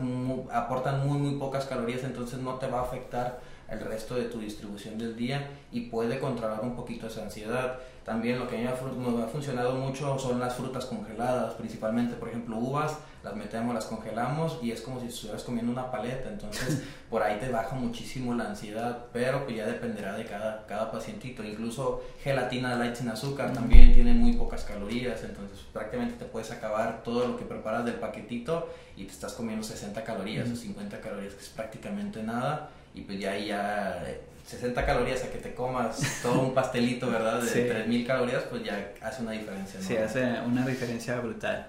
aportan 0.50 1.06
muy, 1.06 1.18
muy 1.18 1.38
pocas 1.38 1.66
calorías, 1.66 2.02
entonces 2.02 2.38
no 2.38 2.54
te 2.54 2.66
va 2.66 2.78
a 2.78 2.84
afectar 2.84 3.40
el 3.72 3.80
resto 3.80 4.14
de 4.14 4.24
tu 4.24 4.38
distribución 4.38 4.98
del 4.98 5.16
día 5.16 5.48
y 5.72 5.82
puede 5.82 6.18
controlar 6.18 6.60
un 6.62 6.76
poquito 6.76 7.06
esa 7.06 7.22
ansiedad. 7.22 7.78
También 8.04 8.38
lo 8.38 8.48
que 8.48 8.56
a 8.56 8.58
mí 8.58 8.64
me 8.64 9.22
ha, 9.22 9.26
funcionado 9.26 9.74
mucho 9.76 10.18
son 10.18 10.40
las 10.40 10.56
frutas 10.56 10.86
congeladas, 10.86 11.54
principalmente, 11.54 12.16
por 12.16 12.28
ejemplo, 12.28 12.56
uvas, 12.56 12.98
las 13.22 13.36
metemos, 13.36 13.72
las 13.72 13.84
congelamos 13.84 14.58
y 14.60 14.72
es 14.72 14.80
como 14.80 15.00
si 15.00 15.06
estuvieras 15.06 15.44
comiendo 15.44 15.70
una 15.70 15.88
paleta, 15.88 16.28
entonces 16.28 16.82
por 17.10 17.22
ahí 17.22 17.38
te 17.38 17.48
baja 17.48 17.76
muchísimo 17.76 18.34
la 18.34 18.48
ansiedad, 18.48 19.06
pero 19.12 19.44
pues 19.44 19.56
ya 19.56 19.66
dependerá 19.66 20.14
de 20.14 20.24
cada, 20.24 20.66
cada 20.66 20.90
pacientito. 20.90 21.44
Incluso 21.44 22.02
gelatina 22.24 22.74
light 22.74 22.96
sin 22.96 23.08
azúcar 23.08 23.52
también 23.52 23.94
tiene 23.94 24.12
muy 24.12 24.32
pocas 24.32 24.64
calorías, 24.64 25.22
entonces 25.22 25.60
prácticamente 25.72 26.16
te 26.16 26.24
puedes 26.24 26.50
acabar 26.50 27.04
todo 27.04 27.28
lo 27.28 27.36
que 27.36 27.44
preparas 27.44 27.84
del 27.84 27.94
paquetito 27.94 28.68
y 28.96 29.04
te 29.04 29.12
estás 29.12 29.32
comiendo 29.34 29.64
60 29.64 30.02
calorías 30.02 30.50
o 30.50 30.56
50 30.56 31.00
calorías, 31.00 31.34
que 31.34 31.40
es 31.40 31.50
prácticamente 31.50 32.20
nada 32.24 32.70
y 32.94 33.02
pues 33.02 33.18
ya 33.18 33.32
ahí 33.32 33.46
ya 33.48 34.04
60 34.46 34.80
eh, 34.80 34.84
calorías 34.84 35.24
a 35.24 35.30
que 35.30 35.38
te 35.38 35.54
comas 35.54 36.20
todo 36.22 36.40
un 36.40 36.54
pastelito, 36.54 37.10
¿verdad? 37.10 37.40
De 37.40 37.64
3000 37.70 38.06
calorías, 38.06 38.42
pues 38.44 38.62
ya 38.64 38.92
hace 39.00 39.22
una 39.22 39.32
diferencia. 39.32 39.80
¿no? 39.80 39.86
Sí, 39.86 39.96
hace 39.96 40.22
una 40.46 40.66
diferencia 40.66 41.18
brutal. 41.20 41.66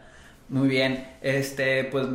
Muy 0.50 0.68
bien, 0.68 1.08
este, 1.22 1.86
pues 1.86 2.06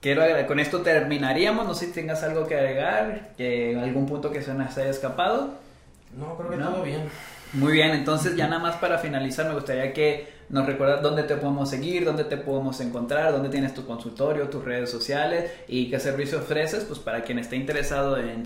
quiero 0.00 0.22
con 0.46 0.60
esto 0.60 0.82
terminaríamos, 0.82 1.66
no 1.66 1.74
sé 1.74 1.86
si 1.86 1.92
tengas 1.92 2.22
algo 2.22 2.46
que 2.46 2.56
agregar, 2.56 3.32
que 3.36 3.78
algún 3.78 4.06
punto 4.06 4.30
que 4.30 4.42
se 4.42 4.54
nos 4.54 4.76
haya 4.78 4.90
escapado. 4.90 5.54
No, 6.16 6.36
creo 6.36 6.50
que 6.50 6.56
todo 6.56 6.82
bien. 6.82 7.08
Muy 7.54 7.72
bien, 7.72 7.90
entonces 7.92 8.34
ya 8.34 8.48
nada 8.48 8.60
más 8.60 8.76
para 8.76 8.98
finalizar 8.98 9.46
me 9.46 9.54
gustaría 9.54 9.92
que 9.92 10.26
nos 10.48 10.66
recuerdas 10.66 11.02
dónde 11.02 11.22
te 11.22 11.36
podemos 11.36 11.70
seguir, 11.70 12.04
dónde 12.04 12.24
te 12.24 12.36
podemos 12.36 12.80
encontrar, 12.80 13.32
dónde 13.32 13.48
tienes 13.48 13.74
tu 13.74 13.86
consultorio, 13.86 14.48
tus 14.48 14.64
redes 14.64 14.90
sociales 14.90 15.52
y 15.68 15.88
qué 15.88 16.00
servicio 16.00 16.38
ofreces, 16.38 16.82
pues 16.84 16.98
para 16.98 17.22
quien 17.22 17.38
esté 17.38 17.54
interesado 17.54 18.18
en, 18.18 18.42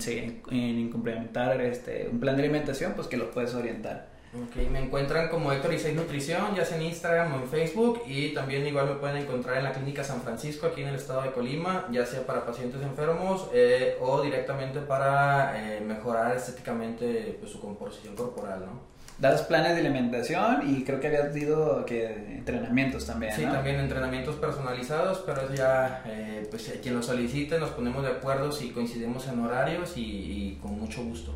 en, 0.51 0.89
complementar 0.91 1.59
este, 1.59 2.07
un 2.11 2.19
plan 2.19 2.35
de 2.35 2.43
alimentación, 2.43 2.93
pues 2.95 3.07
que 3.07 3.17
lo 3.17 3.31
puedes 3.31 3.55
orientar. 3.55 4.09
Ok, 4.31 4.57
me 4.71 4.79
encuentran 4.79 5.27
como 5.29 5.51
Héctor 5.51 5.73
y 5.73 5.91
Nutrición, 5.93 6.55
ya 6.55 6.63
sea 6.63 6.77
en 6.77 6.83
Instagram 6.83 7.33
o 7.33 7.37
en 7.37 7.47
Facebook 7.47 8.03
y 8.05 8.29
también 8.35 8.67
igual 8.67 8.89
me 8.89 8.95
pueden 8.95 9.17
encontrar 9.17 9.57
en 9.57 9.63
la 9.63 9.73
Clínica 9.73 10.03
San 10.03 10.21
Francisco 10.21 10.67
aquí 10.67 10.83
en 10.83 10.89
el 10.89 10.95
estado 10.95 11.23
de 11.23 11.31
Colima, 11.31 11.87
ya 11.91 12.05
sea 12.05 12.27
para 12.27 12.45
pacientes 12.45 12.79
enfermos 12.83 13.47
eh, 13.55 13.97
o 13.99 14.21
directamente 14.21 14.81
para 14.81 15.77
eh, 15.77 15.81
mejorar 15.81 16.35
estéticamente 16.35 17.37
pues, 17.39 17.51
su 17.51 17.59
composición 17.59 18.15
corporal, 18.15 18.67
¿no? 18.67 18.98
Das 19.19 19.41
planes 19.43 19.75
de 19.75 19.81
alimentación 19.81 20.63
y 20.69 20.83
creo 20.83 20.99
que 20.99 21.07
habías 21.07 21.33
dado 21.33 21.85
que 21.85 22.05
entrenamientos 22.37 23.05
también. 23.05 23.33
Sí, 23.35 23.43
también 23.43 23.79
entrenamientos 23.79 24.35
personalizados, 24.35 25.23
pero 25.25 25.53
ya, 25.53 26.03
eh, 26.05 26.47
pues 26.49 26.73
quien 26.81 26.95
lo 26.95 27.03
solicite, 27.03 27.59
nos 27.59 27.71
ponemos 27.71 28.03
de 28.03 28.09
acuerdo 28.09 28.51
si 28.51 28.69
coincidimos 28.69 29.27
en 29.27 29.39
horarios 29.39 29.93
y, 29.95 30.57
con 30.61 30.79
mucho 30.79 31.03
gusto. 31.03 31.35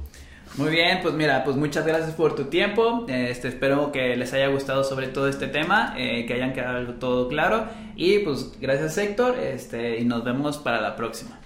Muy 0.56 0.70
bien, 0.70 1.00
pues 1.02 1.14
mira, 1.16 1.44
pues 1.44 1.58
muchas 1.58 1.86
gracias 1.86 2.12
por 2.12 2.36
tu 2.36 2.46
tiempo. 2.46 3.06
Este, 3.10 3.48
espero 3.48 3.92
que 3.92 4.16
les 4.16 4.34
haya 4.34 4.48
gustado 4.48 4.84
sobre 4.84 5.08
todo 5.08 5.28
este 5.28 5.48
tema, 5.48 5.96
eh, 5.98 6.26
que 6.26 6.36
hayan 6.36 6.54
quedado 6.54 6.94
todo 6.96 7.28
claro. 7.28 7.66
Y 7.96 8.20
pues 8.20 8.54
gracias 8.62 8.98
Héctor, 8.98 9.40
este, 9.40 10.00
y 10.00 10.06
nos 10.06 10.24
vemos 10.24 10.58
para 10.58 10.80
la 10.80 10.96
próxima. 10.96 11.43